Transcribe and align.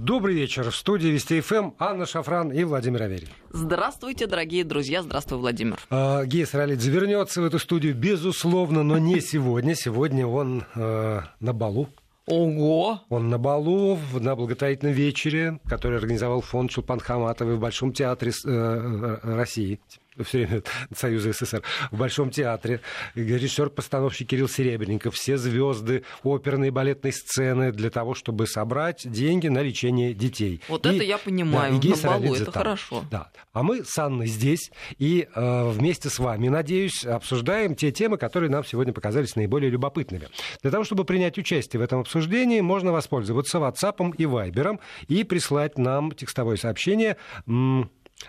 Добрый 0.00 0.36
вечер. 0.36 0.70
В 0.70 0.76
студии 0.76 1.08
Вести 1.08 1.40
ФМ 1.40 1.72
Анна 1.80 2.06
Шафран 2.06 2.52
и 2.52 2.62
Владимир 2.62 3.02
Аверин. 3.02 3.26
Здравствуйте, 3.50 4.28
дорогие 4.28 4.62
друзья. 4.62 5.02
Здравствуй, 5.02 5.38
Владимир. 5.38 5.76
Э, 5.90 6.24
Гей 6.24 6.46
Саралидзе 6.46 6.88
вернется 6.88 7.42
в 7.42 7.44
эту 7.44 7.58
студию, 7.58 7.96
безусловно, 7.96 8.84
но 8.84 8.96
не 8.96 9.20
сегодня. 9.20 9.74
Сегодня 9.74 10.24
он 10.24 10.62
э, 10.76 11.20
на 11.40 11.52
балу. 11.52 11.88
Ого! 12.26 13.00
Он 13.08 13.28
на 13.28 13.38
балу 13.38 13.98
на 14.12 14.36
благотворительном 14.36 14.94
вечере, 14.94 15.58
который 15.66 15.98
организовал 15.98 16.42
фонд 16.42 16.70
Чулпан 16.70 17.00
Хаматовой 17.00 17.56
в 17.56 17.60
Большом 17.60 17.92
театре 17.92 18.30
э, 18.44 19.18
России 19.24 19.80
все 20.24 20.46
время 20.46 20.62
Союза 20.94 21.32
СССР, 21.32 21.62
в 21.90 21.98
Большом 21.98 22.30
театре, 22.30 22.80
режиссер-постановщик 23.14 24.28
Кирилл 24.28 24.48
Серебренников, 24.48 25.14
все 25.14 25.36
звезды 25.36 26.04
оперной 26.22 26.68
и 26.68 26.70
балетной 26.70 27.12
сцены 27.12 27.72
для 27.72 27.90
того, 27.90 28.14
чтобы 28.14 28.46
собрать 28.46 29.10
деньги 29.10 29.48
на 29.48 29.62
лечение 29.62 30.14
детей. 30.14 30.62
Вот 30.68 30.86
и, 30.86 30.90
это 30.90 31.04
я 31.04 31.18
понимаю, 31.18 31.80
да, 31.80 31.88
на 31.88 32.18
балу, 32.18 32.34
это 32.34 32.44
там. 32.46 32.54
хорошо. 32.54 33.04
Да. 33.10 33.30
А 33.52 33.62
мы 33.62 33.84
с 33.84 33.98
Анной 33.98 34.26
здесь 34.26 34.70
и 34.98 35.28
э, 35.34 35.70
вместе 35.70 36.08
с 36.10 36.18
вами, 36.18 36.48
надеюсь, 36.48 37.04
обсуждаем 37.04 37.74
те 37.74 37.90
темы, 37.92 38.16
которые 38.16 38.50
нам 38.50 38.64
сегодня 38.64 38.92
показались 38.92 39.36
наиболее 39.36 39.70
любопытными. 39.70 40.28
Для 40.62 40.70
того, 40.70 40.84
чтобы 40.84 41.04
принять 41.04 41.38
участие 41.38 41.80
в 41.80 41.82
этом 41.82 42.00
обсуждении, 42.00 42.60
можно 42.60 42.92
воспользоваться 42.92 43.58
WhatsApp 43.58 44.14
и 44.16 44.24
Viber 44.24 44.78
и 45.08 45.24
прислать 45.24 45.78
нам 45.78 46.12
текстовое 46.12 46.56
сообщение 46.56 47.16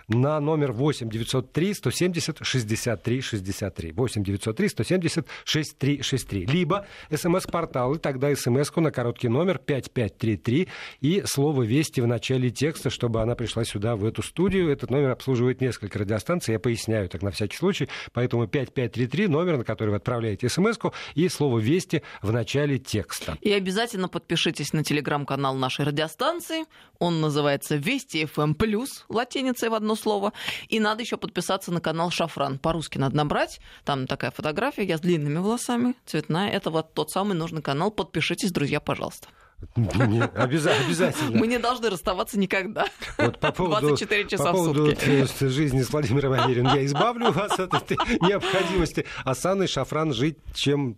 на 0.08 0.40
номер 0.40 0.72
8 0.72 1.10
903 1.10 1.74
170 1.74 2.40
63 2.42 3.22
63. 3.22 3.92
8 3.92 4.24
903 4.24 4.70
170 4.70 5.28
63 5.44 6.02
63. 6.02 6.46
Либо 6.46 6.86
смс-портал, 7.12 7.96
и 7.96 8.00
тогда 8.00 8.34
смс-ку 8.36 8.82
на 8.82 8.92
короткий 8.92 9.30
номер 9.30 9.60
5533 9.60 10.68
и 11.02 11.24
слово 11.26 11.64
«Вести» 11.64 12.02
в 12.02 12.08
начале 12.08 12.50
текста, 12.50 12.90
чтобы 12.90 13.22
она 13.22 13.36
пришла 13.36 13.64
сюда, 13.64 13.96
в 13.96 14.06
эту 14.06 14.22
студию. 14.22 14.70
Этот 14.70 14.90
номер 14.90 15.12
обслуживает 15.12 15.62
несколько 15.62 16.00
радиостанций, 16.00 16.54
я 16.54 16.60
поясняю 16.60 17.10
так 17.10 17.22
на 17.22 17.32
всякий 17.32 17.58
случай. 17.58 17.90
Поэтому 18.14 18.48
5533 18.48 19.28
номер, 19.28 19.58
на 19.58 19.64
который 19.64 19.90
вы 19.90 19.96
отправляете 19.98 20.50
смс-ку, 20.50 20.94
и 21.16 21.28
слово 21.30 21.60
«Вести» 21.60 22.04
в 22.22 22.32
начале 22.32 22.78
текста. 22.78 23.38
И 23.42 23.52
обязательно 23.52 24.08
подпишитесь 24.08 24.74
на 24.74 24.84
телеграм-канал 24.84 25.56
нашей 25.56 25.86
радиостанции. 25.86 26.66
Он 27.00 27.22
называется 27.22 27.76
«Вести 27.76 28.26
FM+,» 28.26 28.88
латиницей 29.10 29.70
в 29.70 29.79
одно 29.80 29.96
слово. 29.96 30.34
И 30.68 30.80
надо 30.80 31.02
еще 31.02 31.18
подписаться 31.18 31.72
на 31.72 31.82
канал 31.82 32.12
Шафран. 32.12 32.60
По-русски 32.60 32.98
надо 32.98 33.18
набрать. 33.18 33.60
Там 33.84 34.08
такая 34.08 34.32
фотография, 34.32 34.84
я 34.84 34.98
с 34.98 35.02
длинными 35.02 35.38
волосами, 35.38 35.96
цветная. 36.06 36.50
Это 36.50 36.70
вот 36.70 36.94
тот 36.94 37.12
самый 37.12 37.34
нужный 37.34 37.62
канал. 37.62 37.92
Подпишитесь, 37.92 38.52
друзья, 38.52 38.80
пожалуйста. 38.80 39.28
Не, 39.76 40.24
обязательно. 40.24 41.38
Мы 41.38 41.48
не 41.48 41.60
должны 41.60 41.90
расставаться 41.90 42.40
никогда. 42.40 42.86
Вот 43.18 43.40
по 43.40 43.52
поводу, 43.52 43.88
24 43.88 44.30
часа 44.30 44.46
по 44.46 44.52
поводу 44.54 44.86
в 44.86 44.90
сутки. 44.90 45.48
жизни 45.48 45.82
с 45.82 45.90
Владимиром 45.92 46.34
Авериным 46.34 46.74
я 46.74 46.86
избавлю 46.86 47.32
вас 47.32 47.60
от 47.60 47.74
этой 47.74 47.98
необходимости. 48.22 49.06
А 49.26 49.36
с 49.36 49.46
Анной 49.46 49.68
Шафран 49.68 50.14
жить 50.14 50.38
чем... 50.54 50.98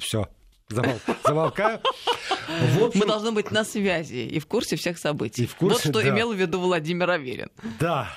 Все, 0.00 0.28
Замол... 0.68 1.00
Замолкаю. 1.24 1.80
общем... 2.84 3.00
Мы 3.00 3.06
должны 3.06 3.32
быть 3.32 3.50
на 3.50 3.64
связи 3.64 4.26
и 4.26 4.38
в 4.38 4.46
курсе 4.46 4.76
всех 4.76 4.98
событий. 4.98 5.44
И 5.44 5.46
в 5.46 5.54
курсе, 5.56 5.88
вот 5.88 5.96
что 5.96 6.02
да. 6.02 6.08
имел 6.08 6.32
в 6.32 6.36
виду 6.36 6.60
Владимир 6.60 7.10
Аверин. 7.10 7.50
Да, 7.78 8.08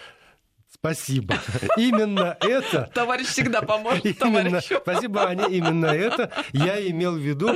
Спасибо. 0.86 1.40
Именно 1.78 2.38
это... 2.42 2.92
Товарищ 2.94 3.26
всегда 3.28 3.64
поможет 3.64 4.06
именно, 4.06 4.62
Спасибо, 4.62 5.28
Аня. 5.28 5.48
Именно 5.48 5.88
это 5.88 6.32
я 6.54 6.80
имел 6.90 7.14
в 7.14 7.20
виду. 7.20 7.50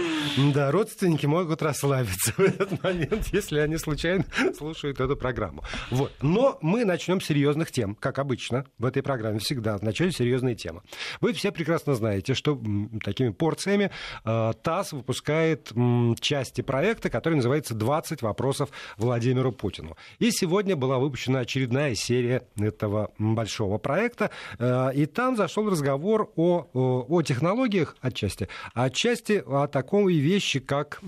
Да, 0.52 0.72
родственники 0.72 1.28
могут 1.28 1.62
расслабиться 1.62 2.34
в 2.38 2.40
этот 2.40 2.82
момент, 2.84 3.28
если 3.32 3.60
они 3.60 3.78
случайно 3.78 4.26
слушают 4.58 5.00
эту 5.00 5.16
программу. 5.16 5.64
Вот. 5.92 6.12
Но 6.24 6.58
мы 6.62 6.86
начнем 6.86 7.22
с 7.22 7.26
серьезных 7.26 7.72
тем, 7.72 7.94
как 7.94 8.18
обычно 8.18 8.66
в 8.80 8.86
этой 8.86 9.04
программе 9.04 9.38
всегда. 9.38 9.78
Вначале 9.78 10.12
серьезные 10.12 10.56
темы. 10.56 10.82
Вы 11.22 11.34
все 11.34 11.52
прекрасно 11.52 11.94
знаете, 11.94 12.34
что 12.34 12.60
такими 13.04 13.30
порциями 13.30 13.92
э, 14.26 14.54
ТАСС 14.64 14.94
выпускает 14.94 15.72
части 16.20 16.62
проекта, 16.62 17.12
который 17.12 17.36
называется 17.36 17.76
«20 17.76 18.20
вопросов 18.22 18.70
Владимиру 18.98 19.52
Путину». 19.52 19.98
И 20.18 20.32
сегодня 20.32 20.76
была 20.76 20.98
выпущена 20.98 21.42
очередная 21.42 21.94
серия 21.94 22.48
этого 22.58 23.12
большого 23.20 23.78
проекта, 23.78 24.32
э, 24.58 24.94
и 24.96 25.06
там 25.06 25.36
зашел 25.36 25.70
разговор 25.70 26.32
о, 26.36 26.68
о, 26.74 27.22
технологиях 27.22 27.96
отчасти, 28.02 28.48
отчасти 28.74 29.44
о 29.46 29.68
такой 29.68 30.16
вещи, 30.16 30.60
как 30.60 31.02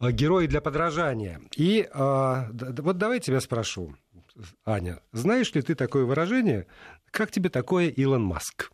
герои 0.00 0.46
для 0.46 0.60
подражания. 0.60 1.40
И 1.56 1.88
а, 1.92 2.48
вот 2.52 2.98
давай 2.98 3.20
тебя 3.20 3.40
спрошу, 3.40 3.94
Аня, 4.64 5.00
знаешь 5.12 5.52
ли 5.54 5.62
ты 5.62 5.74
такое 5.74 6.04
выражение, 6.04 6.66
как 7.10 7.30
тебе 7.30 7.50
такое 7.50 7.88
Илон 7.88 8.22
Маск? 8.22 8.70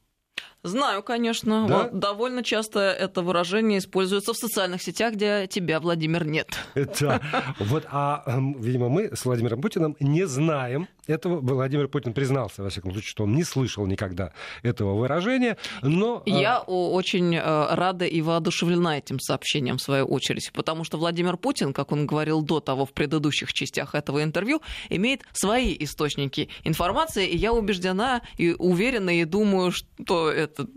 Знаю, 0.65 1.03
конечно. 1.03 1.67
Да? 1.69 1.83
Вот 1.83 1.99
довольно 1.99 2.43
часто 2.43 2.81
это 2.81 3.21
выражение 3.21 3.79
используется 3.79 4.33
в 4.33 4.37
социальных 4.37 4.83
сетях, 4.83 5.13
где 5.13 5.47
тебя, 5.47 5.79
Владимир, 5.79 6.25
нет. 6.25 6.59
Это 6.75 7.21
вот, 7.59 7.85
а, 7.91 8.23
эм, 8.27 8.59
видимо, 8.61 8.89
мы 8.89 9.15
с 9.15 9.27
Владимиром 9.27 9.61
Путиным 9.61 9.95
не 10.01 10.27
знаем 10.27 10.89
этого. 11.07 11.41
Владимир 11.41 11.89
Путин 11.89 12.15
признался, 12.15 12.63
во 12.63 12.71
всяком 12.71 12.93
случае, 12.93 13.11
что 13.11 13.25
он 13.25 13.35
не 13.35 13.45
слышал 13.45 13.87
никогда 13.87 14.33
этого 14.63 14.95
выражения, 14.99 15.59
но... 15.83 16.23
Э, 16.25 16.31
Я 16.31 16.61
очень 16.61 17.37
э, 17.37 17.75
рада 17.75 18.07
и 18.07 18.23
воодушевлена 18.23 18.99
этим 18.99 19.21
сообщением, 19.21 19.77
в 19.77 19.83
свою 19.83 20.07
очередь, 20.07 20.51
потому 20.55 20.85
что 20.85 20.97
Владимир 20.97 21.37
Путин, 21.37 21.73
как 21.73 21.93
он 21.93 22.07
говорил 22.07 22.41
до 22.43 22.61
того 22.61 22.87
в 22.87 22.93
предыдущих 22.93 23.53
частях 23.53 23.95
этого 23.95 24.23
интервью, 24.23 24.63
имеет 24.89 25.23
свои 25.33 25.77
источники 25.79 26.49
информации, 26.65 27.27
и 27.27 27.37
я 27.37 27.53
убеждена 27.53 28.23
и 28.39 28.55
уверена, 28.59 29.21
и 29.21 29.25
думаю, 29.25 29.73
что 29.73 30.31
это 30.31 30.54
это, 30.55 30.69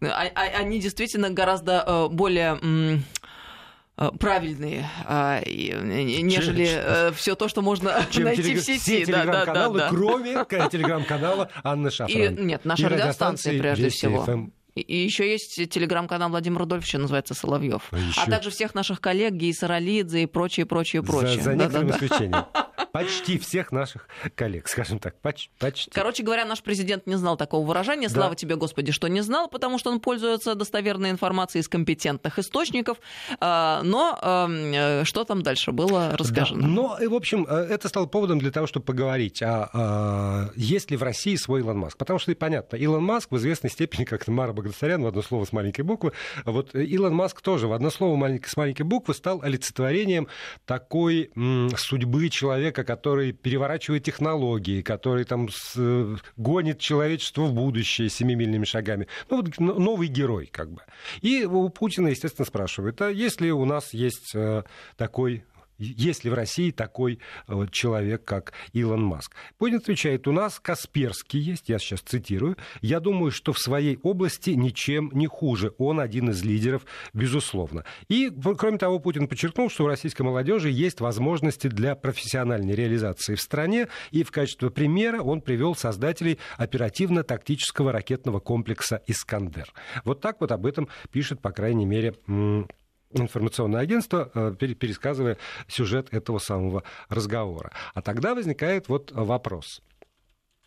а, 0.00 0.26
а, 0.34 0.40
они 0.58 0.80
действительно 0.80 1.30
гораздо 1.30 1.84
э, 1.86 2.08
более 2.08 2.58
э, 3.96 4.10
правильные, 4.18 4.88
а, 5.04 5.40
нежели 5.46 6.68
э, 6.68 7.12
все 7.12 7.34
то, 7.34 7.48
что 7.48 7.62
можно 7.62 8.06
Чем 8.10 8.24
найти 8.24 8.42
телег... 8.42 8.62
в 8.62 8.64
сети. 8.64 8.80
Все 8.80 9.04
телеграм-каналы, 9.04 9.78
да, 9.78 9.84
да, 9.84 9.90
да. 9.90 9.96
кроме 9.96 10.68
телеграм-канала 10.70 11.50
Анны 11.62 11.90
Шафран. 11.90 12.34
И, 12.36 12.42
нет, 12.42 12.64
наша 12.64 12.88
радиостанция 12.88 13.58
прежде 13.58 13.88
всего. 13.90 14.50
И 14.74 14.96
еще 14.96 15.30
есть 15.30 15.54
телеграм-канал 15.70 16.30
Владимира 16.30 16.60
Рудольфовича, 16.60 16.98
называется 16.98 17.34
Соловьев. 17.34 17.82
А, 17.92 17.98
еще... 17.98 18.20
а 18.20 18.30
также 18.30 18.50
всех 18.50 18.74
наших 18.74 19.00
коллег, 19.00 19.34
Гей 19.34 19.54
Саралидзе 19.54 20.22
и 20.22 20.26
прочее, 20.26 20.66
прочее, 20.66 21.02
прочее. 21.02 21.36
За, 21.36 21.42
за 21.42 21.54
некоторым 21.54 21.88
да, 21.88 21.94
исключением. 21.94 22.44
Почти 22.92 23.38
всех 23.38 23.72
наших 23.72 24.06
коллег, 24.36 24.68
скажем 24.68 25.00
так. 25.00 25.16
Поч- 25.20 25.50
почти. 25.58 25.90
Короче 25.90 26.22
говоря, 26.22 26.44
наш 26.44 26.62
президент 26.62 27.08
не 27.08 27.16
знал 27.16 27.36
такого 27.36 27.66
выражения. 27.66 28.08
Слава 28.08 28.30
да. 28.30 28.36
тебе, 28.36 28.54
Господи, 28.54 28.92
что 28.92 29.08
не 29.08 29.20
знал, 29.20 29.48
потому 29.48 29.78
что 29.78 29.90
он 29.90 29.98
пользуется 29.98 30.54
достоверной 30.54 31.10
информацией 31.10 31.62
из 31.62 31.68
компетентных 31.68 32.38
источников. 32.38 32.98
А, 33.40 33.82
но 33.82 34.16
э, 34.22 35.02
что 35.04 35.24
там 35.24 35.42
дальше 35.42 35.72
было, 35.72 36.16
расскажи. 36.16 36.54
Да. 36.54 36.64
Но, 36.64 36.96
в 37.00 37.14
общем, 37.14 37.46
э, 37.48 37.66
это 37.68 37.88
стало 37.88 38.06
поводом 38.06 38.38
для 38.38 38.52
того, 38.52 38.68
чтобы 38.68 38.86
поговорить, 38.86 39.42
а, 39.42 39.70
а 39.72 40.50
есть 40.54 40.92
ли 40.92 40.96
в 40.96 41.02
России 41.02 41.34
свой 41.34 41.62
Илон 41.62 41.78
Маск. 41.78 41.98
Потому 41.98 42.20
что, 42.20 42.32
понятно, 42.36 42.76
Илон 42.76 43.02
Маск 43.02 43.32
в 43.32 43.36
известной 43.36 43.70
степени, 43.70 44.04
как 44.04 44.28
Мара 44.28 44.52
Багдасарян, 44.64 45.02
в 45.02 45.06
одно 45.06 45.22
слово 45.22 45.44
с 45.44 45.52
маленькой 45.52 45.82
буквы, 45.82 46.12
вот 46.44 46.74
Илон 46.74 47.14
Маск 47.14 47.40
тоже 47.40 47.68
в 47.68 47.72
одно 47.72 47.90
слово 47.90 48.38
с 48.44 48.56
маленькой 48.56 48.82
буквы 48.82 49.14
стал 49.14 49.40
олицетворением 49.42 50.28
такой 50.66 51.30
м, 51.36 51.70
судьбы 51.76 52.28
человека, 52.28 52.84
который 52.84 53.32
переворачивает 53.32 54.04
технологии, 54.04 54.82
который 54.82 55.24
там 55.24 55.48
с, 55.50 55.76
гонит 56.36 56.78
человечество 56.78 57.42
в 57.42 57.54
будущее 57.54 58.08
семимильными 58.08 58.64
шагами. 58.64 59.06
Ну, 59.30 59.42
вот 59.42 59.58
новый 59.58 60.08
герой, 60.08 60.48
как 60.50 60.70
бы. 60.70 60.82
И 61.20 61.44
у 61.44 61.68
Путина, 61.68 62.08
естественно, 62.08 62.46
спрашивают, 62.46 63.00
а 63.00 63.10
если 63.10 63.50
у 63.50 63.64
нас 63.64 63.92
есть 63.94 64.34
э, 64.34 64.62
такой 64.96 65.44
есть 65.78 66.24
ли 66.24 66.30
в 66.30 66.34
России 66.34 66.70
такой 66.70 67.20
вот 67.46 67.70
человек, 67.70 68.24
как 68.24 68.52
Илон 68.72 69.02
Маск? 69.04 69.34
Путин 69.58 69.78
отвечает, 69.78 70.26
у 70.28 70.32
нас 70.32 70.60
Касперский 70.60 71.40
есть, 71.40 71.68
я 71.68 71.78
сейчас 71.78 72.00
цитирую, 72.00 72.56
я 72.80 73.00
думаю, 73.00 73.30
что 73.30 73.52
в 73.52 73.58
своей 73.58 73.98
области 74.02 74.50
ничем 74.50 75.10
не 75.12 75.26
хуже, 75.26 75.72
он 75.78 76.00
один 76.00 76.30
из 76.30 76.42
лидеров, 76.44 76.84
безусловно. 77.12 77.84
И, 78.08 78.30
кроме 78.58 78.78
того, 78.78 78.98
Путин 78.98 79.28
подчеркнул, 79.28 79.70
что 79.70 79.84
у 79.84 79.86
российской 79.88 80.22
молодежи 80.22 80.70
есть 80.70 81.00
возможности 81.00 81.68
для 81.68 81.94
профессиональной 81.94 82.74
реализации 82.74 83.34
в 83.34 83.40
стране, 83.40 83.88
и 84.10 84.22
в 84.22 84.30
качестве 84.30 84.70
примера 84.70 85.22
он 85.22 85.40
привел 85.40 85.74
создателей 85.74 86.38
оперативно-тактического 86.56 87.92
ракетного 87.92 88.40
комплекса 88.40 89.02
«Искандер». 89.06 89.72
Вот 90.04 90.20
так 90.20 90.40
вот 90.40 90.52
об 90.52 90.66
этом 90.66 90.88
пишет, 91.10 91.40
по 91.40 91.50
крайней 91.50 91.86
мере, 91.86 92.14
информационное 93.22 93.80
агентство, 93.80 94.30
э, 94.34 94.54
пересказывая 94.58 95.38
сюжет 95.68 96.08
этого 96.12 96.38
самого 96.38 96.82
разговора. 97.08 97.72
А 97.94 98.02
тогда 98.02 98.34
возникает 98.34 98.88
вот 98.88 99.12
вопрос 99.12 99.82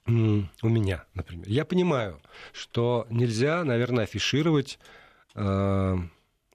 у 0.06 0.70
меня, 0.70 1.04
например. 1.14 1.46
Я 1.50 1.66
понимаю, 1.66 2.22
что 2.54 3.06
нельзя, 3.10 3.64
наверное, 3.66 4.06
афишировать... 4.06 4.80
Э, 5.36 5.96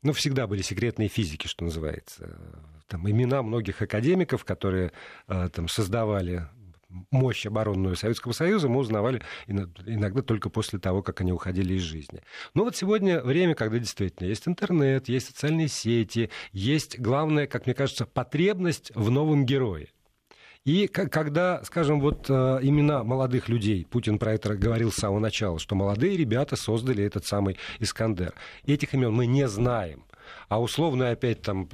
ну, 0.02 0.12
всегда 0.14 0.46
были 0.46 0.62
секретные 0.62 1.08
физики, 1.08 1.46
что 1.46 1.64
называется 1.64 2.36
там, 2.88 3.08
имена 3.08 3.42
многих 3.42 3.80
академиков, 3.82 4.44
которые 4.44 4.90
там, 5.26 5.68
создавали 5.68 6.48
мощь 7.10 7.46
оборонную 7.46 7.96
Советского 7.96 8.32
Союза 8.32 8.68
мы 8.68 8.80
узнавали 8.80 9.22
иногда 9.46 10.22
только 10.22 10.50
после 10.50 10.78
того, 10.78 11.02
как 11.02 11.20
они 11.20 11.32
уходили 11.32 11.74
из 11.74 11.82
жизни. 11.82 12.20
Но 12.54 12.64
вот 12.64 12.76
сегодня 12.76 13.20
время, 13.20 13.54
когда 13.54 13.78
действительно 13.78 14.28
есть 14.28 14.46
интернет, 14.46 15.08
есть 15.08 15.28
социальные 15.28 15.68
сети, 15.68 16.30
есть, 16.52 16.98
главное, 16.98 17.46
как 17.46 17.66
мне 17.66 17.74
кажется, 17.74 18.06
потребность 18.06 18.92
в 18.94 19.10
новом 19.10 19.46
герое. 19.46 19.88
И 20.64 20.86
когда, 20.86 21.60
скажем, 21.64 22.00
вот 22.00 22.26
э, 22.28 22.58
имена 22.62 23.02
молодых 23.02 23.48
людей, 23.48 23.84
Путин 23.84 24.20
про 24.20 24.34
это 24.34 24.54
говорил 24.54 24.92
с 24.92 24.96
самого 24.96 25.18
начала, 25.18 25.58
что 25.58 25.74
молодые 25.74 26.16
ребята 26.16 26.54
создали 26.54 27.02
этот 27.02 27.26
самый 27.26 27.58
Искандер. 27.80 28.32
Этих 28.64 28.94
имен 28.94 29.12
мы 29.12 29.26
не 29.26 29.48
знаем. 29.48 30.04
А 30.48 30.62
условно 30.62 31.10
опять 31.10 31.42
там, 31.42 31.68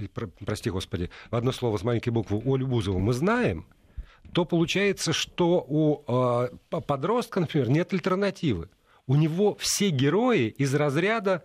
прости 0.47 0.71
господи, 0.71 1.11
в 1.31 1.37
одно 1.37 1.53
слово 1.53 1.77
с 1.77 1.83
маленькой 1.83 2.11
буквы 2.11 2.41
Олю 2.47 2.67
Бузову 2.67 2.99
мы 2.99 3.13
знаем– 3.13 3.67
то 4.33 4.45
получается, 4.45 5.13
что 5.13 5.65
у 5.67 6.05
э, 6.07 6.49
подростка, 6.87 7.41
например, 7.41 7.71
нет 7.71 7.93
альтернативы. 7.93 8.69
У 9.07 9.17
него 9.17 9.57
все 9.57 9.91
герои 9.91 10.49
из 10.49 10.75
разряда, 10.75 11.45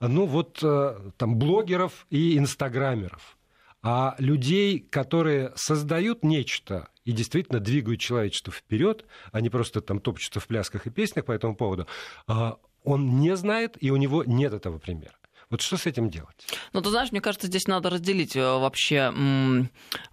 ну 0.00 0.26
вот, 0.26 0.60
э, 0.62 1.10
там, 1.16 1.36
блогеров 1.36 2.06
и 2.10 2.38
инстаграмеров. 2.38 3.36
А 3.82 4.14
людей, 4.18 4.78
которые 4.78 5.52
создают 5.56 6.22
нечто 6.22 6.88
и 7.04 7.12
действительно 7.12 7.60
двигают 7.60 8.00
человечество 8.00 8.52
вперед, 8.52 9.06
а 9.32 9.40
не 9.40 9.48
просто 9.48 9.80
там 9.80 10.00
топчутся 10.00 10.38
в 10.38 10.46
плясках 10.46 10.86
и 10.86 10.90
песнях 10.90 11.24
по 11.24 11.32
этому 11.32 11.56
поводу, 11.56 11.86
э, 12.28 12.52
он 12.84 13.20
не 13.20 13.36
знает, 13.36 13.76
и 13.80 13.90
у 13.90 13.96
него 13.96 14.24
нет 14.24 14.52
этого 14.52 14.78
примера. 14.78 15.14
Вот 15.50 15.62
что 15.62 15.76
с 15.76 15.86
этим 15.86 16.10
делать? 16.10 16.46
Ну, 16.72 16.80
ты 16.80 16.90
знаешь, 16.90 17.10
мне 17.10 17.20
кажется, 17.20 17.48
здесь 17.48 17.66
надо 17.66 17.90
разделить 17.90 18.36
э, 18.36 18.40
вообще 18.40 19.12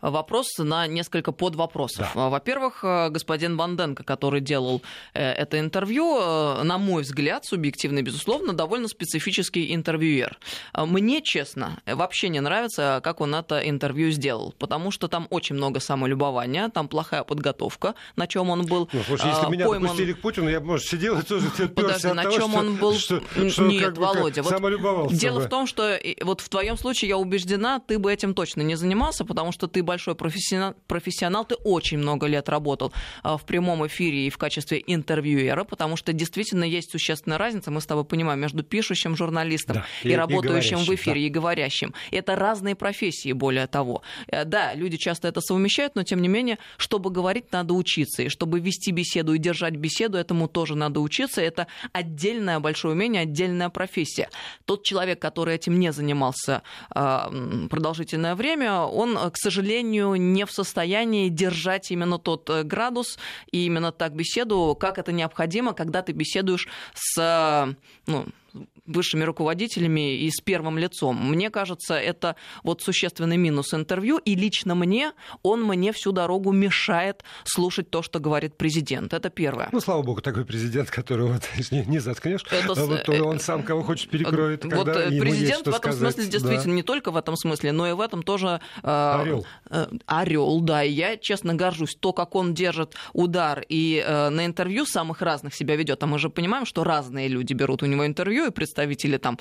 вопрос 0.02 0.48
на 0.58 0.88
несколько 0.88 1.32
подвопросов. 1.32 2.10
Да. 2.16 2.30
Во-первых, 2.30 2.84
э, 2.84 3.10
господин 3.10 3.56
Банденко, 3.56 4.04
который 4.04 4.42
делал 4.42 4.82
э, 5.14 5.22
это 5.22 5.60
интервью, 5.60 6.18
на 6.64 6.80
мой 6.80 7.04
взгляд, 7.04 7.46
субъективно, 7.46 8.02
безусловно, 8.02 8.54
довольно 8.54 8.88
специфический 8.88 9.76
интервьюер. 9.76 10.40
Мне, 10.74 11.22
честно, 11.22 11.82
вообще 11.86 12.30
не 12.30 12.40
нравится, 12.40 13.00
как 13.04 13.22
он 13.22 13.36
это 13.36 13.60
интервью 13.60 14.10
сделал, 14.10 14.56
потому 14.58 14.90
что 14.90 15.08
там 15.08 15.28
очень 15.30 15.56
много 15.56 15.80
самолюбования, 15.80 16.70
там 16.70 16.88
плохая 16.88 17.24
подготовка, 17.24 17.94
на 18.16 18.26
чем 18.26 18.50
он 18.50 18.66
был 18.66 18.90
ну, 18.92 19.04
слушай, 19.06 19.30
если 19.30 19.52
меня 19.52 19.68
пойман... 19.68 19.84
допустили 19.84 20.14
к 20.14 20.22
Путину, 20.22 20.50
я 20.50 20.60
бы, 20.60 20.66
может, 20.66 20.88
сидел 20.88 21.20
и 21.20 21.22
тоже 21.22 21.48
Подожди, 21.76 22.08
на 22.08 22.32
чем 22.32 22.56
он 22.56 22.78
был... 22.78 22.96
Что, 22.98 23.22
что, 23.50 23.66
Нет, 23.66 23.84
как 23.84 23.98
Володя, 23.98 24.42
вот 24.42 24.52
самолюбовался 24.52 25.27
Дело 25.34 25.46
в 25.46 25.50
том, 25.50 25.68
что 25.68 26.00
вот 26.22 26.42
в 26.42 26.50
твоем 26.50 26.78
случае 26.78 27.10
я 27.10 27.18
убеждена, 27.18 27.80
ты 27.80 28.00
бы 28.00 28.12
этим 28.12 28.34
точно 28.34 28.62
не 28.62 28.76
занимался, 28.76 29.26
потому 29.26 29.52
что 29.52 29.68
ты 29.68 29.84
большой 29.84 30.16
профессионал, 30.16 30.76
профессионал 30.88 31.46
ты 31.46 31.56
очень 31.56 31.98
много 31.98 32.28
лет 32.28 32.50
работал 32.50 32.94
а, 33.24 33.38
в 33.38 33.46
прямом 33.46 33.86
эфире 33.88 34.28
и 34.28 34.30
в 34.30 34.38
качестве 34.38 34.84
интервьюера, 34.86 35.64
потому 35.64 35.96
что 35.96 36.14
действительно 36.14 36.64
есть 36.64 36.92
существенная 36.92 37.38
разница, 37.38 37.72
мы 37.72 37.82
с 37.82 37.86
тобой 37.86 38.06
понимаем, 38.06 38.40
между 38.40 38.64
пишущим 38.64 39.16
журналистом 39.16 39.78
да, 39.78 39.86
и, 40.04 40.10
и 40.10 40.16
работающим 40.16 40.80
и 40.80 40.84
в 40.84 40.90
эфире, 40.90 41.22
да. 41.22 41.28
и 41.28 41.30
говорящим. 41.30 41.94
Это 42.12 42.36
разные 42.36 42.76
профессии, 42.76 43.32
более 43.32 43.68
того. 43.68 44.02
Э, 44.28 44.46
да, 44.46 44.74
люди 44.74 44.98
часто 44.98 45.28
это 45.28 45.42
совмещают, 45.42 45.96
но 45.96 46.04
тем 46.04 46.22
не 46.22 46.28
менее, 46.28 46.58
чтобы 46.78 47.10
говорить, 47.10 47.52
надо 47.52 47.74
учиться. 47.74 48.24
И 48.24 48.30
чтобы 48.30 48.60
вести 48.60 48.92
беседу 48.92 49.34
и 49.34 49.38
держать 49.38 49.76
беседу, 49.76 50.18
этому 50.18 50.48
тоже 50.48 50.76
надо 50.76 51.00
учиться. 51.00 51.42
Это 51.42 51.68
отдельное 51.92 52.60
большое 52.60 52.94
умение, 52.94 53.24
отдельная 53.24 53.70
профессия. 53.70 54.30
Тот 54.66 54.84
человек, 54.84 55.17
человек, 55.18 55.22
который 55.22 55.56
этим 55.56 55.80
не 55.80 55.92
занимался 55.92 56.62
а, 56.90 57.30
продолжительное 57.70 58.36
время, 58.36 58.82
он, 58.82 59.18
к 59.32 59.38
сожалению, 59.38 60.16
не 60.16 60.46
в 60.46 60.52
состоянии 60.52 61.30
держать 61.30 61.92
именно 61.92 62.18
тот 62.18 62.50
э, 62.50 62.64
градус 62.64 63.18
и 63.54 63.66
именно 63.66 63.92
так 63.92 64.14
беседу, 64.14 64.76
как 64.80 64.98
это 64.98 65.12
необходимо, 65.12 65.74
когда 65.74 66.02
ты 66.02 66.14
беседуешь 66.14 66.68
с 66.94 67.76
ну, 68.08 68.26
высшими 68.88 69.24
руководителями 69.24 70.16
и 70.18 70.30
с 70.30 70.42
первым 70.42 70.78
лицом. 70.78 71.16
Мне 71.30 71.50
кажется, 71.50 71.96
это 71.96 72.36
вот 72.64 72.82
существенный 72.82 73.38
минус 73.38 73.74
интервью, 73.74 74.18
и 74.18 74.36
лично 74.36 74.76
мне 74.76 75.12
он 75.44 75.64
мне 75.64 75.92
всю 75.92 76.12
дорогу 76.12 76.52
мешает 76.52 77.24
слушать 77.44 77.90
то, 77.90 78.02
что 78.02 78.20
говорит 78.20 78.58
президент. 78.58 79.14
Это 79.14 79.30
первое. 79.30 79.70
Ну, 79.72 79.80
слава 79.80 80.02
богу, 80.02 80.22
такой 80.22 80.46
президент, 80.46 80.90
который 80.90 81.28
вот 81.28 81.44
не, 81.72 81.86
не 81.86 82.00
заткнешь, 82.00 82.44
это, 82.50 82.74
а 82.74 82.86
вот 82.86 83.10
э, 83.10 83.22
он 83.22 83.40
сам 83.40 83.64
кого 83.64 83.84
хочет 83.84 84.10
перекроет, 84.10 84.64
вот 84.64 84.86
когда 84.86 85.06
э, 85.06 85.20
президент 85.20 85.66
в 85.66 85.70
этом 85.70 85.92
сказать. 85.92 86.00
смысле 86.00 86.32
действительно 86.32 86.64
да. 86.64 86.72
не 86.72 86.84
только 86.84 87.12
в 87.12 87.18
этом 87.18 87.36
смысле, 87.36 87.72
но 87.72 87.88
и 87.88 87.92
в 87.92 88.02
этом 88.02 88.24
тоже 88.24 88.62
э, 88.84 88.88
орел. 88.88 89.46
Э, 89.70 89.88
орел, 90.06 90.62
да. 90.62 90.84
И 90.84 90.92
я 90.92 91.18
честно 91.18 91.54
горжусь 91.54 91.96
то, 91.96 92.14
как 92.14 92.36
он 92.36 92.54
держит 92.54 92.96
удар 93.14 93.64
и 93.68 94.04
э, 94.06 94.30
на 94.30 94.46
интервью 94.46 94.86
самых 94.86 95.22
разных 95.22 95.54
себя 95.54 95.76
ведет. 95.76 96.02
А 96.04 96.08
мы 96.08 96.20
же 96.20 96.30
понимаем, 96.30 96.66
что 96.66 96.84
разные 96.84 97.28
люди 97.28 97.54
берут 97.54 97.84
у 97.84 97.86
него 97.86 98.06
интервью 98.06 98.48
и 98.48 98.52
представляют 98.52 98.77
представители 98.78 99.18
там 99.18 99.40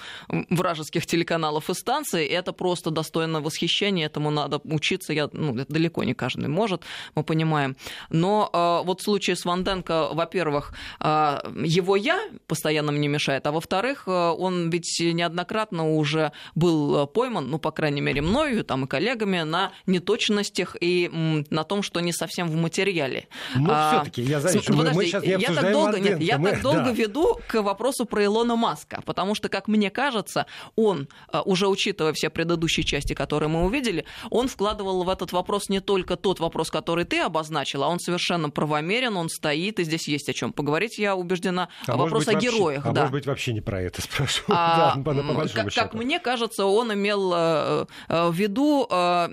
вражеских 0.51 1.07
телеканалов 1.07 1.71
и 1.71 1.75
станций, 1.75 2.25
это 2.25 2.53
просто 2.53 2.91
достойно 2.91 3.41
восхищения, 3.41 4.07
этому 4.07 4.31
надо 4.31 4.61
учиться, 4.65 5.13
я, 5.13 5.29
ну, 5.33 5.57
это 5.57 5.73
далеко 5.73 6.05
не 6.05 6.15
каждый 6.15 6.49
может, 6.49 6.83
мы 7.15 7.23
понимаем. 7.23 7.77
Но 8.11 8.51
э, 8.53 8.87
вот 8.87 9.01
в 9.01 9.05
случае 9.05 9.37
с 9.37 9.45
Ванденко, 9.45 10.09
во-первых, 10.13 10.73
э, 11.01 11.39
его 11.65 11.97
я 11.97 12.21
постоянно 12.47 12.93
мне 12.93 13.09
мешает, 13.09 13.47
а 13.47 13.53
во-вторых, 13.53 14.05
э, 14.07 14.11
он 14.11 14.71
ведь 14.71 15.01
неоднократно 15.01 15.97
уже 15.97 16.33
был 16.55 17.07
пойман, 17.07 17.51
ну, 17.51 17.59
по 17.59 17.71
крайней 17.71 18.01
мере, 18.01 18.23
мною 18.23 18.65
там 18.65 18.85
и 18.85 18.87
коллегами, 18.87 19.43
на 19.43 19.73
неточностях 19.87 20.77
и 20.81 21.11
м, 21.13 21.45
на 21.51 21.65
том, 21.65 21.83
что 21.83 22.01
не 22.01 22.13
совсем 22.13 22.49
в 22.49 22.57
материале. 22.57 23.29
Ну, 23.55 23.69
а, 23.71 23.91
все-таки, 23.91 24.23
я 24.23 24.41
замечу, 24.41 24.73
мы, 24.75 24.91
мы 24.93 25.05
сейчас 25.05 25.23
не 25.23 25.31
я 25.31 25.53
так 25.53 25.73
долго, 25.73 25.99
нет, 26.01 26.21
я 26.21 26.39
мы, 26.39 26.51
так 26.51 26.63
долго 26.63 26.85
да. 26.85 26.93
веду 26.93 27.41
к 27.47 27.63
вопросу 27.63 28.07
про 28.07 28.25
Илона 28.25 28.57
Маска, 28.57 29.03
потому 29.05 29.26
потому 29.27 29.35
что, 29.35 29.49
как 29.49 29.67
мне 29.67 29.91
кажется, 29.91 30.47
он, 30.77 31.09
э, 31.33 31.41
уже 31.45 31.67
учитывая 31.67 32.13
все 32.13 32.31
предыдущие 32.31 32.85
части, 32.85 33.13
которые 33.13 33.49
мы 33.49 33.65
увидели, 33.65 34.05
он 34.31 34.47
вкладывал 34.47 35.03
в 35.03 35.09
этот 35.09 35.33
вопрос 35.33 35.69
не 35.69 35.81
только 35.81 36.15
тот 36.15 36.39
вопрос, 36.39 36.71
который 36.71 37.05
ты 37.05 37.19
обозначил, 37.19 37.83
а 37.83 37.89
он 37.89 37.99
совершенно 37.99 38.51
правомерен, 38.51 39.17
он 39.17 39.29
стоит, 39.29 39.81
и 39.81 39.85
здесь 39.85 40.07
есть 40.07 40.29
о 40.29 40.33
чем 40.33 40.53
поговорить, 40.53 40.99
я 40.99 41.17
убеждена. 41.17 41.69
А 41.89 41.97
вопрос 41.97 42.29
о 42.29 42.33
вообще, 42.35 42.51
героях, 42.51 42.87
а 42.87 42.93
да. 42.93 43.01
может 43.01 43.13
быть, 43.13 43.27
вообще 43.27 43.53
не 43.53 43.61
про 43.61 43.83
это 43.83 44.01
спрашиваю. 44.07 44.57
А, 44.57 44.95
да, 44.95 45.03
по, 45.03 45.13
по 45.13 45.49
как, 45.49 45.75
как 45.75 45.95
мне 45.95 46.21
кажется, 46.21 46.65
он 46.65 46.93
имел 46.93 47.33
э, 47.35 47.87
э, 48.09 48.29
в 48.29 48.35
виду 48.35 48.87
а, 48.89 49.29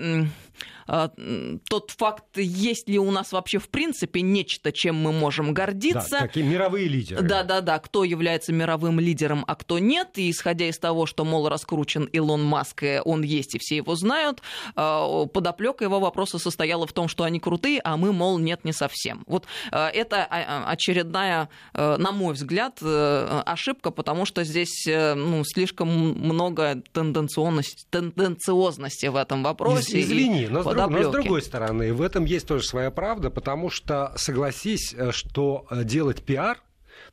тот 0.86 1.92
факт, 1.92 2.38
есть 2.38 2.90
ли 2.90 3.00
у 3.00 3.12
нас 3.12 3.32
вообще 3.32 3.60
в 3.60 3.70
принципе 3.70 4.22
нечто, 4.22 4.72
чем 4.72 4.96
мы 4.96 5.12
можем 5.12 5.54
гордиться. 5.54 6.10
Да, 6.12 6.20
какие 6.20 6.44
мировые 6.44 6.88
лидеры. 6.88 7.22
Да-да-да, 7.22 7.80
кто 7.80 8.04
является 8.04 8.54
мировым 8.54 9.00
лидером, 9.00 9.44
а 9.48 9.56
кто 9.56 9.80
нет. 9.80 10.18
И 10.18 10.30
исходя 10.30 10.68
из 10.68 10.78
того, 10.78 11.06
что, 11.06 11.26
мол, 11.26 11.50
раскручен 11.50 12.06
Илон 12.06 12.44
Маск, 12.44 12.84
он 13.06 13.22
есть 13.22 13.56
и 13.56 13.60
все 13.60 13.78
его 13.78 13.96
знают, 13.96 14.42
а, 14.76 15.26
подоплека 15.26 15.84
его 15.86 16.00
вопроса 16.00 16.40
состояла 16.40 16.88
в 16.88 16.94
том, 16.94 17.08
что 17.08 17.24
они 17.24 17.40
крутые, 17.40 17.82
а 17.84 17.98
мы, 17.98 18.12
мол, 18.12 18.40
нет, 18.40 18.66
не 18.66 18.74
совсем. 18.74 19.24
Вот 19.28 19.46
а, 19.72 19.90
это 19.90 20.24
очередная, 20.24 21.50
на 21.74 22.12
мой 22.12 22.34
взгляд, 22.34 22.80
э, 22.82 23.42
ошибка, 23.46 23.92
потому 23.92 24.26
что 24.26 24.44
здесь 24.44 24.86
э, 24.88 25.14
ну, 25.14 25.44
слишком 25.46 25.90
много 25.90 26.82
тенденциозности, 26.92 27.86
тенденциозности 27.90 29.08
в 29.08 29.16
этом 29.16 29.44
вопросе. 29.44 30.02
Извини, 30.02 30.48
но 30.48 30.64
подоплеки. 30.76 31.04
Но 31.04 31.10
с 31.10 31.14
другой 31.14 31.42
стороны, 31.42 31.94
в 31.94 32.02
этом 32.02 32.26
есть 32.26 32.48
тоже 32.48 32.66
своя 32.66 32.92
правда, 32.92 33.30
потому 33.30 33.70
что, 33.70 34.14
согласись, 34.16 34.94
э, 34.94 35.12
что 35.12 35.66
э, 35.70 35.84
делать 35.84 36.24
пиар 36.24 36.62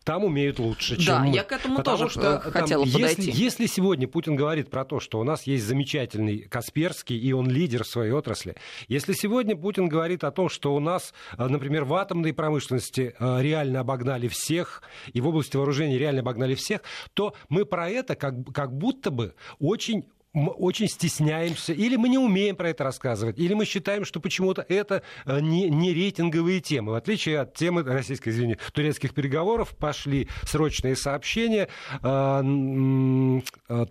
там 0.04 0.24
умеют 0.24 0.58
лучше, 0.58 0.96
чем 0.96 1.14
да, 1.14 1.18
мы. 1.24 1.34
я 1.34 1.42
к 1.42 1.52
этому 1.52 1.76
Потому 1.76 1.98
тоже 1.98 2.10
что 2.10 2.40
хотела 2.40 2.84
там, 2.84 2.92
подойти. 2.92 3.22
Если, 3.22 3.42
если 3.42 3.66
сегодня 3.66 4.08
Путин 4.08 4.34
говорит 4.34 4.70
про 4.70 4.84
то, 4.84 4.98
что 4.98 5.20
у 5.20 5.24
нас 5.24 5.46
есть 5.46 5.64
замечательный 5.64 6.40
Касперский, 6.40 7.18
и 7.18 7.32
он 7.32 7.48
лидер 7.48 7.84
в 7.84 7.86
своей 7.86 8.12
отрасли, 8.12 8.56
если 8.88 9.12
сегодня 9.12 9.56
Путин 9.56 9.88
говорит 9.88 10.24
о 10.24 10.30
том, 10.30 10.48
что 10.48 10.74
у 10.74 10.80
нас, 10.80 11.12
э, 11.36 11.46
например, 11.46 11.84
в 11.84 11.94
атомной 11.94 12.32
промышленности 12.32 13.14
реально 13.18 13.80
обогнали 13.80 14.28
всех, 14.28 14.82
и 15.12 15.20
в 15.20 15.28
области 15.28 15.56
вооружений 15.56 15.98
реально 15.98 16.20
обогнали 16.20 16.54
всех, 16.54 16.82
то 17.14 17.34
мы 17.48 17.64
про 17.64 17.88
это 17.90 18.14
как, 18.14 18.34
как 18.52 18.72
будто 18.72 19.10
бы 19.10 19.34
очень 19.58 20.06
мы 20.32 20.52
очень 20.52 20.88
стесняемся, 20.88 21.72
или 21.72 21.96
мы 21.96 22.08
не 22.08 22.18
умеем 22.18 22.56
про 22.56 22.70
это 22.70 22.84
рассказывать, 22.84 23.38
или 23.38 23.54
мы 23.54 23.64
считаем, 23.64 24.04
что 24.04 24.20
почему-то 24.20 24.64
это 24.68 25.02
э, 25.26 25.40
не, 25.40 25.68
не 25.68 25.92
рейтинговые 25.92 26.60
темы. 26.60 26.92
В 26.92 26.94
отличие 26.94 27.40
от 27.40 27.54
темы 27.54 27.82
российской, 27.82 28.28
извини, 28.28 28.56
турецких 28.72 29.12
переговоров, 29.12 29.74
пошли 29.76 30.28
срочные 30.44 30.94
сообщения. 30.94 31.68
Э, 32.02 33.40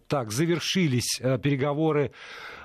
так, 0.07 0.31
завершились 0.31 1.19
э, 1.19 1.37
переговоры 1.39 2.11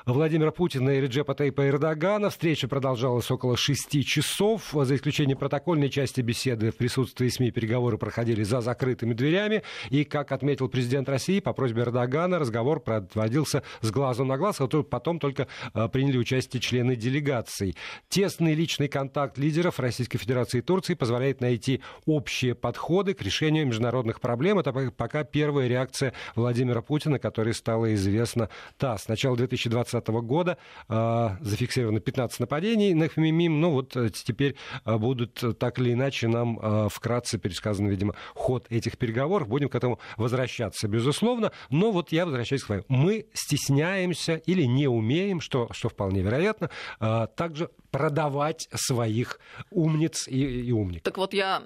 Владимира 0.06 0.50
Путина 0.50 0.90
и 0.90 1.00
Реджепа 1.00 1.34
Тейпа 1.34 1.66
Эрдогана. 1.66 2.28
Встреча 2.28 2.68
продолжалась 2.68 3.30
около 3.30 3.56
шести 3.56 4.04
часов. 4.04 4.74
За 4.74 4.96
исключением 4.96 5.38
протокольной 5.38 5.88
части 5.88 6.20
беседы 6.20 6.72
в 6.72 6.76
присутствии 6.76 7.28
СМИ 7.28 7.52
переговоры 7.52 7.96
проходили 7.96 8.42
за 8.42 8.60
закрытыми 8.60 9.14
дверями. 9.14 9.62
И, 9.88 10.04
как 10.04 10.32
отметил 10.32 10.68
президент 10.68 11.08
России, 11.08 11.40
по 11.40 11.54
просьбе 11.54 11.82
Эрдогана 11.82 12.38
разговор 12.38 12.80
проводился 12.80 13.62
с 13.80 13.90
глазу 13.90 14.26
на 14.26 14.36
глаз, 14.36 14.60
а 14.60 14.66
потом 14.66 15.18
только 15.18 15.48
а, 15.72 15.88
приняли 15.88 16.18
участие 16.18 16.60
члены 16.60 16.96
делегаций. 16.96 17.74
Тесный 18.10 18.52
личный 18.52 18.88
контакт 18.88 19.38
лидеров 19.38 19.80
Российской 19.80 20.18
Федерации 20.18 20.58
и 20.58 20.62
Турции 20.62 20.92
позволяет 20.92 21.40
найти 21.40 21.80
общие 22.04 22.54
подходы 22.54 23.14
к 23.14 23.22
решению 23.22 23.66
международных 23.66 24.20
проблем. 24.20 24.58
Это 24.58 24.70
пока 24.90 25.24
первая 25.24 25.66
реакция 25.66 26.12
Владимира 26.34 26.82
Путина, 26.82 27.18
которой 27.18 27.54
стала 27.54 27.94
известна 27.94 28.50
ТАСС. 28.76 29.04
С 29.04 29.08
начала 29.08 29.36
2020 29.36 29.93
года 30.00 30.58
э, 30.88 31.28
зафиксировано 31.40 32.00
15 32.00 32.40
нападений 32.40 32.94
на 32.94 33.08
ФМИМ. 33.08 33.60
Ну 33.60 33.70
вот 33.70 33.96
э, 33.96 34.10
теперь 34.10 34.56
э, 34.84 34.96
будут 34.96 35.58
так 35.58 35.78
или 35.78 35.92
иначе 35.92 36.28
нам 36.28 36.58
э, 36.60 36.88
вкратце 36.90 37.38
пересказан, 37.38 37.86
видимо, 37.88 38.14
ход 38.34 38.66
этих 38.70 38.98
переговоров. 38.98 39.48
Будем 39.48 39.68
к 39.68 39.74
этому 39.74 39.98
возвращаться, 40.16 40.88
безусловно. 40.88 41.52
Но 41.70 41.92
вот 41.92 42.12
я 42.12 42.26
возвращаюсь 42.26 42.64
к 42.64 42.68
вами. 42.68 42.84
Мы 42.88 43.26
стесняемся 43.32 44.36
или 44.36 44.62
не 44.64 44.86
умеем, 44.86 45.40
что, 45.40 45.68
что 45.72 45.88
вполне 45.88 46.22
вероятно, 46.22 46.70
э, 47.00 47.26
также 47.36 47.70
продавать 47.94 48.68
своих 48.74 49.38
умниц 49.70 50.26
и, 50.26 50.40
и 50.40 50.72
умников. 50.72 51.04
Так 51.04 51.16
вот 51.16 51.32
я 51.32 51.62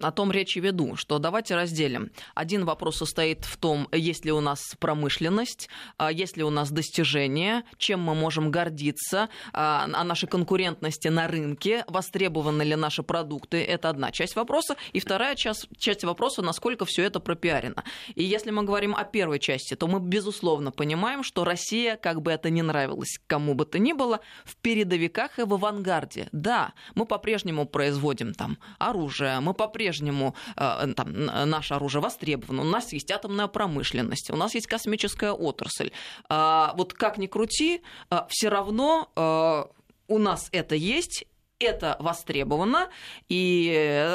о 0.00 0.10
том 0.10 0.32
речи 0.32 0.58
веду, 0.58 0.96
что 0.96 1.20
давайте 1.20 1.54
разделим. 1.54 2.10
Один 2.34 2.64
вопрос 2.64 2.96
состоит 2.96 3.44
в 3.44 3.56
том, 3.58 3.86
есть 3.92 4.24
ли 4.24 4.32
у 4.32 4.40
нас 4.40 4.74
промышленность, 4.80 5.68
а 5.98 6.10
есть 6.10 6.36
ли 6.36 6.42
у 6.42 6.50
нас 6.50 6.72
достижения, 6.72 7.62
чем 7.78 8.00
мы 8.00 8.16
можем 8.16 8.50
гордиться, 8.50 9.28
а, 9.52 9.84
о 9.84 10.02
нашей 10.02 10.28
конкурентности 10.28 11.06
на 11.06 11.28
рынке, 11.28 11.84
востребованы 11.86 12.62
ли 12.62 12.74
наши 12.74 13.04
продукты. 13.04 13.62
Это 13.62 13.88
одна 13.88 14.10
часть 14.10 14.34
вопроса. 14.34 14.74
И 14.92 14.98
вторая 14.98 15.36
часть, 15.36 15.68
часть 15.78 16.02
вопроса, 16.02 16.42
насколько 16.42 16.86
все 16.86 17.04
это 17.04 17.20
пропиарено. 17.20 17.84
И 18.16 18.24
если 18.24 18.50
мы 18.50 18.64
говорим 18.64 18.96
о 18.96 19.04
первой 19.04 19.38
части, 19.38 19.76
то 19.76 19.86
мы, 19.86 20.00
безусловно, 20.00 20.72
понимаем, 20.72 21.22
что 21.22 21.44
Россия, 21.44 21.94
как 21.96 22.20
бы 22.20 22.32
это 22.32 22.50
ни 22.50 22.62
нравилось 22.62 23.20
кому 23.28 23.54
бы 23.54 23.64
то 23.64 23.78
ни 23.78 23.92
было, 23.92 24.18
в 24.44 24.56
передовиках 24.56 25.38
и 25.38 25.51
в 25.52 25.64
авангарде. 25.64 26.28
Да, 26.32 26.72
мы 26.94 27.06
по-прежнему 27.06 27.66
производим 27.66 28.34
там 28.34 28.58
оружие, 28.78 29.40
мы 29.40 29.54
по-прежнему 29.54 30.34
э, 30.56 30.92
там, 30.96 31.24
наше 31.24 31.74
оружие 31.74 32.02
востребовано, 32.02 32.62
у 32.62 32.66
нас 32.66 32.92
есть 32.92 33.10
атомная 33.10 33.46
промышленность, 33.46 34.30
у 34.30 34.36
нас 34.36 34.54
есть 34.54 34.66
космическая 34.66 35.32
отрасль. 35.32 35.90
А, 36.28 36.74
вот 36.76 36.94
как 36.94 37.18
ни 37.18 37.26
крути, 37.26 37.82
а, 38.10 38.26
все 38.28 38.48
равно 38.48 39.10
а, 39.16 39.68
у 40.08 40.18
нас 40.18 40.48
это 40.52 40.74
есть, 40.74 41.26
это 41.58 41.96
востребовано, 42.00 42.88
и 43.28 43.66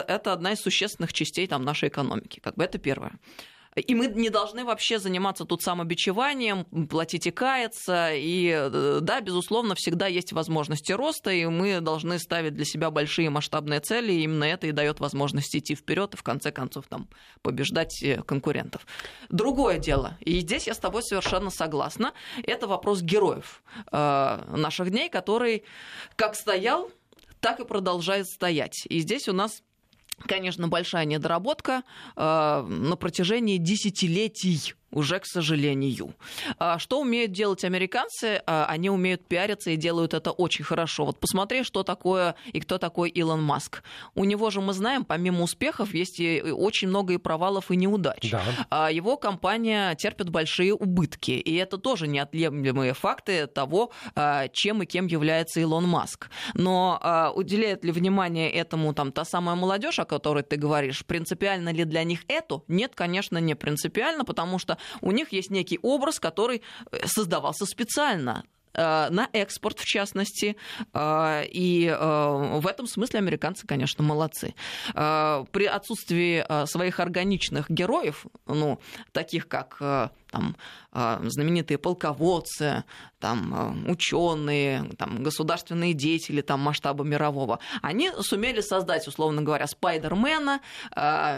это 0.07 0.33
одна 0.33 0.51
из 0.51 0.59
существенных 0.59 1.13
частей 1.13 1.47
там, 1.47 1.63
нашей 1.63 1.87
экономики. 1.87 2.41
Как 2.41 2.55
бы 2.55 2.63
это 2.63 2.77
первое. 2.77 3.13
И 3.77 3.95
мы 3.95 4.07
не 4.07 4.29
должны 4.29 4.65
вообще 4.65 4.99
заниматься 4.99 5.45
тут 5.45 5.61
самобичеванием, 5.61 6.65
платить 6.87 7.27
и 7.27 7.31
каяться. 7.31 8.11
И 8.13 8.49
э, 8.49 8.99
да, 9.01 9.21
безусловно, 9.21 9.75
всегда 9.75 10.07
есть 10.07 10.33
возможности 10.33 10.91
роста, 10.91 11.29
и 11.29 11.45
мы 11.45 11.79
должны 11.79 12.17
ставить 12.19 12.55
для 12.55 12.65
себя 12.65 12.89
большие 12.89 13.29
масштабные 13.29 13.79
цели, 13.79 14.13
и 14.13 14.23
именно 14.23 14.45
это 14.45 14.67
и 14.67 14.71
дает 14.71 14.99
возможность 14.99 15.55
идти 15.55 15.75
вперед 15.75 16.15
и 16.15 16.17
в 16.17 16.23
конце 16.23 16.51
концов 16.51 16.85
там, 16.87 17.07
побеждать 17.41 18.01
э, 18.01 18.23
конкурентов. 18.23 18.87
Другое 19.29 19.77
дело, 19.77 20.17
и 20.21 20.39
здесь 20.39 20.67
я 20.67 20.73
с 20.73 20.79
тобой 20.79 21.03
совершенно 21.03 21.49
согласна, 21.49 22.13
это 22.43 22.67
вопрос 22.67 23.01
героев 23.01 23.61
э, 23.91 24.43
наших 24.55 24.89
дней, 24.89 25.09
который 25.09 25.63
как 26.15 26.35
стоял, 26.35 26.89
так 27.39 27.59
и 27.59 27.65
продолжает 27.65 28.27
стоять. 28.27 28.85
И 28.89 28.99
здесь 28.99 29.27
у 29.27 29.33
нас 29.33 29.61
конечно, 30.25 30.67
большая 30.67 31.05
недоработка 31.05 31.83
э, 32.15 32.61
на 32.67 32.95
протяжении 32.95 33.57
десятилетий 33.57 34.73
уже, 34.91 35.19
к 35.19 35.25
сожалению. 35.25 36.13
А 36.59 36.79
что 36.79 37.01
умеют 37.01 37.31
делать 37.31 37.63
американцы? 37.63 38.41
А, 38.45 38.65
они 38.65 38.89
умеют 38.89 39.25
пиариться 39.25 39.71
и 39.71 39.75
делают 39.75 40.13
это 40.13 40.31
очень 40.31 40.63
хорошо. 40.63 41.05
Вот 41.05 41.19
посмотри, 41.19 41.63
что 41.63 41.83
такое 41.83 42.35
и 42.53 42.59
кто 42.59 42.77
такой 42.77 43.09
Илон 43.09 43.43
Маск. 43.43 43.83
У 44.15 44.23
него 44.23 44.49
же, 44.49 44.61
мы 44.61 44.73
знаем, 44.73 45.05
помимо 45.05 45.43
успехов, 45.43 45.93
есть 45.93 46.19
и 46.19 46.41
очень 46.41 46.87
много 46.87 47.13
и 47.13 47.17
провалов, 47.17 47.69
и 47.71 47.75
неудач. 47.75 48.31
Да. 48.31 48.41
А 48.69 48.91
его 48.91 49.17
компания 49.17 49.95
терпит 49.95 50.29
большие 50.29 50.73
убытки. 50.73 51.31
И 51.31 51.55
это 51.55 51.77
тоже 51.77 52.07
неотъемлемые 52.07 52.93
факты 52.93 53.47
того, 53.47 53.91
чем 54.53 54.83
и 54.83 54.85
кем 54.85 55.07
является 55.07 55.59
Илон 55.59 55.87
Маск. 55.87 56.29
Но 56.53 57.33
уделяет 57.35 57.83
ли 57.83 57.91
внимание 57.91 58.49
этому 58.49 58.93
там 58.93 59.11
та 59.11 59.25
самая 59.25 59.55
молодежь, 59.55 59.99
о 59.99 60.05
которой 60.05 60.43
ты 60.43 60.55
говоришь? 60.55 61.05
Принципиально 61.05 61.73
ли 61.73 61.83
для 61.83 62.03
них 62.03 62.21
это? 62.27 62.61
Нет, 62.67 62.93
конечно, 62.95 63.37
не 63.37 63.55
принципиально, 63.55 64.23
потому 64.23 64.59
что 64.59 64.76
у 65.01 65.11
них 65.11 65.31
есть 65.31 65.51
некий 65.51 65.79
образ, 65.81 66.19
который 66.19 66.61
э, 66.91 67.05
создавался 67.05 67.65
специально 67.65 68.43
э, 68.73 69.09
на 69.09 69.29
экспорт, 69.33 69.79
в 69.79 69.85
частности. 69.85 70.55
Э, 70.93 71.43
и 71.45 71.89
в 71.89 72.67
этом 72.67 72.87
смысле 72.87 73.19
американцы, 73.19 73.65
конечно, 73.65 74.03
молодцы. 74.03 74.53
При 74.93 75.65
отсутствии 75.65 76.45
своих 76.67 76.99
органичных 76.99 77.69
героев, 77.69 78.25
ну, 78.45 78.79
таких 79.11 79.47
как 79.47 79.81
там, 80.29 80.55
знаменитые 80.93 81.77
полководцы, 81.77 82.83
там, 83.19 83.85
ученые, 83.87 84.89
там, 84.97 85.23
государственные 85.23 85.93
деятели 85.93 86.41
там, 86.41 86.59
масштаба 86.59 87.03
мирового, 87.03 87.59
они 87.81 88.11
сумели 88.21 88.61
создать, 88.61 89.07
условно 89.07 89.41
говоря, 89.41 89.67
Спайдермена, 89.67 90.61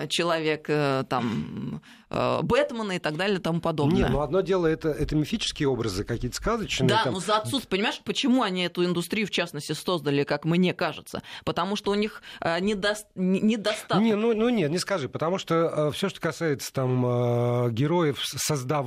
человек 0.08 0.67
там, 1.10 1.81
Э, 2.10 2.39
Бэтмена 2.41 2.93
и 2.93 3.00
так 3.00 3.17
далее 3.17 3.38
и 3.38 3.41
тому 3.41 3.62
подобное. 3.62 4.01
Нет, 4.01 4.10
ну 4.10 4.22
одно 4.22 4.41
дело 4.41 4.65
это, 4.65 4.89
это 4.89 5.15
мифические 5.15 5.67
образы, 5.67 6.03
какие-то 6.03 6.36
сказочные. 6.36 6.89
Да, 6.89 7.03
там... 7.03 7.13
но 7.13 7.19
за 7.19 7.38
отсутствие, 7.38 7.69
понимаешь, 7.69 8.01
почему 8.03 8.41
они 8.41 8.63
эту 8.63 8.84
индустрию, 8.84 9.27
в 9.27 9.31
частности, 9.31 9.74
создали, 9.74 10.24
как 10.24 10.46
мне 10.46 10.74
кажется? 10.74 11.22
Потому 11.46 11.75
что 11.75 11.91
у 11.91 11.96
них 11.96 12.22
э, 12.41 12.60
недо... 12.60 12.96
недостаток. 13.15 14.01
Не, 14.01 14.15
ну, 14.15 14.34
ну 14.34 14.50
нет, 14.50 14.72
не 14.72 14.79
скажи, 14.79 15.08
потому 15.08 15.38
что 15.38 15.89
э, 15.89 15.91
все, 15.91 16.10
что 16.10 16.19
касается 16.19 16.74
там 16.74 17.05
э, 17.05 17.72
героев, 17.72 18.19
создававших 18.24 18.78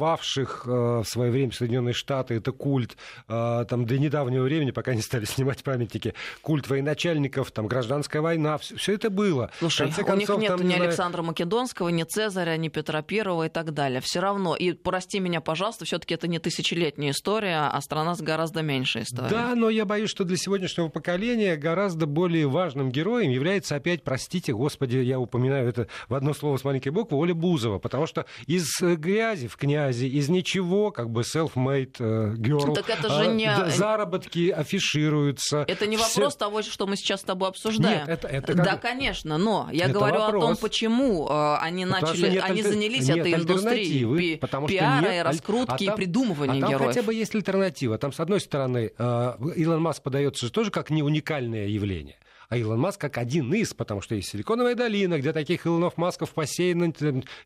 э, 0.65 0.69
в 0.69 1.05
свое 1.05 1.31
время 1.31 1.53
Соединенные 1.53 1.95
Штаты, 1.95 2.35
это 2.35 2.53
культ, 2.53 2.97
э, 3.29 3.65
там 3.69 3.87
до 3.87 3.99
недавнего 3.99 4.45
времени, 4.45 4.71
пока 4.71 4.95
не 4.95 5.03
стали 5.03 5.25
снимать 5.27 5.63
памятники, 5.63 6.15
культ 6.43 6.69
военачальников, 6.69 7.51
там 7.51 7.67
гражданская 7.67 8.23
война, 8.23 8.59
все, 8.59 8.77
все 8.77 8.95
это 8.95 9.11
было. 9.11 9.51
Слушай, 9.59 9.89
концов, 9.89 10.09
у 10.09 10.41
них 10.41 10.51
нет 10.51 10.59
там, 10.59 10.69
ни 10.69 10.75
Александра 10.75 11.23
Македонского, 11.23 11.89
ни 11.89 12.05
Цезаря, 12.05 12.57
ни 12.57 12.69
Петра 12.69 13.03
первого 13.03 13.47
и 13.47 13.49
так 13.49 13.73
далее. 13.73 14.01
Все 14.01 14.21
равно, 14.21 14.57
и 14.57 14.73
прости 14.73 15.21
меня, 15.21 15.41
пожалуйста, 15.41 15.85
все-таки 15.85 16.15
это 16.15 16.29
не 16.29 16.39
тысячелетняя 16.39 17.13
история, 17.13 17.69
а 17.73 17.81
страна 17.81 18.15
с 18.15 18.21
гораздо 18.21 18.63
меньшей 18.63 19.03
историей. 19.03 19.31
Да, 19.31 19.55
но 19.55 19.71
я 19.71 19.85
боюсь, 19.85 20.11
что 20.11 20.25
для 20.25 20.37
сегодняшнего 20.37 20.89
поколения 20.89 21.57
гораздо 21.57 22.07
более 22.07 22.49
важным 22.49 22.91
героем 22.91 23.31
является 23.31 23.77
опять, 23.77 24.03
простите, 24.03 24.53
господи, 24.53 24.97
я 24.99 25.19
упоминаю 25.19 25.69
это 25.69 25.89
в 26.09 26.15
одно 26.15 26.35
слово 26.35 26.57
с 26.57 26.65
маленькой 26.65 26.91
буквы, 26.91 27.19
Оля 27.19 27.35
Бузова, 27.35 27.79
потому 27.79 28.07
что 28.07 28.27
из 28.47 28.69
грязи 28.81 29.49
в 29.49 29.57
князи, 29.83 30.07
из 30.07 30.29
ничего, 30.29 30.91
как 30.91 31.11
бы 31.11 31.23
self-made 31.23 31.97
э, 31.99 32.35
girl, 32.37 32.75
так 32.75 32.89
это 32.91 33.11
же 33.11 33.29
не... 33.29 33.51
заработки 33.71 34.51
афишируются. 34.51 35.65
Это 35.67 35.87
не 35.87 35.97
вопрос 35.97 36.35
Все... 36.35 36.39
того, 36.39 36.63
что 36.63 36.87
мы 36.87 36.97
сейчас 36.97 37.21
с 37.21 37.25
тобой 37.25 37.49
обсуждаем. 37.49 38.07
Нет, 38.07 38.09
это, 38.09 38.29
это 38.29 38.55
как... 38.55 38.65
Да, 38.65 38.77
конечно, 38.77 39.39
но 39.39 39.69
я 39.73 39.85
это 39.85 39.95
говорю 39.95 40.19
вопрос. 40.19 40.45
о 40.45 40.47
том, 40.49 40.57
почему 40.57 41.29
э, 41.29 41.57
они 41.61 41.85
начали, 41.85 42.39
они 42.39 42.63
занялись 42.63 43.09
нет 43.09 43.19
этой 43.19 43.35
индустрии 43.35 44.17
пи- 44.17 44.37
потому 44.37 44.67
пиара 44.67 45.03
нет, 45.03 45.15
и 45.15 45.23
раскрутки 45.23 45.85
а 45.85 45.87
там, 45.87 45.95
и 45.95 45.97
придумывания 45.97 46.59
а 46.59 46.61
там 46.61 46.71
героев. 46.71 46.89
хотя 46.89 47.03
бы 47.03 47.15
есть 47.15 47.35
альтернатива. 47.35 47.99
Там, 47.99 48.13
с 48.13 48.21
одной 48.21 48.41
стороны, 48.41 48.93
э, 48.97 49.33
Илон 49.57 49.81
Маск 49.81 50.03
подается 50.03 50.47
же 50.47 50.53
тоже 50.53 50.71
как 50.71 50.91
не 50.91 51.03
уникальное 51.03 51.67
явление 51.67 52.17
а 52.53 52.57
Илон 52.59 52.81
Маск 52.81 53.01
как 53.01 53.17
один 53.17 53.55
из, 53.55 53.73
потому 53.73 54.03
что 54.03 54.15
есть 54.15 54.29
Силиконовая 54.29 54.75
долина, 54.75 55.19
где 55.19 55.33
таких 55.33 55.67
Илонов 55.67 55.97
Масков 55.97 56.35
посеяно, 56.35 56.93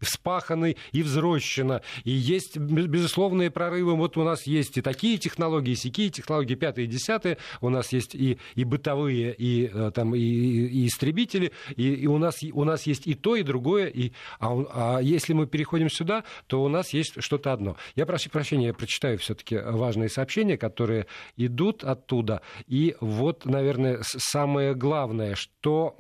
вспахано 0.01 0.75
и 0.91 1.03
взрощено. 1.05 1.81
И 2.03 2.11
есть 2.11 2.57
безусловные 2.57 3.53
прорывы. 3.53 3.95
Вот 3.95 4.17
у 4.17 4.25
нас 4.25 4.49
есть 4.49 4.79
и 4.79 4.81
такие 4.81 5.17
технологии, 5.19 5.71
и 5.71 5.77
сякие 5.77 6.11
технологии, 6.11 6.57
пятые 6.57 6.89
десятые. 6.89 7.39
У 7.61 7.69
нас 7.69 7.93
есть 7.93 8.17
и, 8.17 8.39
и 8.57 8.65
бытовые, 8.65 9.33
и, 9.33 9.71
э, 9.73 9.93
там, 9.95 10.13
и, 10.17 10.19
и 10.19 10.89
истребители. 10.89 11.53
И, 11.77 11.89
и 11.95 12.07
у, 12.09 12.19
нас, 12.19 12.43
у 12.43 12.65
нас 12.65 12.83
есть 12.89 13.07
и 13.07 13.15
то, 13.15 13.37
и 13.37 13.45
другое. 13.45 13.87
И, 13.87 14.11
а, 14.41 14.97
а 14.97 14.99
если 14.99 15.35
мы 15.35 15.47
переходим 15.47 15.89
сюда, 15.89 16.25
то 16.49 16.65
у 16.65 16.69
нас 16.69 16.93
есть 16.93 17.23
что-то 17.23 17.53
одно. 17.53 17.77
Я 17.95 18.07
прошу 18.07 18.29
прощения, 18.29 18.67
я 18.67 18.75
прочитаю 18.75 19.19
все-таки 19.19 19.57
важные 19.57 20.09
сообщения, 20.09 20.59
которые 20.59 21.07
идут 21.37 21.85
оттуда. 21.85 22.41
И 22.67 22.97
вот, 23.01 23.45
наверное, 23.45 24.01
самое 24.03 24.75
главное 24.75 24.96
главное, 24.97 25.35
что 25.35 25.95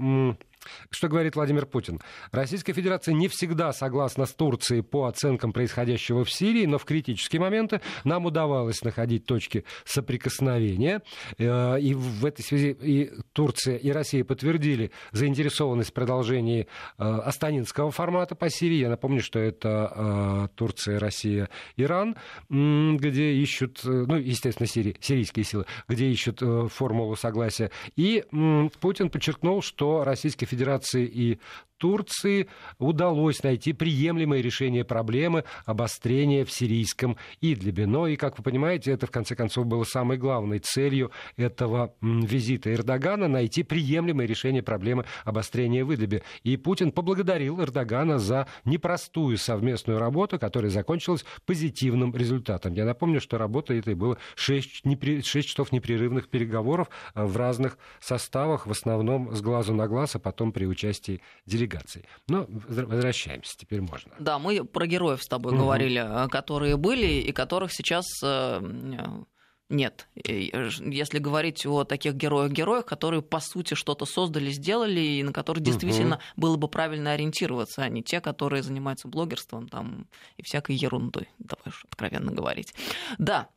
Что 0.90 1.08
говорит 1.08 1.36
Владимир 1.36 1.66
Путин? 1.66 2.00
Российская 2.32 2.72
Федерация 2.72 3.14
не 3.14 3.28
всегда 3.28 3.72
согласна 3.72 4.26
с 4.26 4.32
Турцией 4.32 4.82
по 4.82 5.06
оценкам 5.06 5.52
происходящего 5.52 6.24
в 6.24 6.30
Сирии, 6.30 6.66
но 6.66 6.78
в 6.78 6.84
критические 6.84 7.40
моменты 7.40 7.80
нам 8.04 8.26
удавалось 8.26 8.82
находить 8.82 9.26
точки 9.26 9.64
соприкосновения. 9.84 11.02
Э, 11.38 11.78
и 11.80 11.94
в 11.94 12.24
этой 12.24 12.42
связи 12.42 12.76
и 12.80 13.10
Турция, 13.32 13.76
и 13.76 13.90
Россия 13.90 14.24
подтвердили 14.24 14.90
заинтересованность 15.12 15.90
в 15.90 15.94
продолжении 15.94 16.66
э, 16.98 17.04
астанинского 17.04 17.90
формата 17.90 18.34
по 18.34 18.50
Сирии. 18.50 18.78
Я 18.78 18.88
напомню, 18.88 19.20
что 19.20 19.38
это 19.38 19.92
э, 19.94 20.48
Турция, 20.54 20.98
Россия, 20.98 21.48
Иран, 21.76 22.16
где 22.48 23.32
ищут, 23.32 23.80
ну, 23.84 24.16
естественно, 24.16 24.66
Сирии, 24.66 24.96
сирийские 25.00 25.44
силы, 25.44 25.66
где 25.88 26.08
ищут 26.08 26.42
формулу 26.72 27.16
согласия. 27.16 27.70
И 27.96 28.24
Путин 28.80 29.10
подчеркнул, 29.10 29.62
что 29.62 30.04
Российская 30.04 30.46
Федерация 30.46 30.55
Федерации 30.56 31.04
и 31.04 31.38
Турции 31.78 32.48
удалось 32.78 33.42
найти 33.42 33.72
приемлемое 33.72 34.40
решение 34.40 34.84
проблемы 34.84 35.44
обострения 35.64 36.44
в 36.44 36.50
сирийском 36.50 37.16
Идлибе. 37.40 37.86
Но, 37.86 38.06
и, 38.06 38.16
как 38.16 38.38
вы 38.38 38.44
понимаете, 38.44 38.92
это, 38.92 39.06
в 39.06 39.10
конце 39.10 39.34
концов, 39.34 39.66
было 39.66 39.84
самой 39.84 40.16
главной 40.16 40.58
целью 40.58 41.10
этого 41.36 41.94
визита 42.00 42.72
Эрдогана— 42.72 43.28
найти 43.28 43.62
приемлемое 43.62 44.26
решение 44.26 44.62
проблемы 44.62 45.04
обострения 45.24 45.84
в 45.84 45.94
Идлибе. 45.94 46.22
И 46.42 46.56
Путин 46.56 46.92
поблагодарил 46.92 47.60
Эрдогана 47.60 48.18
за 48.18 48.46
непростую 48.64 49.36
совместную 49.36 49.98
работу, 49.98 50.38
которая 50.38 50.70
закончилась 50.70 51.24
позитивным 51.44 52.14
результатом. 52.14 52.72
Я 52.74 52.84
напомню, 52.84 53.20
что 53.20 53.38
работа 53.38 53.74
этой 53.74 53.94
была 53.94 54.16
6, 54.36 54.82
6 55.24 55.48
часов 55.48 55.72
непрерывных 55.72 56.28
переговоров 56.28 56.88
э, 57.14 57.24
в 57.24 57.36
разных 57.36 57.78
составах, 58.00 58.66
в 58.66 58.70
основном 58.70 59.34
с 59.34 59.40
глазу 59.42 59.74
на 59.74 59.86
глаз, 59.88 60.16
а 60.16 60.18
потом 60.18 60.52
при 60.52 60.64
участии 60.64 61.20
делегации 61.44 61.65
делегаций. 61.66 62.04
Но 62.28 62.46
возвращаемся, 62.48 63.56
теперь 63.56 63.80
можно. 63.80 64.12
Да, 64.18 64.38
мы 64.38 64.64
про 64.64 64.86
героев 64.86 65.22
с 65.22 65.26
тобой 65.26 65.52
угу. 65.52 65.62
говорили, 65.62 66.02
э, 66.04 66.28
которые 66.28 66.76
были 66.76 67.06
и 67.06 67.32
которых 67.32 67.72
сейчас 67.72 68.06
э, 68.22 68.60
нет. 69.68 70.08
Если 70.14 71.18
говорить 71.18 71.66
о 71.66 71.84
таких 71.84 72.14
героях-героях, 72.14 72.86
которые, 72.86 73.22
по 73.22 73.40
сути, 73.40 73.74
что-то 73.74 74.06
создали, 74.06 74.50
сделали, 74.50 75.00
и 75.00 75.22
на 75.22 75.32
которых 75.32 75.62
действительно 75.62 76.16
угу. 76.16 76.22
было 76.36 76.56
бы 76.56 76.68
правильно 76.68 77.12
ориентироваться, 77.12 77.82
а 77.82 77.88
не 77.88 78.02
те, 78.02 78.20
которые 78.20 78.62
занимаются 78.62 79.08
блогерством 79.08 79.68
там, 79.68 80.06
и 80.36 80.42
всякой 80.42 80.76
ерундой, 80.76 81.28
давай 81.38 81.64
уж 81.66 81.84
откровенно 81.90 82.32
говорить. 82.32 82.74
Да, 83.18 83.48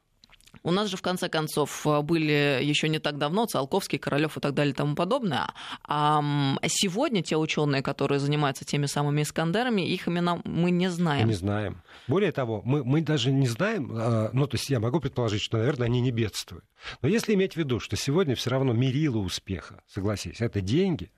у 0.64 0.72
нас 0.72 0.90
же, 0.90 0.98
в 0.98 1.02
конце 1.02 1.30
концов, 1.30 1.86
были 2.04 2.60
еще 2.62 2.90
не 2.90 3.00
так 3.00 3.18
давно 3.18 3.46
Циолковский, 3.46 3.98
Королев 3.98 4.38
и 4.38 4.40
так 4.40 4.54
далее 4.54 4.74
и 4.74 4.76
тому 4.76 4.96
подобное. 4.96 5.54
А 5.88 6.22
сегодня 6.68 7.22
те 7.22 7.38
ученые, 7.38 7.82
которые 7.82 8.20
занимаются 8.20 8.66
теми 8.66 8.86
самыми 8.86 9.22
Искандерами, 9.22 9.82
их 9.82 10.08
имена 10.08 10.40
мы 10.44 10.72
не 10.72 10.90
знаем. 10.90 11.28
Не 11.28 11.34
знаем. 11.34 11.82
Более 12.08 12.32
того, 12.32 12.62
мы, 12.66 12.84
мы 12.84 13.02
даже 13.02 13.32
не 13.32 13.48
знаем, 13.48 13.92
а, 13.94 14.30
ну, 14.34 14.48
то 14.48 14.56
есть 14.56 14.70
я 14.70 14.80
могу 14.80 15.00
предположить, 15.00 15.42
что, 15.42 15.58
наверное, 15.58 15.88
они 15.88 16.02
не 16.02 16.12
бедствуют. 16.12 16.66
Но 17.02 17.10
если 17.10 17.34
иметь 17.34 17.54
в 17.54 17.58
виду, 17.58 17.80
что 17.80 17.96
сегодня 17.96 18.36
все 18.36 18.50
равно 18.50 18.74
мерило 18.74 19.18
успеха, 19.18 19.84
согласись, 19.88 20.42
это 20.42 20.62
деньги, 20.62 21.12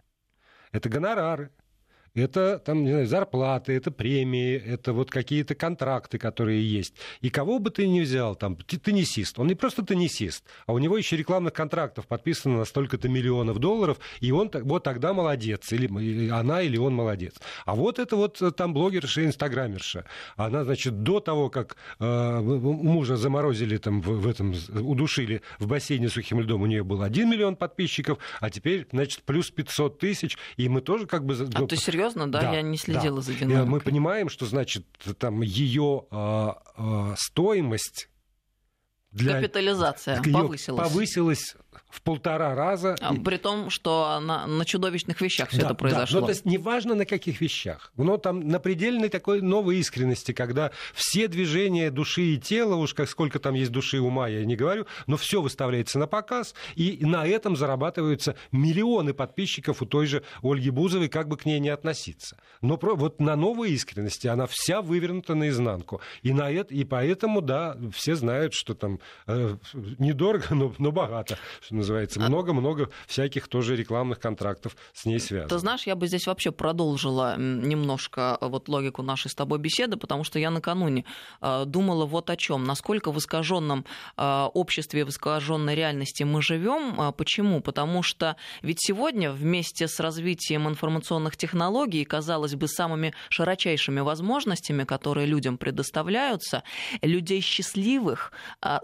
это 0.71 0.89
гонорары, 0.89 1.51
это 2.13 2.59
там, 2.59 2.83
не 2.83 2.91
знаю, 2.91 3.07
зарплаты, 3.07 3.73
это 3.73 3.91
премии, 3.91 4.55
это 4.55 4.93
вот 4.93 5.09
какие-то 5.09 5.55
контракты, 5.55 6.17
которые 6.17 6.61
есть. 6.69 6.95
И 7.21 7.29
кого 7.29 7.59
бы 7.59 7.69
ты 7.69 7.87
ни 7.87 8.01
взял, 8.01 8.35
там, 8.35 8.57
теннисист, 8.57 9.39
он 9.39 9.47
не 9.47 9.55
просто 9.55 9.83
теннисист, 9.83 10.43
а 10.65 10.73
у 10.73 10.77
него 10.77 10.97
еще 10.97 11.15
рекламных 11.15 11.53
контрактов 11.53 12.07
подписано 12.07 12.57
на 12.57 12.65
столько-то 12.65 13.07
миллионов 13.07 13.59
долларов, 13.59 13.99
и 14.19 14.31
он 14.31 14.51
вот 14.53 14.83
тогда 14.83 15.13
молодец, 15.13 15.71
или 15.71 16.29
она, 16.29 16.61
или 16.61 16.77
он 16.77 16.93
молодец. 16.93 17.35
А 17.65 17.75
вот 17.75 17.99
это 17.99 18.15
вот 18.15 18.41
э, 18.41 18.51
там 18.51 18.73
блогерша, 18.73 19.25
инстаграмерша. 19.25 20.05
Она, 20.35 20.63
значит, 20.63 21.03
до 21.03 21.19
того, 21.19 21.49
как 21.49 21.77
э, 21.99 22.39
мужа 22.41 23.15
заморозили 23.15 23.77
там 23.77 24.01
в, 24.01 24.21
в 24.21 24.27
этом, 24.27 24.53
удушили 24.69 25.41
в 25.59 25.67
бассейне 25.67 26.09
сухим 26.09 26.41
льдом, 26.41 26.61
у 26.61 26.65
нее 26.65 26.83
был 26.83 27.01
1 27.03 27.29
миллион 27.29 27.55
подписчиков, 27.55 28.17
а 28.39 28.49
теперь, 28.49 28.87
значит, 28.91 29.23
плюс 29.23 29.49
500 29.49 29.99
тысяч, 29.99 30.37
и 30.57 30.67
мы 30.67 30.81
тоже 30.81 31.05
как 31.05 31.25
бы... 31.25 31.35
А, 31.53 31.65
то 31.65 31.75
серьезно 31.75 32.00
серьезно, 32.01 32.31
да? 32.31 32.41
да 32.41 32.53
я 32.53 32.61
не 32.61 32.77
следила 32.77 33.17
да. 33.17 33.21
за 33.21 33.33
динамикой. 33.33 33.65
Мы 33.65 33.79
понимаем, 33.79 34.29
что 34.29 34.45
значит 34.45 34.85
там 35.17 35.41
ее 35.41 36.05
э, 36.11 36.49
э, 36.77 37.15
стоимость 37.17 38.09
для... 39.11 39.35
Капитализация 39.35 40.21
повысилась. 40.21 40.79
Повысилась 40.79 41.55
в 41.91 42.01
полтора 42.01 42.55
раза. 42.55 42.95
А, 43.01 43.13
при 43.13 43.37
том, 43.37 43.69
что 43.69 44.19
на, 44.21 44.47
на 44.47 44.65
чудовищных 44.65 45.19
вещах 45.21 45.49
все 45.49 45.59
да, 45.59 45.67
это 45.67 45.75
произошло. 45.75 46.19
Да, 46.19 46.21
но 46.21 46.27
то 46.27 46.31
есть 46.31 46.45
неважно 46.45 46.95
на 46.95 47.05
каких 47.05 47.41
вещах. 47.41 47.91
Но 47.97 48.17
там 48.17 48.47
на 48.47 48.59
предельной 48.59 49.09
такой 49.09 49.41
новой 49.41 49.77
искренности, 49.77 50.31
когда 50.31 50.71
все 50.93 51.27
движения 51.27 51.91
души 51.91 52.21
и 52.21 52.37
тела, 52.37 52.75
уж 52.75 52.93
как 52.93 53.09
сколько 53.09 53.39
там 53.39 53.55
есть 53.55 53.71
души 53.71 53.97
и 53.97 53.99
ума, 53.99 54.29
я 54.29 54.45
не 54.45 54.55
говорю, 54.55 54.87
но 55.05 55.17
все 55.17 55.41
выставляется 55.41 55.99
на 55.99 56.07
показ, 56.07 56.55
и 56.75 56.99
на 57.01 57.27
этом 57.27 57.57
зарабатываются 57.57 58.35
миллионы 58.51 59.13
подписчиков 59.13 59.81
у 59.81 59.85
той 59.85 60.05
же 60.05 60.23
Ольги 60.41 60.69
Бузовой, 60.69 61.09
как 61.09 61.27
бы 61.27 61.35
к 61.35 61.45
ней 61.45 61.59
не 61.59 61.69
относиться. 61.69 62.37
Но 62.61 62.77
про, 62.77 62.95
вот 62.95 63.19
на 63.19 63.35
новой 63.35 63.71
искренности 63.71 64.27
она 64.27 64.47
вся 64.47 64.81
вывернута 64.81 65.35
наизнанку. 65.35 65.99
И, 66.21 66.31
на 66.31 66.49
это, 66.49 66.73
и 66.73 66.85
поэтому, 66.85 67.41
да, 67.41 67.77
все 67.93 68.15
знают, 68.15 68.53
что 68.53 68.73
там 68.75 69.00
э, 69.27 69.55
недорого, 69.99 70.45
но, 70.51 70.73
но 70.77 70.91
богато, 70.91 71.37
что 71.61 71.75
называется. 71.75 72.19
А 72.23 72.29
много-много 72.29 72.89
всяких 73.07 73.47
тоже 73.47 73.75
рекламных 73.75 74.19
контрактов 74.19 74.75
с 74.93 75.05
ней 75.05 75.19
связано. 75.19 75.49
Ты 75.49 75.57
знаешь, 75.57 75.83
я 75.87 75.95
бы 75.95 76.07
здесь 76.07 76.27
вообще 76.27 76.51
продолжила 76.51 77.37
немножко 77.37 78.37
вот 78.41 78.69
логику 78.69 79.01
нашей 79.01 79.29
с 79.29 79.35
тобой 79.35 79.59
беседы, 79.59 79.97
потому 79.97 80.23
что 80.23 80.39
я 80.39 80.49
накануне 80.49 81.05
а, 81.39 81.65
думала 81.65 82.05
вот 82.05 82.29
о 82.29 82.35
чем. 82.35 82.63
Насколько 82.63 83.11
в 83.11 83.17
искаженном 83.17 83.85
а, 84.17 84.47
обществе, 84.53 85.05
в 85.05 85.09
искаженной 85.09 85.75
реальности 85.75 86.23
мы 86.23 86.41
живем. 86.41 87.13
Почему? 87.13 87.61
Потому 87.61 88.03
что 88.03 88.35
ведь 88.61 88.77
сегодня 88.79 89.31
вместе 89.31 89.87
с 89.87 89.99
развитием 89.99 90.67
информационных 90.67 91.37
технологий, 91.37 92.05
казалось 92.05 92.55
бы, 92.55 92.67
самыми 92.67 93.13
широчайшими 93.29 93.99
возможностями, 93.99 94.83
которые 94.83 95.27
людям 95.27 95.57
предоставляются, 95.57 96.63
людей 97.01 97.41
счастливых 97.41 98.31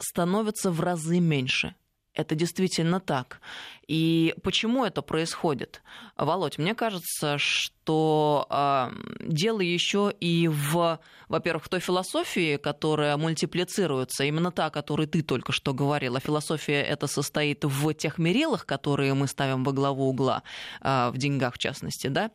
становится 0.09 0.71
в 0.71 0.81
разы 0.81 1.19
меньше. 1.19 1.75
Это 2.17 2.33
действительно 2.33 2.99
так. 2.99 3.39
И 3.87 4.33
почему 4.41 4.85
это 4.85 5.03
происходит? 5.03 5.83
Володь, 6.17 6.57
мне 6.57 6.73
кажется, 6.73 7.37
что 7.37 8.47
э, 8.49 8.89
дело 9.21 9.61
еще 9.61 10.11
и 10.19 10.47
в, 10.47 10.99
во-первых, 11.29 11.65
в 11.65 11.69
той 11.69 11.79
философии, 11.79 12.57
которая 12.57 13.17
мультиплицируется, 13.17 14.23
именно 14.23 14.51
та, 14.51 14.65
о 14.65 14.69
которой 14.71 15.05
ты 15.05 15.21
только 15.21 15.51
что 15.51 15.75
говорил. 15.75 16.15
А 16.15 16.19
философия 16.19 16.81
это 16.81 17.05
состоит 17.05 17.63
в 17.63 17.93
тех 17.93 18.17
мерилах, 18.17 18.65
которые 18.65 19.13
мы 19.13 19.27
ставим 19.27 19.63
во 19.63 19.71
главу 19.71 20.09
угла, 20.09 20.41
э, 20.81 21.11
в 21.13 21.17
деньгах 21.19 21.53
в 21.53 21.59
частности, 21.59 22.07
да, 22.07 22.31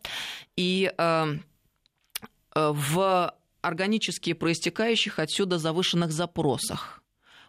и 0.56 0.92
э, 0.96 1.38
в 2.54 3.34
органически 3.62 4.32
проистекающих 4.32 5.18
отсюда 5.18 5.58
завышенных 5.58 6.12
запросах 6.12 7.01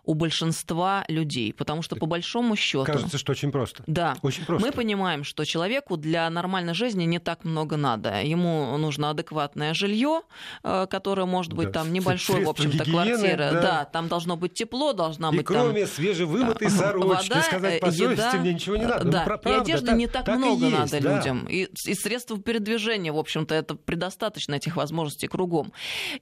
у 0.06 0.16
большинства 0.16 1.06
людей, 1.08 1.54
потому 1.54 1.82
что 1.82 1.96
по 1.96 2.06
большому 2.06 2.56
счету... 2.56 2.84
Кажется, 2.84 3.18
что 3.18 3.32
очень 3.32 3.52
просто. 3.52 3.84
Да. 3.88 4.16
Очень 4.22 4.46
просто. 4.46 4.66
Мы 4.66 4.74
понимаем, 4.74 5.24
что 5.24 5.46
человеку 5.46 5.96
для 5.96 6.30
нормальной 6.30 6.74
жизни 6.74 7.06
не 7.06 7.20
так 7.20 7.46
много 7.46 7.78
надо. 7.78 8.22
Ему 8.22 8.76
нужно 8.78 9.12
адекватное 9.12 9.74
жилье, 9.74 10.22
э, 10.64 10.88
которое 10.90 11.26
может 11.26 11.54
быть 11.54 11.68
да. 11.68 11.80
там 11.80 11.94
небольшой, 11.94 12.44
в 12.44 12.50
общем-то, 12.50 12.84
квартира. 12.84 13.52
Да. 13.52 13.62
да, 13.62 13.86
там 13.86 14.10
должно 14.10 14.36
быть 14.36 14.54
тепло, 14.54 14.92
должна 14.92 15.30
и 15.30 15.38
быть 15.38 15.46
кроме 15.46 15.86
там... 15.86 15.96
свежевымытой 15.96 16.70
сорочки, 16.70 17.30
вода, 17.30 17.42
сказать 17.42 17.80
по 17.80 17.92
совести, 17.92 18.12
еда, 18.12 18.34
мне 18.40 18.54
ничего 18.54 18.76
не 18.76 18.86
надо. 18.86 19.06
Да, 19.06 19.20
ну, 19.20 19.26
правда, 19.26 19.50
и 19.50 19.54
одежды 19.54 19.88
так, 19.88 19.98
не 19.98 20.08
так, 20.08 20.26
так 20.26 20.38
много 20.38 20.66
есть, 20.66 20.78
надо 20.78 21.00
да. 21.02 21.18
людям. 21.18 21.46
И, 21.48 21.70
и 21.86 21.94
средства 21.94 22.38
передвижения, 22.38 23.14
в 23.14 23.18
общем-то, 23.18 23.56
это 23.56 23.76
предостаточно 23.76 24.56
этих 24.56 24.76
возможностей 24.76 25.28
кругом. 25.28 25.72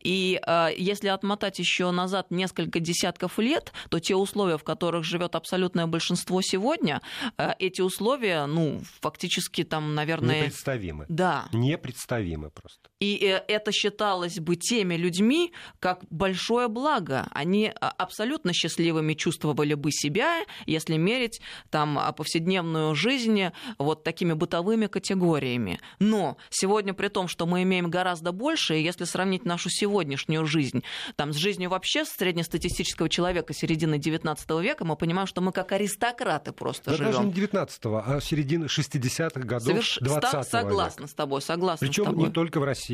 И 0.04 0.40
э, 0.46 0.68
если 0.78 1.08
отмотать 1.08 1.58
еще 1.58 1.90
назад 1.90 2.28
несколько 2.30 2.80
десятков 2.80 3.40
лет, 3.40 3.71
то 3.90 4.00
те 4.00 4.16
условия, 4.16 4.58
в 4.58 4.64
которых 4.64 5.04
живет 5.04 5.36
абсолютное 5.36 5.88
большинство 5.88 6.42
сегодня, 6.42 7.02
э, 7.38 7.52
эти 7.60 7.82
условия, 7.82 8.46
ну, 8.46 8.82
фактически 9.02 9.64
там, 9.64 9.96
наверное... 9.96 10.42
Непредставимы. 10.42 11.06
Да. 11.10 11.48
Непредставимы 11.52 12.50
просто. 12.52 12.91
И 13.02 13.18
э, 13.18 13.44
это 13.48 13.72
считалось 13.74 14.40
бы 14.40 14.56
теми 14.56 14.94
людьми 14.94 15.52
как 15.80 16.06
большое 16.10 16.68
благо. 16.68 17.28
Они 17.32 17.74
а, 17.82 17.90
абсолютно 17.90 18.54
счастливыми 18.54 19.16
чувствовали 19.16 19.74
бы 19.74 19.92
себя, 19.92 20.46
если 20.68 20.96
мерить 20.98 21.42
там 21.72 22.00
повседневную 22.16 22.96
жизнь 22.96 23.46
вот 23.80 24.04
такими 24.04 24.34
бытовыми 24.34 24.86
категориями. 24.86 25.80
Но 26.00 26.38
сегодня 26.50 26.94
при 26.94 27.08
том, 27.08 27.28
что 27.28 27.48
мы 27.48 27.64
имеем 27.64 27.90
гораздо 27.90 28.32
больше, 28.32 28.76
если 28.76 29.06
сравнить 29.06 29.46
нашу 29.46 29.70
сегодняшнюю 29.70 30.46
жизнь 30.46 30.84
там, 31.16 31.34
с 31.34 31.38
жизнью 31.38 31.72
вообще 31.72 32.06
среднестатистического 32.06 33.10
человека 33.10 33.54
середины 33.54 33.98
19 33.98 34.50
века, 34.62 34.86
мы 34.86 34.96
понимаем, 34.96 35.28
что 35.28 35.42
мы 35.42 35.52
как 35.52 35.72
аристократы 35.72 36.52
просто 36.52 36.92
да 36.92 36.98
живем. 36.98 37.12
даже 37.12 37.24
не 37.26 37.34
19-го, 37.34 38.04
а 38.06 38.22
середины 38.22 38.66
60-х 38.66 39.40
годов 39.42 39.68
Соверш... 39.68 39.98
20 40.02 40.48
Согласна 40.48 41.02
века. 41.02 41.12
с 41.12 41.14
тобой, 41.16 41.42
согласна 41.42 41.88
Причем 41.88 42.04
с 42.04 42.08
тобой. 42.08 42.28
не 42.28 42.32
только 42.32 42.60
в 42.60 42.64
России. 42.64 42.91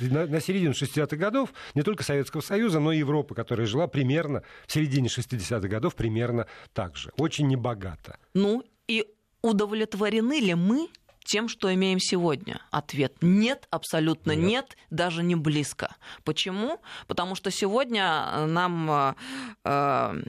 На, 0.00 0.26
на 0.26 0.40
середину 0.40 0.72
60-х 0.72 1.16
годов 1.16 1.52
не 1.74 1.82
только 1.82 2.02
Советского 2.02 2.40
Союза, 2.40 2.80
но 2.80 2.92
и 2.92 2.98
Европы, 2.98 3.34
которая 3.34 3.66
жила 3.66 3.86
примерно 3.86 4.42
в 4.66 4.72
середине 4.72 5.08
60-х 5.08 5.68
годов 5.68 5.94
примерно 5.94 6.46
так 6.72 6.96
же. 6.96 7.12
Очень 7.16 7.46
небогато. 7.48 8.18
Ну 8.34 8.64
и 8.88 9.06
удовлетворены 9.42 10.40
ли 10.40 10.54
мы 10.54 10.88
тем, 11.24 11.48
что 11.48 11.72
имеем 11.72 12.00
сегодня? 12.00 12.60
Ответ 12.70 13.16
нет, 13.20 13.66
абсолютно 13.70 14.32
нет, 14.32 14.46
нет 14.46 14.76
даже 14.90 15.22
не 15.22 15.36
близко. 15.36 15.96
Почему? 16.24 16.80
Потому 17.06 17.34
что 17.34 17.50
сегодня 17.50 18.46
нам 18.46 18.90
э, 18.90 19.14
э 19.64 20.22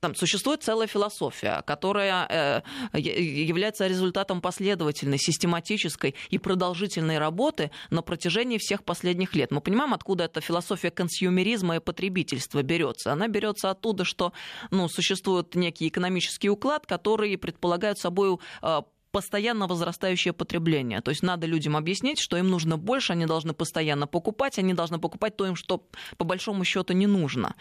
там 0.00 0.14
существует 0.14 0.62
целая 0.62 0.86
философия, 0.86 1.62
которая 1.66 2.62
э, 2.94 2.98
является 2.98 3.86
результатом 3.86 4.40
последовательной, 4.40 5.18
систематической 5.18 6.14
и 6.30 6.38
продолжительной 6.38 7.18
работы 7.18 7.70
на 7.90 8.02
протяжении 8.02 8.58
всех 8.58 8.82
последних 8.82 9.34
лет. 9.34 9.50
Мы 9.50 9.60
понимаем, 9.60 9.92
откуда 9.92 10.24
эта 10.24 10.40
философия 10.40 10.90
консюмеризма 10.90 11.76
и 11.76 11.80
потребительства 11.80 12.62
берется. 12.62 13.12
Она 13.12 13.28
берется 13.28 13.70
оттуда, 13.70 14.04
что 14.04 14.32
ну, 14.70 14.88
существует 14.88 15.54
некий 15.54 15.88
экономический 15.88 16.48
уклад, 16.48 16.86
который 16.86 17.36
предполагает 17.36 17.98
собой 17.98 18.38
э, 18.62 18.80
постоянно 19.10 19.66
возрастающее 19.66 20.32
потребление. 20.32 21.00
То 21.00 21.10
есть 21.10 21.22
надо 21.22 21.46
людям 21.46 21.76
объяснить, 21.76 22.18
что 22.18 22.36
им 22.36 22.48
нужно 22.48 22.78
больше, 22.78 23.12
они 23.12 23.26
должны 23.26 23.52
постоянно 23.52 24.06
покупать, 24.06 24.58
они 24.58 24.72
должны 24.72 24.98
покупать 24.98 25.36
то 25.36 25.46
им, 25.46 25.56
что 25.56 25.86
по 26.16 26.24
большому 26.24 26.64
счету 26.64 26.94
не 26.94 27.06
нужно. 27.06 27.54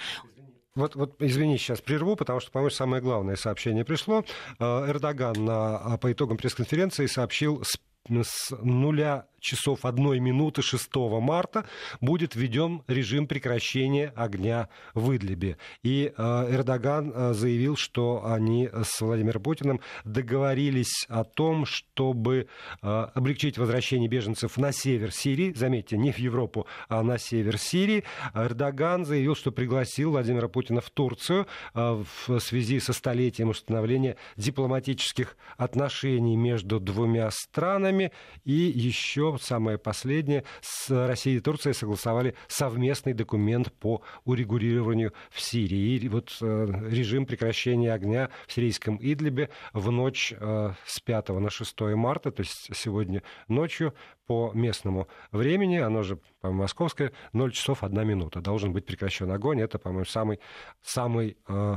Вот, 0.79 0.95
вот, 0.95 1.15
извини, 1.19 1.57
сейчас 1.57 1.81
прерву, 1.81 2.15
потому 2.15 2.39
что, 2.39 2.51
по-моему, 2.51 2.69
самое 2.69 3.01
главное 3.01 3.35
сообщение 3.35 3.83
пришло. 3.83 4.23
Э, 4.59 4.89
Эрдоган 4.89 5.33
на, 5.43 5.97
по 5.97 6.11
итогам 6.11 6.37
пресс-конференции 6.37 7.05
сообщил 7.05 7.63
с 7.63 7.77
с 8.23 8.51
нуля 8.63 9.27
часов 9.39 9.85
одной 9.85 10.19
минуты 10.19 10.61
6 10.61 10.95
марта 11.21 11.65
будет 12.01 12.35
введен 12.35 12.83
режим 12.87 13.27
прекращения 13.27 14.13
огня 14.15 14.69
в 14.93 15.15
Идлибе. 15.15 15.57
И 15.83 16.13
э, 16.15 16.47
Эрдоган 16.51 17.11
э, 17.13 17.33
заявил, 17.33 17.75
что 17.75 18.25
они 18.25 18.69
с 18.71 19.01
Владимиром 19.01 19.41
Путиным 19.41 19.81
договорились 20.03 21.05
о 21.07 21.23
том, 21.23 21.65
чтобы 21.65 22.47
э, 22.81 22.87
облегчить 23.13 23.57
возвращение 23.57 24.09
беженцев 24.09 24.57
на 24.57 24.71
север 24.71 25.11
Сирии. 25.11 25.53
Заметьте, 25.53 25.97
не 25.97 26.11
в 26.11 26.19
Европу, 26.19 26.67
а 26.87 27.03
на 27.03 27.17
север 27.17 27.57
Сирии. 27.57 28.03
Эрдоган 28.33 29.05
заявил, 29.05 29.35
что 29.35 29.51
пригласил 29.51 30.11
Владимира 30.11 30.47
Путина 30.47 30.81
в 30.81 30.89
Турцию 30.89 31.47
в 31.73 32.39
связи 32.39 32.79
со 32.79 32.93
столетием 32.93 33.49
установления 33.49 34.17
дипломатических 34.37 35.37
отношений 35.57 36.35
между 36.35 36.79
двумя 36.79 37.29
странами. 37.31 38.11
И 38.45 38.53
еще 38.53 39.28
самое 39.37 39.77
последнее, 39.77 40.43
с 40.61 40.89
Россией 40.89 41.37
и 41.37 41.41
Турцией 41.41 41.73
согласовали 41.73 42.35
совместный 42.47 43.13
документ 43.13 43.71
по 43.73 44.01
урегулированию 44.25 45.13
в 45.29 45.39
Сирии. 45.39 45.97
И 45.97 46.09
вот 46.09 46.35
э, 46.41 46.67
режим 46.89 47.25
прекращения 47.25 47.93
огня 47.93 48.29
в 48.47 48.53
сирийском 48.53 48.97
Идлибе 49.01 49.49
в 49.73 49.91
ночь 49.91 50.33
э, 50.37 50.73
с 50.85 50.99
5 50.99 51.29
на 51.29 51.49
6 51.49 51.81
марта, 51.81 52.31
то 52.31 52.41
есть 52.41 52.69
сегодня 52.73 53.23
ночью 53.47 53.93
по 54.25 54.51
местному 54.53 55.07
времени, 55.31 55.77
оно 55.77 56.03
же 56.03 56.19
по 56.41 56.51
московское, 56.51 57.11
0 57.33 57.51
часов 57.51 57.83
1 57.83 58.07
минута. 58.07 58.41
Должен 58.41 58.73
быть 58.73 58.85
прекращен 58.85 59.31
огонь. 59.31 59.61
Это, 59.61 59.79
по-моему, 59.79 60.05
самый, 60.05 60.39
самый 60.81 61.37
э, 61.47 61.75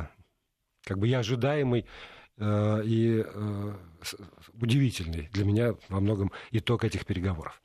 как 0.84 0.98
бы 0.98 1.08
и 1.08 1.12
ожидаемый 1.12 1.86
и 2.84 3.24
удивительный 4.60 5.28
для 5.32 5.44
меня 5.44 5.74
во 5.88 6.00
многом 6.00 6.32
итог 6.50 6.84
этих 6.84 7.06
переговоров. 7.06 7.60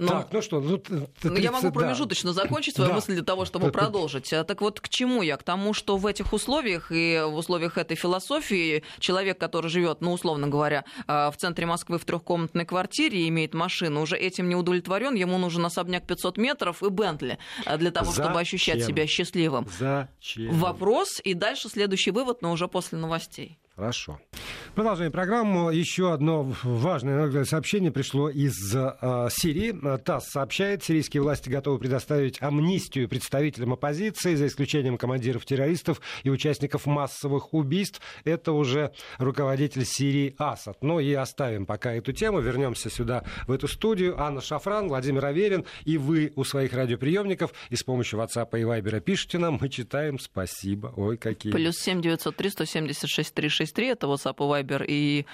Но... 0.00 0.08
Так, 0.08 0.32
ну 0.32 0.40
что, 0.40 0.60
ну, 0.60 0.78
30, 0.78 1.08
ну 1.24 1.36
я 1.36 1.52
могу 1.52 1.70
промежуточно 1.70 2.32
да. 2.32 2.42
закончить 2.42 2.74
свою 2.74 2.88
да. 2.88 2.94
мысль 2.94 3.12
для 3.12 3.22
того, 3.22 3.44
чтобы 3.44 3.70
продолжить. 3.70 4.32
А 4.32 4.44
так 4.44 4.62
вот, 4.62 4.80
к 4.80 4.88
чему 4.88 5.20
я? 5.20 5.36
К 5.36 5.42
тому, 5.42 5.74
что 5.74 5.98
в 5.98 6.06
этих 6.06 6.32
условиях 6.32 6.90
и 6.90 7.22
в 7.22 7.34
условиях 7.34 7.76
этой 7.76 7.98
философии 7.98 8.82
человек, 8.98 9.38
который 9.38 9.68
живет, 9.68 10.00
ну, 10.00 10.12
условно 10.12 10.48
говоря, 10.48 10.86
а, 11.06 11.30
в 11.30 11.36
центре 11.36 11.66
Москвы 11.66 11.98
в 11.98 12.06
трехкомнатной 12.06 12.64
квартире 12.64 13.20
и 13.20 13.28
имеет 13.28 13.52
машину, 13.52 14.00
уже 14.00 14.16
этим 14.16 14.48
не 14.48 14.54
удовлетворен, 14.54 15.14
ему 15.14 15.36
нужен 15.36 15.66
особняк 15.66 16.06
500 16.06 16.38
метров 16.38 16.82
и 16.82 16.88
Бентли 16.88 17.38
а, 17.66 17.76
для 17.76 17.90
того, 17.90 18.10
Зачем? 18.10 18.24
чтобы 18.24 18.40
ощущать 18.40 18.82
себя 18.82 19.06
счастливым. 19.06 19.68
Зачем? 19.78 20.50
Вопрос 20.52 21.20
и 21.22 21.34
дальше 21.34 21.68
следующий 21.68 22.10
вывод, 22.10 22.40
но 22.40 22.52
уже 22.52 22.68
после 22.68 22.96
новостей. 22.96 23.58
Хорошо. 23.76 24.18
Продолжаем 24.74 25.10
программу. 25.10 25.70
Еще 25.70 26.12
одно 26.12 26.52
важное 26.62 27.44
сообщение 27.44 27.90
пришло 27.90 28.28
из 28.28 28.74
э, 28.74 29.28
Сирии. 29.30 29.74
ТАСС 29.98 30.30
сообщает, 30.30 30.84
сирийские 30.84 31.22
власти 31.22 31.48
готовы 31.48 31.78
предоставить 31.78 32.40
амнистию 32.40 33.08
представителям 33.08 33.72
оппозиции, 33.72 34.34
за 34.34 34.46
исключением 34.46 34.98
командиров 34.98 35.44
террористов 35.44 36.00
и 36.22 36.30
участников 36.30 36.86
массовых 36.86 37.54
убийств. 37.54 38.00
Это 38.24 38.52
уже 38.52 38.92
руководитель 39.18 39.84
Сирии 39.84 40.34
Асад. 40.38 40.82
Ну 40.82 41.00
и 41.00 41.12
оставим 41.14 41.66
пока 41.66 41.92
эту 41.92 42.12
тему. 42.12 42.40
Вернемся 42.40 42.90
сюда, 42.90 43.24
в 43.46 43.52
эту 43.52 43.66
студию. 43.66 44.20
Анна 44.20 44.40
Шафран, 44.40 44.88
Владимир 44.88 45.24
Аверин 45.24 45.64
и 45.84 45.98
вы 45.98 46.32
у 46.36 46.44
своих 46.44 46.72
радиоприемников 46.74 47.52
и 47.70 47.76
с 47.76 47.82
помощью 47.82 48.20
WhatsApp 48.20 48.48
и 48.58 48.62
Viber 48.62 49.00
пишите 49.00 49.38
нам. 49.38 49.58
Мы 49.60 49.68
читаем. 49.68 50.18
Спасибо. 50.18 50.92
Ой, 50.96 51.16
какие. 51.16 51.52
Плюс 51.52 51.76
семь 51.76 52.00
девятьсот 52.00 52.36
три 52.36 52.50
сто 52.50 52.64
семьдесят 52.64 53.08
шесть 53.08 53.34
три 53.34 53.48
шесть 53.48 53.70
5533, 53.70 53.86
это 53.86 54.06
WhatsApp 54.06 54.36
и 54.36 54.59
Viber, 54.59 54.59
и 54.86 55.26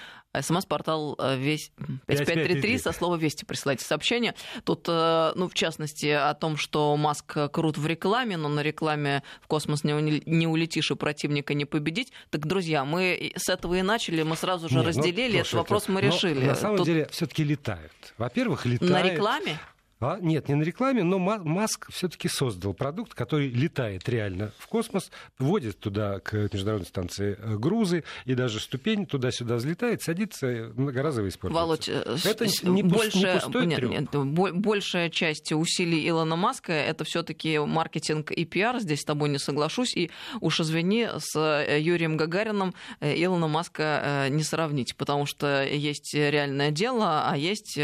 смс-портал 0.42 1.16
э, 1.18 1.36
весь 1.36 1.72
5533, 2.06 2.78
со 2.78 2.92
слова 2.92 3.16
«Вести» 3.16 3.44
присылайте 3.44 3.84
сообщение. 3.84 4.34
Тут, 4.64 4.86
э, 4.88 5.32
ну, 5.34 5.48
в 5.48 5.54
частности, 5.54 6.06
о 6.06 6.34
том, 6.34 6.56
что 6.56 6.96
Маск 6.96 7.36
крут 7.50 7.78
в 7.78 7.86
рекламе, 7.86 8.36
но 8.36 8.48
на 8.48 8.60
рекламе 8.60 9.22
в 9.40 9.46
космос 9.46 9.84
не 9.84 10.46
улетишь 10.46 10.90
и 10.90 10.94
противника 10.94 11.54
не 11.54 11.64
победить. 11.64 12.12
Так, 12.30 12.46
друзья, 12.46 12.84
мы 12.84 13.32
с 13.36 13.48
этого 13.48 13.74
и 13.74 13.82
начали, 13.82 14.22
мы 14.22 14.36
сразу 14.36 14.68
же 14.68 14.76
Нет, 14.76 14.84
ну, 14.84 14.88
разделили, 14.88 15.36
ну, 15.36 15.40
этот 15.40 15.52
вопрос 15.54 15.88
мы 15.88 16.00
решили. 16.00 16.44
на 16.44 16.54
самом 16.54 16.78
Тут... 16.78 16.86
деле 16.86 17.08
все-таки 17.10 17.44
летают. 17.44 17.92
Во-первых, 18.18 18.66
летают. 18.66 18.92
На 18.92 19.02
рекламе? 19.02 19.58
А, 19.98 20.18
нет, 20.20 20.48
не 20.48 20.54
на 20.54 20.62
рекламе, 20.62 21.02
но 21.02 21.18
Маск 21.18 21.90
все-таки 21.90 22.28
создал 22.28 22.74
продукт, 22.74 23.14
который 23.14 23.48
летает 23.48 24.06
реально 24.10 24.52
в 24.58 24.66
космос, 24.66 25.10
вводит 25.38 25.78
туда 25.80 26.20
к 26.20 26.34
международной 26.52 26.86
станции 26.86 27.38
э, 27.38 27.56
грузы, 27.56 28.04
и 28.26 28.34
даже 28.34 28.60
ступень 28.60 29.06
туда-сюда 29.06 29.54
взлетает, 29.54 30.02
садится, 30.02 30.70
многоразово 30.74 31.28
используется. 31.28 31.62
Володь, 31.62 31.88
э, 31.88 32.18
это 32.28 32.46
не, 32.68 32.82
больше, 32.82 33.18
не 33.18 33.40
пустой 33.40 33.66
нет, 33.66 33.82
нет, 33.82 34.14
большая 34.14 35.08
часть 35.08 35.50
усилий 35.52 36.06
Илона 36.06 36.36
Маска 36.36 36.74
это 36.74 37.04
все-таки 37.04 37.58
маркетинг 37.58 38.32
и 38.32 38.44
пиар. 38.44 38.80
Здесь 38.80 39.00
с 39.00 39.04
тобой 39.04 39.30
не 39.30 39.38
соглашусь. 39.38 39.96
И 39.96 40.10
уж 40.42 40.60
извини, 40.60 41.08
с 41.16 41.34
э, 41.34 41.80
Юрием 41.80 42.18
Гагарином 42.18 42.74
Илона 43.00 43.48
Маска 43.48 44.26
не 44.28 44.42
сравнить, 44.42 44.94
потому 44.96 45.24
что 45.24 45.64
есть 45.64 46.12
реальное 46.12 46.70
дело, 46.70 47.30
а 47.30 47.36
есть 47.36 47.78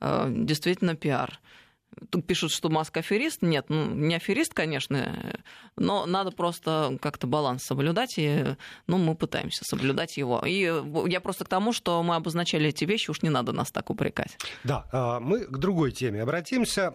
действительно 0.00 0.94
пиар. 0.94 1.38
Тут 2.08 2.26
пишут, 2.26 2.52
что 2.52 2.70
Маск 2.70 2.96
аферист. 2.96 3.42
Нет, 3.42 3.66
ну, 3.68 3.86
не 3.86 4.14
аферист, 4.14 4.54
конечно, 4.54 5.34
но 5.76 6.06
надо 6.06 6.30
просто 6.30 6.98
как-то 7.00 7.26
баланс 7.26 7.64
соблюдать, 7.64 8.14
и 8.16 8.56
ну, 8.86 8.98
мы 8.98 9.14
пытаемся 9.14 9.64
соблюдать 9.64 10.16
его. 10.16 10.42
И 10.46 10.72
я 11.06 11.20
просто 11.20 11.44
к 11.44 11.48
тому, 11.48 11.72
что 11.72 12.02
мы 12.02 12.16
обозначали 12.16 12.68
эти 12.68 12.84
вещи, 12.84 13.10
уж 13.10 13.22
не 13.22 13.30
надо 13.30 13.52
нас 13.52 13.70
так 13.70 13.90
упрекать. 13.90 14.38
Да, 14.64 14.86
а, 14.92 15.20
мы 15.20 15.40
к 15.44 15.58
другой 15.58 15.92
теме 15.92 16.22
обратимся. 16.22 16.92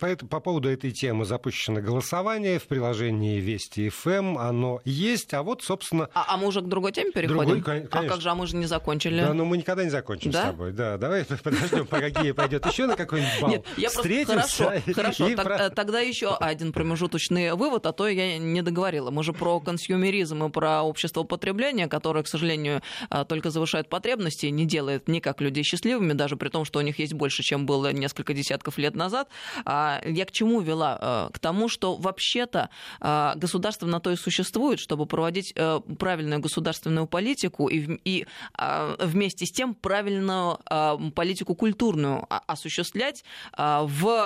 По, 0.00 0.16
по 0.16 0.40
поводу 0.40 0.70
этой 0.70 0.92
темы 0.92 1.24
запущено 1.24 1.80
голосование 1.80 2.58
в 2.58 2.66
приложении 2.66 3.40
Вести 3.40 3.88
ФМ. 3.88 4.38
Оно 4.38 4.80
есть, 4.84 5.34
а 5.34 5.42
вот, 5.42 5.62
собственно... 5.62 6.08
А, 6.14 6.34
а 6.34 6.36
мы 6.36 6.46
уже 6.46 6.62
к 6.62 6.66
другой 6.66 6.92
теме 6.92 7.12
переходим? 7.12 7.46
Другой, 7.46 7.62
конечно. 7.62 8.00
А 8.00 8.04
как 8.04 8.20
же, 8.20 8.30
а 8.30 8.34
мы 8.34 8.46
же 8.46 8.56
не 8.56 8.66
закончили? 8.66 9.20
Да, 9.20 9.34
но 9.34 9.44
мы 9.44 9.58
никогда 9.58 9.84
не 9.84 9.90
закончим 9.90 10.30
да? 10.30 10.42
с 10.42 10.46
тобой. 10.46 10.72
Да, 10.72 10.96
давай 10.96 11.24
подождем, 11.42 11.86
по 11.86 11.98
какие 11.98 12.32
пойдет 12.32 12.64
еще 12.66 12.86
на 12.86 12.96
какой-нибудь 12.96 13.40
балл. 13.40 13.50
Нет, 13.50 13.66
я 13.76 13.88
Встретимся 13.88 14.45
Хорошо, 14.46 14.92
хорошо. 14.94 15.34
Так, 15.36 15.44
про... 15.44 15.70
Тогда 15.70 16.00
еще 16.00 16.34
один 16.34 16.72
промежуточный 16.72 17.54
вывод, 17.54 17.86
а 17.86 17.92
то 17.92 18.08
я 18.08 18.38
не 18.38 18.62
договорила. 18.62 19.10
Мы 19.10 19.22
же 19.22 19.32
про 19.32 19.60
консюмеризм 19.60 20.44
и 20.44 20.50
про 20.50 20.82
общество 20.82 21.22
потребления, 21.22 21.88
которое, 21.88 22.22
к 22.22 22.28
сожалению, 22.28 22.82
только 23.28 23.50
завышает 23.50 23.88
потребности 23.88 24.46
и 24.46 24.50
не 24.50 24.66
делает 24.66 25.08
никак 25.08 25.40
людей 25.40 25.64
счастливыми, 25.64 26.12
даже 26.12 26.36
при 26.36 26.48
том, 26.48 26.64
что 26.64 26.78
у 26.78 26.82
них 26.82 26.98
есть 26.98 27.14
больше, 27.14 27.42
чем 27.42 27.66
было 27.66 27.92
несколько 27.92 28.34
десятков 28.34 28.78
лет 28.78 28.94
назад. 28.94 29.28
Я 29.64 30.24
к 30.26 30.32
чему 30.32 30.60
вела? 30.60 31.30
К 31.32 31.38
тому, 31.38 31.68
что 31.68 31.96
вообще-то 31.96 32.70
государство 33.00 33.86
на 33.86 34.00
то 34.00 34.10
и 34.10 34.16
существует, 34.16 34.80
чтобы 34.80 35.06
проводить 35.06 35.54
правильную 35.98 36.40
государственную 36.40 37.06
политику 37.06 37.68
и, 37.68 37.98
и 38.04 38.26
вместе 38.98 39.46
с 39.46 39.52
тем 39.52 39.74
правильную 39.74 40.58
политику 41.14 41.54
культурную 41.54 42.26
осуществлять 42.46 43.24
в 43.56 44.25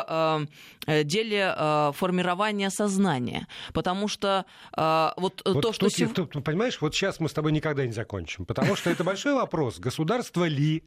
деле 0.87 1.93
формирования 1.95 2.71
сознания. 2.71 3.47
Потому 3.73 4.09
что 4.09 4.45
вот, 4.77 5.43
вот 5.45 5.63
то, 5.63 5.73
что... 5.73 5.89
Тут, 5.89 6.33
тут, 6.33 6.45
понимаешь, 6.45 6.81
вот 6.81 6.95
сейчас 6.95 7.21
мы 7.21 7.29
с 7.29 7.33
тобой 7.33 7.53
никогда 7.53 7.87
не 7.87 7.93
закончим, 7.93 8.45
потому 8.45 8.77
что 8.77 8.91
это 8.91 9.05
большой 9.05 9.35
вопрос, 9.35 9.79
государство 9.79 10.45
ли. 10.45 10.85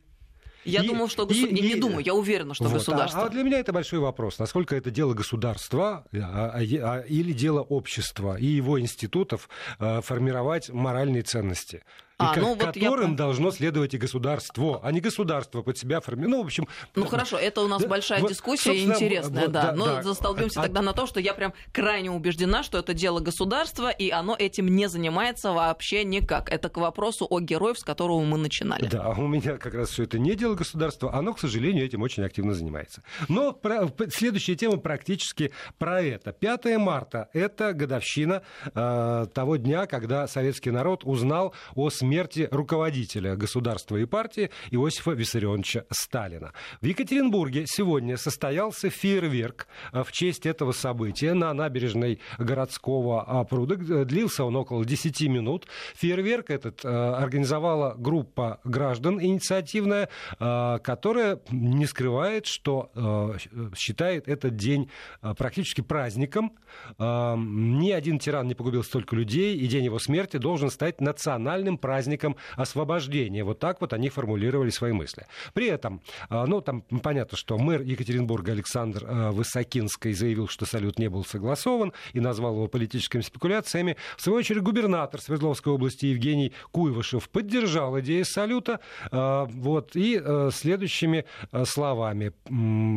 Я 0.65 0.81
и, 0.81 0.87
думаю, 0.87 1.09
что 1.09 1.25
государство... 1.25 1.55
И, 1.55 1.61
не, 1.61 1.73
не 1.73 1.79
думаю, 1.79 2.05
я 2.05 2.13
уверена, 2.13 2.53
что 2.53 2.65
вот, 2.65 2.73
государство. 2.73 3.23
А, 3.23 3.25
а 3.25 3.29
для 3.29 3.43
меня 3.43 3.59
это 3.59 3.73
большой 3.73 3.99
вопрос, 3.99 4.39
насколько 4.39 4.75
это 4.75 4.91
дело 4.91 5.13
государства 5.13 6.05
а, 6.13 6.51
а, 6.55 6.59
а, 6.59 6.99
или 7.01 7.33
дело 7.33 7.61
общества 7.61 8.37
и 8.37 8.45
его 8.45 8.79
институтов 8.79 9.49
а, 9.79 10.01
формировать 10.01 10.69
моральные 10.69 11.23
ценности 11.23 11.83
а, 12.17 12.35
ну, 12.37 12.55
вот 12.55 12.73
которым 12.73 13.11
я... 13.11 13.17
должно 13.17 13.51
следовать 13.51 13.93
и 13.93 13.97
государство, 13.97 14.79
а 14.83 14.91
не 14.91 15.01
государство 15.01 15.61
под 15.61 15.77
себя 15.77 15.99
формирует. 15.99 16.31
Ну, 16.31 16.43
в 16.43 16.45
общем... 16.45 16.67
Ну, 16.95 17.05
хорошо, 17.05 17.37
это 17.37 17.61
у 17.61 17.67
нас 17.67 17.81
да, 17.81 17.87
большая 17.87 18.21
вот, 18.21 18.29
дискуссия 18.29 18.83
интересная, 18.83 19.43
вот, 19.43 19.51
да. 19.51 19.71
да. 19.71 19.71
Но 19.73 19.85
да. 19.85 20.03
застолбимся 20.03 20.59
а, 20.59 20.63
тогда 20.63 20.79
а... 20.81 20.83
на 20.83 20.93
том, 20.93 21.07
что 21.07 21.19
я 21.19 21.33
прям 21.33 21.53
крайне 21.71 22.11
убеждена, 22.11 22.63
что 22.63 22.77
это 22.77 22.93
дело 22.93 23.19
государства, 23.19 23.89
и 23.89 24.09
оно 24.09 24.35
этим 24.37 24.67
не 24.67 24.87
занимается 24.87 25.51
вообще 25.51 26.03
никак. 26.03 26.51
Это 26.51 26.69
к 26.69 26.77
вопросу 26.77 27.27
о 27.29 27.39
героев, 27.39 27.79
с 27.79 27.83
которого 27.83 28.21
мы 28.23 28.37
начинали. 28.37 28.87
Да, 28.87 29.09
у 29.09 29.27
меня 29.27 29.57
как 29.57 29.73
раз 29.73 29.89
все 29.89 30.03
это 30.03 30.19
не 30.19 30.35
дело 30.35 30.55
государства, 30.55 31.13
оно, 31.13 31.33
к 31.33 31.39
сожалению, 31.39 31.85
этим 31.85 32.01
очень 32.01 32.23
активно 32.23 32.53
занимается. 32.53 33.03
Но 33.27 33.53
про... 33.53 33.91
следующая 34.09 34.55
тема 34.55 34.77
практически 34.77 35.51
про 35.77 36.01
это. 36.01 36.31
5 36.31 36.77
марта– 36.77 37.29
это 37.33 37.73
годовщина 37.73 38.43
э, 38.73 39.27
того 39.33 39.55
дня, 39.57 39.87
когда 39.87 40.27
советский 40.27 40.71
народ 40.71 41.03
узнал 41.03 41.53
о 41.75 41.89
смерти 41.89 42.02
руководителя 42.51 43.35
государства 43.35 43.97
и 43.97 44.05
партии 44.05 44.49
Иосифа 44.71 45.11
Виссарионовича 45.11 45.85
Сталина. 45.89 46.53
В 46.81 46.85
Екатеринбурге 46.85 47.65
сегодня 47.67 48.17
состоялся 48.17 48.89
фейерверк 48.89 49.67
э, 49.91 50.03
в 50.03 50.11
честь 50.11 50.45
этого 50.45 50.71
события 50.71 51.33
на 51.33 51.53
набережной 51.53 52.19
городского 52.37 53.23
а, 53.23 53.43
пруда. 53.43 53.75
Длился 54.05 54.43
он 54.43 54.55
около 54.55 54.85
10 54.85 55.21
минут. 55.29 55.67
Фейерверк 55.95 56.49
этот 56.49 56.83
э, 56.83 56.89
организовала 56.89 57.95
группа 57.97 58.59
граждан 58.63 59.21
инициативная, 59.21 60.09
которая 60.37 61.39
не 61.51 61.85
скрывает, 61.85 62.45
что 62.45 63.35
считает 63.75 64.27
этот 64.27 64.55
день 64.55 64.89
практически 65.37 65.81
праздником. 65.81 66.53
Ни 66.99 67.91
один 67.91 68.19
тиран 68.19 68.47
не 68.47 68.55
погубил 68.55 68.83
столько 68.83 69.15
людей, 69.15 69.57
и 69.57 69.67
день 69.67 69.85
его 69.85 69.99
смерти 69.99 70.37
должен 70.37 70.69
стать 70.69 71.01
национальным 71.01 71.77
праздником 71.77 71.92
праздником 71.93 72.35
освобождения. 72.55 73.43
Вот 73.43 73.59
так 73.59 73.79
вот 73.79 73.93
они 73.93 74.09
формулировали 74.09 74.71
свои 74.71 74.93
мысли. 74.93 75.27
При 75.53 75.67
этом, 75.67 76.01
а, 76.27 76.47
ну, 76.47 76.59
там 76.59 76.81
понятно, 76.81 77.37
что 77.37 77.59
мэр 77.59 77.81
Екатеринбурга 77.81 78.53
Александр 78.53 79.05
а, 79.05 79.31
Высокинский 79.31 80.13
заявил, 80.13 80.47
что 80.47 80.65
салют 80.65 80.97
не 80.97 81.07
был 81.07 81.23
согласован 81.23 81.93
и 82.13 82.19
назвал 82.19 82.55
его 82.55 82.67
политическими 82.67 83.21
спекуляциями. 83.21 83.95
В 84.17 84.23
свою 84.23 84.39
очередь, 84.39 84.63
губернатор 84.63 85.21
Свердловской 85.21 85.71
области 85.71 86.07
Евгений 86.07 86.51
Куйвышев 86.71 87.29
поддержал 87.29 87.99
идею 87.99 88.25
салюта 88.25 88.79
а, 89.11 89.45
вот, 89.45 89.91
и 89.93 90.19
следующими 90.51 91.25
словами, 91.65 92.33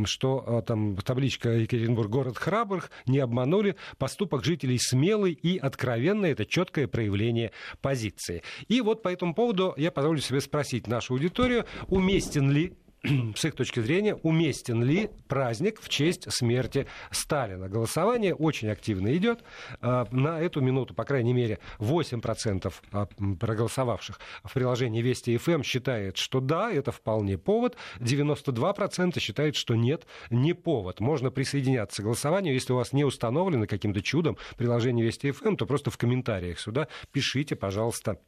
что 0.07 0.65
там 0.67 0.97
табличка 0.97 1.51
Екатеринбург 1.51 2.09
город 2.09 2.39
храбрых 2.39 2.91
не 3.05 3.19
обманули, 3.19 3.77
поступок 3.99 4.43
жителей 4.43 4.79
смелый 4.79 5.33
и 5.33 5.59
откровенный, 5.59 6.31
это 6.31 6.47
четкое 6.47 6.89
проявление 6.89 7.53
позиции. 7.83 8.43
И 8.69 8.81
вот 8.87 9.03
по 9.03 9.09
этому 9.09 9.35
поводу 9.35 9.75
я 9.77 9.91
позволю 9.91 10.21
себе 10.21 10.41
спросить 10.41 10.87
нашу 10.87 11.15
аудиторию, 11.15 11.67
уместен 11.89 12.51
ли 12.51 12.73
с 13.37 13.45
их 13.45 13.55
точки 13.55 13.81
зрения, 13.81 14.15
уместен 14.15 14.83
ли 14.83 15.11
праздник 15.29 15.81
в 15.81 15.89
честь 15.89 16.31
смерти 16.33 16.87
Сталина. 17.11 17.69
Голосование 17.69 18.35
очень 18.35 18.69
активно 18.69 19.17
идет. 19.17 19.43
А, 19.81 20.07
на 20.11 20.41
эту 20.41 20.61
минуту, 20.61 20.95
по 20.95 21.05
крайней 21.05 21.33
мере, 21.33 21.59
8% 21.79 22.73
а, 22.93 23.07
проголосовавших 23.39 24.19
в 24.45 24.53
приложении 24.53 25.03
Вести 25.03 25.37
ФМ 25.37 25.63
считает, 25.63 26.17
что 26.17 26.41
да, 26.41 26.71
это 26.71 26.93
вполне 26.93 27.39
повод. 27.39 27.77
92% 28.01 29.19
считают, 29.21 29.57
что 29.57 29.75
нет, 29.75 30.07
не 30.31 30.53
повод. 30.55 31.01
Можно 31.01 31.31
присоединяться 31.31 32.03
к 32.03 32.05
голосованию. 32.05 32.55
Если 32.55 32.73
у 32.73 32.77
вас 32.77 32.93
не 32.93 33.05
установлено 33.05 33.67
каким-то 33.67 34.03
чудом 34.03 34.37
приложение 34.57 35.05
Вести 35.05 35.31
ФМ, 35.31 35.57
то 35.57 35.67
просто 35.67 35.91
в 35.91 35.99
комментариях 35.99 36.59
сюда 36.59 36.89
пишите, 37.13 37.57
пожалуйста, 37.57 38.19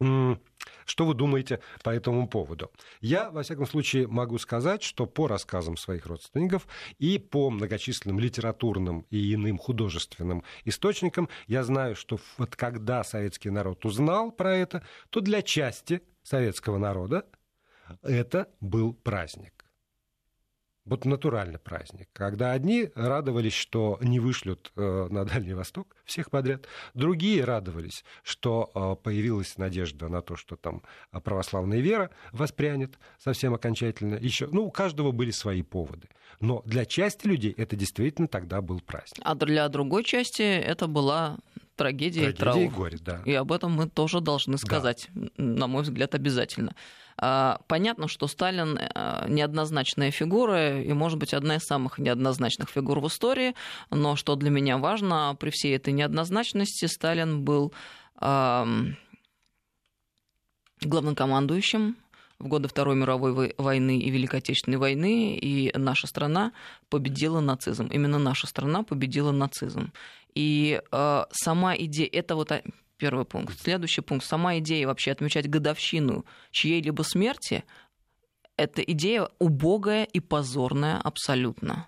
что 0.00 1.04
вы 1.04 1.14
думаете 1.14 1.60
по 1.82 1.90
этому 1.90 2.28
поводу? 2.28 2.70
Я, 3.00 3.30
во 3.30 3.42
всяком 3.42 3.66
случае, 3.66 4.06
могу 4.06 4.38
сказать, 4.38 4.82
что 4.82 5.06
по 5.06 5.26
рассказам 5.26 5.76
своих 5.76 6.06
родственников 6.06 6.66
и 6.98 7.18
по 7.18 7.50
многочисленным 7.50 8.18
литературным 8.18 9.06
и 9.10 9.34
иным 9.34 9.58
художественным 9.58 10.44
источникам 10.64 11.28
я 11.46 11.64
знаю, 11.64 11.96
что 11.96 12.18
вот 12.36 12.56
когда 12.56 13.04
советский 13.04 13.50
народ 13.50 13.84
узнал 13.84 14.30
про 14.30 14.54
это, 14.54 14.82
то 15.10 15.20
для 15.20 15.42
части 15.42 16.00
советского 16.22 16.78
народа 16.78 17.26
это 18.02 18.48
был 18.60 18.92
праздник 18.92 19.57
вот 20.88 21.04
натуральный 21.04 21.58
праздник, 21.58 22.08
когда 22.12 22.52
одни 22.52 22.90
радовались, 22.94 23.52
что 23.52 23.98
не 24.00 24.20
вышлют 24.20 24.72
э, 24.76 25.08
на 25.10 25.24
Дальний 25.24 25.54
Восток 25.54 25.96
всех 26.04 26.30
подряд, 26.30 26.66
другие 26.94 27.44
радовались, 27.44 28.04
что 28.22 28.70
э, 28.74 29.02
появилась 29.02 29.58
надежда 29.58 30.08
на 30.08 30.22
то, 30.22 30.36
что 30.36 30.56
там 30.56 30.82
православная 31.10 31.80
вера 31.80 32.10
воспрянет 32.32 32.98
совсем 33.18 33.54
окончательно. 33.54 34.14
Еще, 34.14 34.48
ну, 34.50 34.64
у 34.64 34.70
каждого 34.70 35.12
были 35.12 35.30
свои 35.30 35.62
поводы. 35.62 36.08
Но 36.40 36.62
для 36.64 36.84
части 36.86 37.26
людей 37.26 37.52
это 37.56 37.76
действительно 37.76 38.28
тогда 38.28 38.60
был 38.60 38.80
праздник. 38.80 39.20
А 39.24 39.34
для 39.34 39.68
другой 39.68 40.04
части 40.04 40.42
это 40.42 40.86
была 40.86 41.38
трагедия, 41.78 42.32
трагедия 42.32 42.32
и 42.32 42.32
траур. 42.32 42.62
и 42.62 42.68
горе, 42.68 42.98
да. 43.00 43.22
И 43.24 43.32
об 43.32 43.52
этом 43.52 43.72
мы 43.72 43.88
тоже 43.88 44.20
должны 44.20 44.58
сказать, 44.58 45.08
да. 45.14 45.30
на 45.36 45.66
мой 45.66 45.82
взгляд, 45.82 46.14
обязательно. 46.14 46.74
А, 47.16 47.60
понятно, 47.66 48.06
что 48.08 48.26
Сталин 48.26 48.78
э, 48.78 49.26
неоднозначная 49.28 50.10
фигура 50.10 50.80
и, 50.80 50.92
может 50.92 51.18
быть, 51.18 51.34
одна 51.34 51.56
из 51.56 51.62
самых 51.62 51.98
неоднозначных 51.98 52.68
фигур 52.68 53.00
в 53.00 53.06
истории, 53.06 53.54
но 53.90 54.16
что 54.16 54.36
для 54.36 54.50
меня 54.50 54.78
важно, 54.78 55.36
при 55.40 55.50
всей 55.50 55.74
этой 55.76 55.92
неоднозначности 55.92 56.86
Сталин 56.86 57.42
был 57.42 57.72
главнокомандующим 60.80 61.96
в 62.38 62.46
годы 62.46 62.68
Второй 62.68 62.96
мировой 62.96 63.54
войны 63.58 63.98
и 63.98 64.10
Великой 64.10 64.40
Отечественной 64.40 64.78
войны, 64.78 65.36
и 65.36 65.72
наша 65.76 66.06
страна 66.06 66.52
победила 66.88 67.40
нацизм. 67.40 67.86
Именно 67.86 68.18
наша 68.18 68.46
страна 68.46 68.82
победила 68.82 69.32
нацизм. 69.32 69.92
И 70.34 70.80
э, 70.90 71.24
сама 71.30 71.76
идея, 71.76 72.08
это 72.12 72.34
вот 72.34 72.52
Первый 72.98 73.24
пункт. 73.24 73.60
Следующий 73.60 74.00
пункт. 74.00 74.26
Сама 74.26 74.58
идея 74.58 74.88
вообще 74.88 75.12
отмечать 75.12 75.48
годовщину 75.48 76.24
чьей-либо 76.50 77.02
смерти– 77.02 77.64
это 78.58 78.82
идея 78.82 79.28
убогая 79.38 80.04
и 80.04 80.20
позорная 80.20 80.98
абсолютно. 80.98 81.86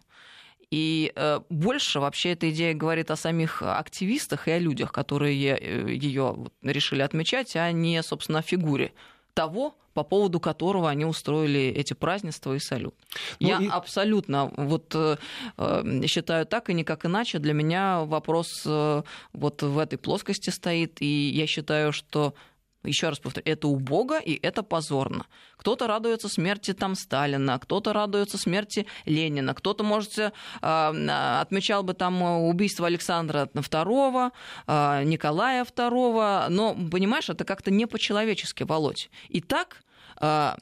И 0.70 1.12
э, 1.16 1.40
больше 1.50 1.98
вообще 1.98 2.30
эта 2.30 2.48
идея 2.50 2.74
говорит 2.74 3.10
о 3.10 3.16
самих 3.16 3.60
активистах 3.60 4.46
и 4.46 4.52
о 4.52 4.58
людях, 4.58 4.92
которые 4.92 5.56
э, 5.56 5.92
ее 5.92 6.46
решили 6.62 7.02
отмечать, 7.02 7.56
а 7.56 7.72
не, 7.72 8.00
собственно, 8.04 8.38
о 8.38 8.42
фигуре 8.42 8.92
того, 9.34 9.74
по 9.94 10.04
поводу 10.04 10.40
которого 10.40 10.88
они 10.88 11.04
устроили 11.04 11.60
эти 11.60 11.94
празднества 11.94 12.54
и 12.54 12.58
салют. 12.58 12.94
Ну, 13.40 13.48
Я 13.48 13.58
и... 13.58 13.68
абсолютно 13.68 14.52
вот 14.56 14.94
э, 14.94 15.16
э, 15.56 16.02
считаю 16.06 16.46
так 16.46 16.70
и 16.70 16.74
никак 16.74 17.06
иначе. 17.06 17.38
Для 17.38 17.52
меня 17.52 18.04
вопрос 18.04 18.62
э, 18.66 19.02
вот 19.32 19.62
в 19.62 19.78
этой 19.78 19.98
плоскости 19.98 20.50
стоит, 20.50 21.02
и 21.02 21.30
я 21.34 21.46
считаю, 21.46 21.92
что 21.92 22.34
еще 22.82 23.08
раз 23.08 23.18
повторю, 23.18 23.44
это 23.46 23.68
убого 23.68 24.18
и 24.18 24.38
это 24.42 24.62
позорно. 24.62 25.26
Кто-то 25.56 25.86
радуется 25.86 26.28
смерти 26.28 26.72
там 26.72 26.94
Сталина, 26.94 27.58
кто-то 27.58 27.92
радуется 27.92 28.38
смерти 28.38 28.86
Ленина, 29.04 29.54
кто-то, 29.54 29.84
может, 29.84 30.18
э, 30.18 30.30
отмечал 30.62 31.82
бы 31.82 31.94
там 31.94 32.22
убийство 32.22 32.86
Александра 32.86 33.50
II, 33.54 34.32
э, 34.66 35.04
Николая 35.04 35.64
II, 35.64 36.48
но, 36.48 36.74
понимаешь, 36.90 37.28
это 37.28 37.44
как-то 37.44 37.70
не 37.70 37.86
по-человечески, 37.86 38.62
Володь. 38.62 39.10
И 39.28 39.40
так 39.40 39.82
э, 40.20 40.54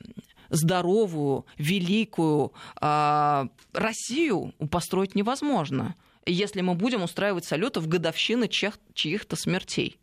здоровую, 0.50 1.46
великую 1.58 2.52
Россию 2.80 4.54
построить 4.70 5.14
невозможно, 5.14 5.94
если 6.26 6.62
мы 6.62 6.74
будем 6.74 7.02
устраивать 7.02 7.44
салюты 7.44 7.80
в 7.80 7.88
годовщины 7.88 8.48
чьих- 8.48 8.78
чьих-то 8.94 9.36
смертей. 9.36 9.98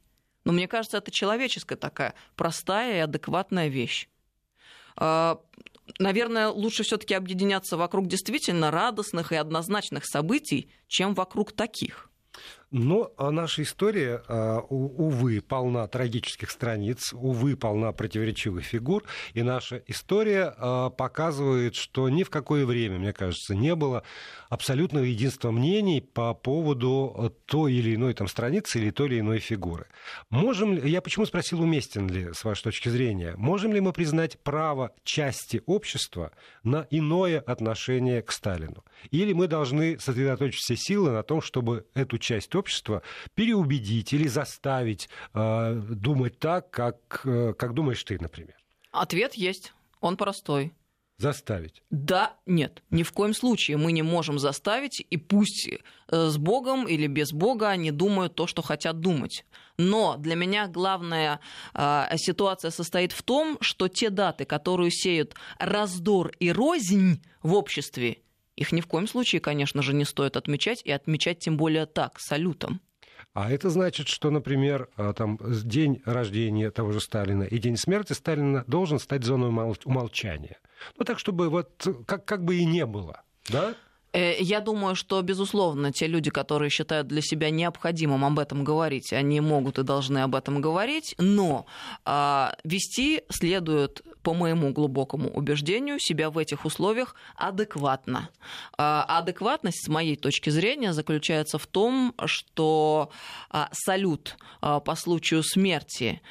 Но 0.45 0.53
мне 0.53 0.67
кажется, 0.67 0.97
это 0.97 1.11
человеческая 1.11 1.75
такая 1.75 2.13
простая 2.35 2.97
и 2.97 2.99
адекватная 2.99 3.67
вещь. 3.67 4.07
Э, 4.97 5.35
наверное, 5.99 6.49
лучше 6.49 6.83
все-таки 6.83 7.13
объединяться 7.13 7.77
вокруг 7.77 8.07
действительно 8.07 8.71
радостных 8.71 9.31
и 9.31 9.35
однозначных 9.35 10.05
событий, 10.05 10.69
чем 10.87 11.13
вокруг 11.13 11.51
таких. 11.51 12.09
Но 12.77 13.13
а 13.15 13.31
наша 13.31 13.63
история, 13.63 14.21
а, 14.27 14.59
увы, 14.67 15.39
полна 15.39 15.87
трагических 15.87 16.51
страниц, 16.51 17.13
увы, 17.13 17.55
полна 17.55 17.93
противоречивых 17.93 18.65
фигур, 18.65 19.05
и 19.33 19.43
наша 19.43 19.81
история 19.87 20.53
а, 20.57 20.89
показывает, 20.89 21.75
что 21.75 22.09
ни 22.09 22.23
в 22.23 22.29
какое 22.29 22.65
время, 22.65 22.99
мне 22.99 23.13
кажется, 23.13 23.55
не 23.55 23.75
было 23.75 24.03
абсолютного 24.49 25.05
единства 25.05 25.51
мнений 25.51 26.01
по 26.01 26.33
поводу 26.33 27.33
той 27.45 27.75
или 27.75 27.95
иной 27.95 28.13
там 28.13 28.27
страницы 28.27 28.77
или 28.79 28.89
той 28.89 29.07
или 29.07 29.19
иной 29.21 29.39
фигуры. 29.39 29.87
Можем 30.29 30.73
ли, 30.73 30.91
я 30.91 31.01
почему 31.01 31.25
спросил, 31.25 31.61
уместен 31.61 32.09
ли, 32.09 32.33
с 32.33 32.43
вашей 32.43 32.63
точки 32.63 32.89
зрения, 32.89 33.35
можем 33.37 33.71
ли 33.71 33.79
мы 33.79 33.93
признать 33.93 34.37
право 34.43 34.91
части 35.05 35.63
общества 35.65 36.33
на 36.63 36.87
иное 36.89 37.39
отношение 37.39 38.21
к 38.21 38.33
Сталину? 38.33 38.83
Или 39.11 39.31
мы 39.31 39.47
должны 39.47 39.97
сосредоточить 39.97 40.59
все 40.59 40.75
силы 40.75 41.11
на 41.11 41.23
том, 41.23 41.39
чтобы 41.39 41.85
эту 41.93 42.17
часть 42.17 42.53
общества 42.53 42.64
переубедить 43.33 44.13
или 44.13 44.27
заставить 44.27 45.09
э, 45.33 45.73
думать 45.89 46.39
так, 46.39 46.69
как, 46.69 47.21
э, 47.25 47.53
как 47.57 47.73
думаешь 47.73 48.03
ты, 48.03 48.17
например? 48.19 48.55
Ответ 48.91 49.35
есть. 49.35 49.73
Он 50.01 50.17
простой. 50.17 50.73
Заставить? 51.17 51.81
Да, 51.91 52.35
нет, 52.45 52.83
ни 52.89 53.03
в 53.03 53.13
коем 53.13 53.33
случае 53.33 53.77
мы 53.77 53.93
не 53.93 54.01
можем 54.01 54.37
заставить, 54.37 55.05
и 55.09 55.15
пусть 55.15 55.69
э, 55.69 55.77
с 56.09 56.37
Богом 56.37 56.85
или 56.85 57.07
без 57.07 57.31
Бога 57.31 57.69
они 57.69 57.91
думают 57.91 58.35
то, 58.35 58.47
что 58.47 58.61
хотят 58.61 58.99
думать. 58.99 59.45
Но 59.77 60.17
для 60.17 60.35
меня 60.35 60.67
главная 60.67 61.39
э, 61.73 62.05
ситуация 62.17 62.69
состоит 62.69 63.13
в 63.13 63.23
том, 63.23 63.57
что 63.61 63.87
те 63.87 64.09
даты, 64.09 64.43
которые 64.43 64.91
сеют 64.91 65.35
раздор 65.57 66.33
и 66.39 66.51
рознь 66.51 67.23
в 67.41 67.53
обществе, 67.53 68.17
их 68.55 68.71
ни 68.71 68.81
в 68.81 68.87
коем 68.87 69.07
случае, 69.07 69.41
конечно 69.41 69.81
же, 69.81 69.93
не 69.93 70.05
стоит 70.05 70.37
отмечать, 70.37 70.81
и 70.83 70.91
отмечать 70.91 71.39
тем 71.39 71.57
более 71.57 71.85
так, 71.85 72.19
салютом. 72.19 72.81
А 73.33 73.51
это 73.51 73.69
значит, 73.69 74.07
что, 74.07 74.29
например, 74.29 74.89
а, 74.95 75.13
там, 75.13 75.37
день 75.63 76.01
рождения 76.05 76.71
того 76.71 76.93
же 76.93 77.01
Сталина 77.01 77.43
и 77.43 77.57
день 77.57 77.75
смерти 77.75 78.13
Сталина 78.13 78.63
должен 78.67 78.97
стать 78.97 79.25
зоной 79.25 79.49
умолчания. 79.49 80.57
Ну, 80.97 81.03
так, 81.03 81.19
чтобы 81.19 81.49
вот 81.49 81.85
как, 82.07 82.23
как 82.23 82.45
бы 82.45 82.55
и 82.55 82.65
не 82.65 82.85
было, 82.85 83.23
да? 83.49 83.75
Э, 84.15 84.35
я 84.39 84.61
думаю, 84.61 84.95
что, 84.95 85.21
безусловно, 85.21 85.91
те 85.91 86.07
люди, 86.07 86.29
которые 86.29 86.69
считают 86.69 87.07
для 87.07 87.21
себя 87.21 87.49
необходимым 87.49 88.23
об 88.23 88.39
этом 88.39 88.63
говорить, 88.63 89.11
они 89.11 89.41
могут 89.41 89.77
и 89.77 89.83
должны 89.83 90.19
об 90.19 90.35
этом 90.35 90.61
говорить, 90.61 91.15
но 91.17 91.65
а, 92.05 92.55
вести 92.63 93.23
следует 93.29 94.01
по 94.23 94.33
моему 94.33 94.71
глубокому 94.71 95.29
убеждению, 95.29 95.99
себя 95.99 96.31
в 96.31 96.37
этих 96.37 96.65
условиях 96.65 97.13
адекватно. 97.35 98.29
А 98.77 99.03
адекватность, 99.19 99.85
с 99.85 99.87
моей 99.87 100.15
точки 100.15 100.49
зрения, 100.49 100.93
заключается 100.93 101.59
в 101.59 101.67
том, 101.67 102.15
что 102.25 103.11
а, 103.51 103.69
салют 103.71 104.37
а, 104.61 104.79
по 104.79 104.95
случаю 104.95 105.43
смерти 105.43 106.21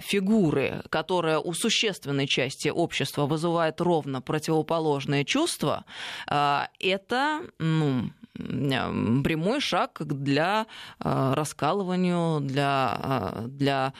фигуры, 0.00 0.84
которая 0.88 1.40
у 1.40 1.52
существенной 1.52 2.28
части 2.28 2.68
общества 2.68 3.26
вызывает 3.26 3.80
ровно 3.80 4.22
противоположные 4.22 5.24
чувства, 5.24 5.84
это 6.28 7.23
ну, 7.58 8.10
прямой 8.34 9.60
шаг 9.60 9.98
для 10.00 10.66
раскалывания, 10.98 12.40
для, 12.40 13.44
для 13.46 13.92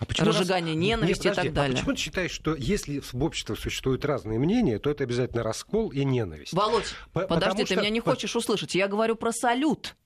а 0.00 0.06
почему 0.06 0.28
разжигание 0.28 0.74
раз... 0.74 0.82
ненависти 0.82 1.26
Нет, 1.26 1.34
подожди, 1.34 1.48
и 1.48 1.52
так 1.52 1.54
далее. 1.54 1.74
А 1.74 1.78
почему 1.78 1.94
ты 1.94 2.00
считаешь, 2.00 2.30
что 2.30 2.54
если 2.54 3.00
в 3.00 3.22
обществе 3.22 3.54
существуют 3.56 4.04
разные 4.04 4.38
мнения, 4.38 4.78
то 4.78 4.90
это 4.90 5.04
обязательно 5.04 5.42
раскол 5.42 5.90
и 5.90 6.04
ненависть? 6.04 6.52
Володь, 6.52 6.94
По- 7.12 7.26
подожди, 7.26 7.64
ты 7.64 7.74
что... 7.74 7.76
меня 7.76 7.90
не 7.90 8.00
хочешь 8.00 8.34
услышать. 8.34 8.74
Я 8.74 8.88
говорю 8.88 9.16
про 9.16 9.32
салют. 9.32 9.96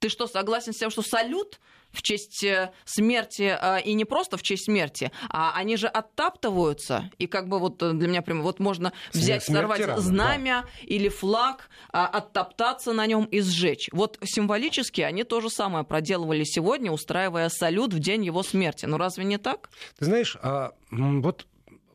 Ты 0.00 0.08
что, 0.08 0.26
согласен 0.26 0.72
с 0.72 0.76
тем, 0.76 0.90
что 0.90 1.02
салют 1.02 1.60
в 1.92 2.02
честь 2.02 2.44
э, 2.44 2.72
смерти, 2.84 3.56
э, 3.60 3.82
и 3.82 3.94
не 3.94 4.04
просто 4.04 4.36
в 4.36 4.42
честь 4.42 4.64
смерти, 4.64 5.10
а 5.28 5.52
они 5.54 5.76
же 5.76 5.86
оттаптываются, 5.86 7.10
и 7.18 7.26
как 7.26 7.48
бы 7.48 7.58
вот 7.58 7.82
э, 7.82 7.92
для 7.92 8.08
меня 8.08 8.22
прямо 8.22 8.42
вот 8.42 8.60
можно 8.60 8.92
взять, 9.12 9.44
Смерть 9.44 9.60
сорвать 9.60 9.80
рано, 9.80 10.00
знамя 10.00 10.64
да. 10.64 10.86
или 10.86 11.08
флаг, 11.08 11.68
а, 11.92 12.06
оттоптаться 12.06 12.92
на 12.92 13.06
нем 13.06 13.24
и 13.24 13.40
сжечь. 13.40 13.88
Вот 13.92 14.18
символически 14.22 15.00
они 15.00 15.24
то 15.24 15.40
же 15.40 15.50
самое 15.50 15.84
проделывали 15.84 16.44
сегодня, 16.44 16.92
устраивая 16.92 17.48
салют 17.48 17.92
в 17.92 17.98
день 17.98 18.24
его 18.24 18.42
смерти. 18.42 18.86
Ну 18.86 18.96
разве 18.96 19.24
не 19.24 19.38
так? 19.38 19.70
Ты 19.98 20.04
знаешь, 20.04 20.36
а, 20.42 20.72
вот 20.90 21.46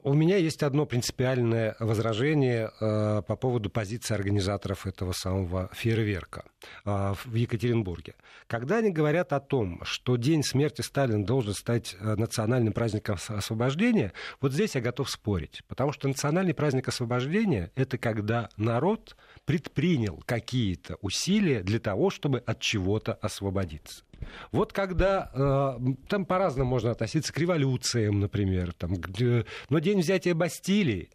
у 0.06 0.14
меня 0.14 0.38
есть 0.38 0.62
одно 0.62 0.86
принципиальное 0.86 1.76
возражение 1.80 2.72
э, 2.80 3.24
по 3.26 3.36
поводу 3.36 3.72
позиции 3.72 4.14
организаторов 4.14 4.86
этого 4.86 5.14
самого 5.14 5.72
фейерверка 5.74 6.46
э, 6.86 7.14
в 7.26 7.34
Екатеринбурге. 7.34 8.14
Когда 8.46 8.78
они 8.78 8.92
говорят 8.92 9.34
о 9.34 9.40
том, 9.40 9.82
что 9.84 10.16
День 10.16 10.44
смерти 10.44 10.82
Сталина 10.82 11.26
должен 11.26 11.56
стать 11.56 11.96
э, 12.00 12.16
национальным 12.18 12.72
праздником 12.72 13.18
освобождения, 13.30 14.14
вот 14.42 14.54
здесь 14.54 14.76
я 14.76 14.82
готов 14.82 15.10
спорить. 15.10 15.64
Потому 15.68 15.92
что 15.92 16.08
национальный 16.08 16.54
праздник 16.54 16.88
освобождения— 16.88 17.72
это 17.76 17.98
когда 17.98 18.50
народ 18.58 19.18
предпринял 19.46 20.22
какие-то 20.26 20.98
усилия 21.02 21.62
для 21.62 21.80
того, 21.80 22.10
чтобы 22.10 22.40
от 22.40 22.60
чего-то 22.60 23.14
освободиться. 23.14 24.04
Вот 24.52 24.74
когда 24.74 25.32
э, 25.34 25.94
там 26.08 26.26
по-разному 26.26 26.70
можно 26.70 26.92
относиться 26.92 27.32
к 27.32 27.38
революциям, 27.38 28.20
например, 28.20 28.74
там, 28.74 28.96
где, 28.96 29.46
но 29.70 29.80
день 29.80 30.00
взятия 30.00 30.34
Бастилии 30.34 31.10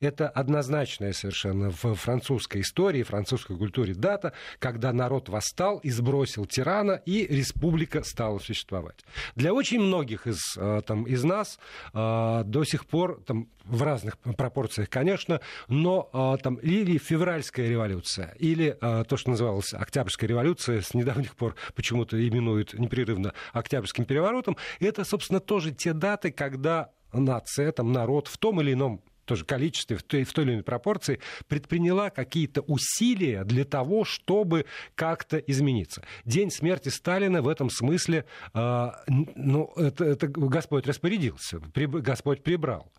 это 0.00 0.28
однозначная 0.28 1.12
совершенно 1.12 1.70
в 1.70 1.94
французской 1.94 2.62
истории, 2.62 3.02
французской 3.02 3.56
культуре 3.56 3.94
дата, 3.94 4.32
когда 4.58 4.92
народ 4.92 5.28
восстал 5.28 5.78
и 5.78 5.90
сбросил 5.90 6.46
тирана, 6.46 7.00
и 7.04 7.26
республика 7.26 8.02
стала 8.02 8.38
существовать. 8.38 9.04
Для 9.36 9.52
очень 9.52 9.80
многих 9.80 10.26
из, 10.26 10.56
э, 10.56 10.82
там, 10.86 11.04
из 11.04 11.24
нас 11.24 11.58
э, 11.92 12.42
до 12.44 12.64
сих 12.64 12.86
пор, 12.86 13.22
там, 13.26 13.48
в 13.64 13.82
разных 13.82 14.18
пропорциях, 14.18 14.90
конечно, 14.90 15.40
но 15.68 16.10
э, 16.12 16.42
там, 16.42 16.56
или 16.56 16.98
февральская 16.98 17.68
революция, 17.68 18.34
или 18.38 18.76
то, 18.80 19.16
что 19.16 19.30
называлось 19.30 19.72
Октябрьская 19.72 20.28
революция, 20.28 20.80
с 20.80 20.94
недавних 20.94 21.34
пор 21.36 21.56
почему-то 21.74 22.16
именуют 22.28 22.74
непрерывно 22.74 23.32
Октябрьским 23.52 24.04
переворотом, 24.04 24.56
это, 24.80 25.04
собственно, 25.04 25.40
тоже 25.40 25.72
те 25.72 25.92
даты, 25.92 26.30
когда 26.30 26.90
нация, 27.12 27.72
там, 27.72 27.92
народ 27.92 28.28
в 28.28 28.38
том 28.38 28.60
или 28.60 28.72
ином 28.72 29.02
тоже 29.24 29.44
количестве, 29.44 29.96
в 29.96 30.02
той, 30.02 30.24
в 30.24 30.32
той 30.32 30.44
или 30.44 30.52
иной 30.52 30.62
пропорции, 30.62 31.20
предприняла 31.48 32.10
какие-то 32.10 32.62
усилия 32.62 33.44
для 33.44 33.64
того, 33.64 34.04
чтобы 34.04 34.66
как-то 34.94 35.38
измениться. 35.38 36.02
День 36.24 36.50
смерти 36.50 36.88
Сталина 36.88 37.42
в 37.42 37.48
этом 37.48 37.70
смысле, 37.70 38.24
э, 38.52 38.90
ну, 39.06 39.72
это, 39.76 40.04
это 40.04 40.28
Господь 40.28 40.86
распорядился, 40.86 41.60
при, 41.60 41.86
Господь 41.86 42.42
прибрал 42.42 42.90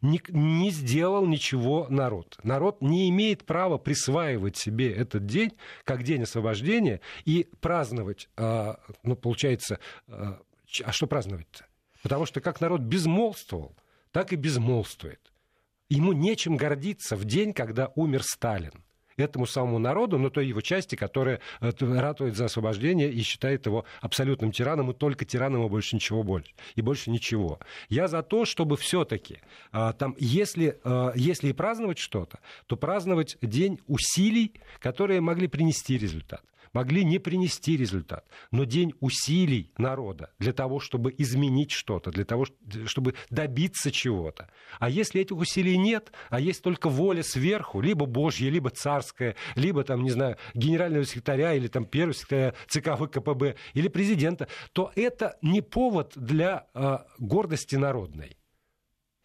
не, 0.00 0.20
не 0.28 0.70
сделал 0.70 1.26
ничего 1.26 1.86
народ. 1.88 2.38
Народ 2.42 2.80
не 2.82 3.08
имеет 3.10 3.44
права 3.44 3.78
присваивать 3.78 4.56
себе 4.56 4.92
этот 4.92 5.26
день 5.26 5.52
как 5.84 6.02
день 6.02 6.22
освобождения 6.22 7.00
и 7.24 7.48
праздновать, 7.60 8.28
э, 8.36 8.74
ну, 9.02 9.16
получается, 9.16 9.78
э, 10.08 10.34
а 10.84 10.92
что 10.92 11.06
праздновать-то? 11.06 11.66
Потому 12.02 12.26
что 12.26 12.40
как 12.40 12.60
народ 12.60 12.80
безмолвствовал, 12.80 13.76
так 14.10 14.32
и 14.32 14.36
безмолвствует. 14.36 15.31
Ему 15.92 16.14
нечем 16.14 16.56
гордиться 16.56 17.16
в 17.16 17.26
день, 17.26 17.52
когда 17.52 17.92
умер 17.96 18.22
Сталин 18.22 18.72
этому 19.18 19.44
самому 19.44 19.78
народу, 19.78 20.18
но 20.18 20.30
той 20.30 20.46
его 20.46 20.62
части, 20.62 20.96
которая 20.96 21.40
э, 21.60 21.70
ратует 21.80 22.34
за 22.34 22.46
освобождение 22.46 23.12
и 23.12 23.20
считает 23.20 23.66
его 23.66 23.84
абсолютным 24.00 24.52
тираном, 24.52 24.90
и 24.90 24.94
только 24.94 25.26
тираном, 25.26 25.66
и 25.66 25.68
больше 25.68 25.94
ничего 25.96 26.22
больше. 26.22 26.54
И 26.76 26.80
больше 26.80 27.10
ничего. 27.10 27.60
Я 27.90 28.08
за 28.08 28.22
то, 28.22 28.46
чтобы 28.46 28.78
все-таки 28.78 29.40
а, 29.70 29.92
там, 29.92 30.16
если, 30.18 30.78
а, 30.82 31.12
если 31.14 31.48
и 31.48 31.52
праздновать 31.52 31.98
что-то, 31.98 32.38
то 32.66 32.78
праздновать 32.78 33.36
день 33.42 33.78
усилий, 33.86 34.54
которые 34.80 35.20
могли 35.20 35.46
принести 35.46 35.98
результат 35.98 36.42
могли 36.72 37.04
не 37.04 37.18
принести 37.18 37.76
результат. 37.76 38.26
Но 38.50 38.64
день 38.64 38.94
усилий 39.00 39.72
народа 39.78 40.30
для 40.38 40.52
того, 40.52 40.80
чтобы 40.80 41.14
изменить 41.16 41.70
что-то, 41.70 42.10
для 42.10 42.24
того, 42.24 42.46
чтобы 42.86 43.14
добиться 43.30 43.90
чего-то. 43.90 44.50
А 44.78 44.88
если 44.88 45.20
этих 45.20 45.36
усилий 45.36 45.76
нет, 45.78 46.12
а 46.30 46.40
есть 46.40 46.62
только 46.62 46.88
воля 46.88 47.22
сверху, 47.22 47.80
либо 47.80 48.06
Божья, 48.06 48.50
либо 48.50 48.70
царская, 48.70 49.36
либо, 49.54 49.84
там, 49.84 50.02
не 50.02 50.10
знаю, 50.10 50.36
генерального 50.54 51.04
секретаря 51.04 51.54
или 51.54 51.68
там 51.68 51.84
первого 51.84 52.14
секретаря 52.14 52.54
ЦК 52.68 52.96
ВКПБ 52.96 53.56
или 53.74 53.88
президента, 53.88 54.48
то 54.72 54.92
это 54.96 55.38
не 55.42 55.60
повод 55.60 56.12
для 56.16 56.66
э, 56.74 56.98
гордости 57.18 57.76
народной. 57.76 58.36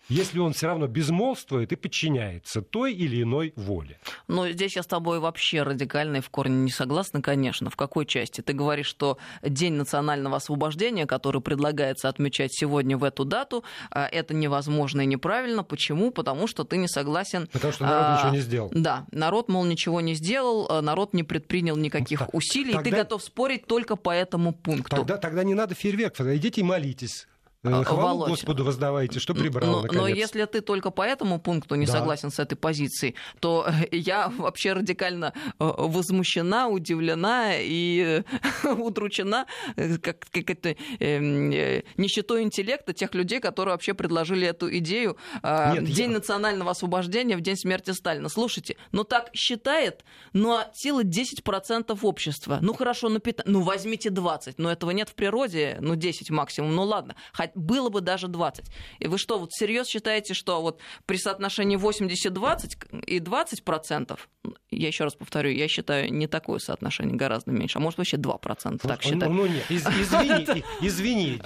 Если 0.10 0.40
он 0.40 0.54
все 0.54 0.68
равно 0.68 0.88
безмолвствует 0.88 1.72
и 1.72 1.76
подчиняется 1.76 2.62
той 2.62 2.94
или 2.94 3.22
иной 3.22 3.54
воле. 3.56 4.00
Но 4.28 4.50
здесь 4.50 4.76
я 4.76 4.84
с 4.84 4.88
тобой 4.88 5.20
вообще 5.20 5.64
радикально 5.64 6.18
и 6.18 6.22
в 6.22 6.30
корне 6.30 6.56
не 6.56 6.72
согласна, 6.72 7.22
конечно. 7.22 7.70
В 7.70 7.76
какой 7.76 8.06
части? 8.06 8.42
Ты 8.42 8.54
говоришь, 8.54 8.88
что 8.88 9.18
День 9.42 9.74
национального 9.74 10.38
освобождения, 10.38 11.06
который 11.06 11.42
предлагается 11.42 12.10
отмечать 12.10 12.54
сегодня 12.54 12.98
в 12.98 13.04
эту 13.04 13.26
дату, 13.26 13.64
а, 13.92 14.08
это 14.08 14.34
невозможно 14.34 15.02
и 15.02 15.06
неправильно. 15.06 15.64
Почему? 15.64 16.12
Потому 16.12 16.48
что 16.48 16.64
ты 16.64 16.78
не 16.78 16.88
согласен... 16.88 17.48
Потому 17.52 17.74
что 17.74 17.84
народ 17.84 18.06
а, 18.06 18.18
ничего 18.18 18.32
не 18.32 18.42
сделал. 18.42 18.72
Да, 18.74 19.06
народ, 19.12 19.50
мол, 19.50 19.66
ничего 19.66 20.02
не 20.02 20.14
сделал, 20.14 20.68
а, 20.70 20.82
народ 20.82 21.14
не 21.14 21.24
предпринял 21.24 21.76
никаких 21.76 22.20
так, 22.20 22.34
усилий, 22.34 22.74
тогда... 22.74 22.90
и 22.90 22.92
ты 22.92 22.98
готов 22.98 23.24
спорить 23.24 23.66
только 23.66 23.96
по 23.96 24.12
этому 24.12 24.54
пункту. 24.54 24.96
Тогда, 24.96 25.18
тогда 25.18 25.44
не 25.44 25.54
надо 25.54 25.76
фейерверков, 25.76 26.28
идите 26.28 26.62
и 26.62 26.64
молитесь. 26.64 27.28
Э, 27.64 27.84
хвалу 27.84 28.20
Володь, 28.20 28.30
Господу 28.30 28.64
воздавайте, 28.64 29.20
что 29.20 29.34
прибрал, 29.34 29.72
но, 29.72 29.82
наконец. 29.82 30.02
но 30.02 30.08
если 30.08 30.46
ты 30.46 30.62
только 30.62 30.92
по 30.92 31.02
этому 31.02 31.40
пункту 31.40 31.76
не 31.76 31.88
да. 31.88 31.94
согласен 31.94 32.30
с 32.30 32.40
этой 32.40 32.56
позицией, 32.56 33.16
то 33.40 33.68
я 33.92 34.30
вообще 34.30 34.74
радикально 34.74 35.34
э, 35.36 35.52
возмущена, 35.60 36.68
удивлена 36.68 37.54
и 37.56 38.24
удручена 38.64 39.48
э, 39.76 39.98
как, 39.98 40.28
как 40.32 40.50
это, 40.50 40.76
э, 41.00 41.82
нищетой 41.98 42.44
интеллекта 42.44 42.94
тех 42.94 43.16
людей, 43.16 43.40
которые 43.40 43.74
вообще 43.74 43.96
предложили 43.96 44.48
эту 44.48 44.76
идею 44.78 45.18
э, 45.42 45.74
Нет, 45.74 45.86
День 45.86 46.12
я... 46.12 46.18
национального 46.18 46.72
освобождения 46.72 47.36
в 47.36 47.42
день 47.42 47.58
смерти 47.58 47.92
Сталина. 47.92 48.30
Слушайте, 48.30 48.78
ну 48.92 49.04
так 49.04 49.30
считает, 49.34 50.06
но 50.32 50.64
сила 50.74 51.04
10% 51.04 51.98
общества. 52.04 52.60
Ну 52.62 52.74
хорошо, 52.74 53.10
ну, 53.10 53.20
15, 53.20 53.52
ну 53.52 53.62
возьмите 53.62 54.12
20, 54.12 54.60
но 54.60 54.72
этого 54.72 54.92
нет 54.92 55.10
в 55.10 55.16
природе, 55.16 55.78
ну 55.82 55.96
10 55.96 56.30
максимум, 56.30 56.76
ну 56.76 56.84
ладно 56.84 57.16
было 57.58 57.90
бы 57.90 58.02
даже 58.02 58.28
20. 58.28 58.66
И 59.00 59.08
вы 59.08 59.18
что, 59.18 59.40
вот 59.40 59.52
всерьез 59.52 59.88
считаете, 59.88 60.34
что 60.34 60.62
вот 60.62 60.80
при 61.06 61.18
соотношении 61.18 61.78
80-20 61.78 63.04
и 63.06 63.20
20 63.20 63.64
процентов, 63.64 64.30
я 64.70 64.88
еще 64.88 65.06
раз 65.06 65.16
повторю, 65.16 65.52
я 65.52 65.68
считаю 65.68 66.14
не 66.14 66.28
такое 66.28 66.60
соотношение, 66.60 67.16
гораздо 67.16 67.52
меньше, 67.52 67.78
а 67.78 67.82
может 67.82 67.98
вообще 67.98 68.18
2 68.18 68.38
процента, 68.38 68.88
так 68.88 69.02
считать. 69.02 69.30
Ну, 69.30 69.30
ну 69.30 69.46
нет, 69.46 69.64
извини, 69.70 70.64
извини. 70.82 71.42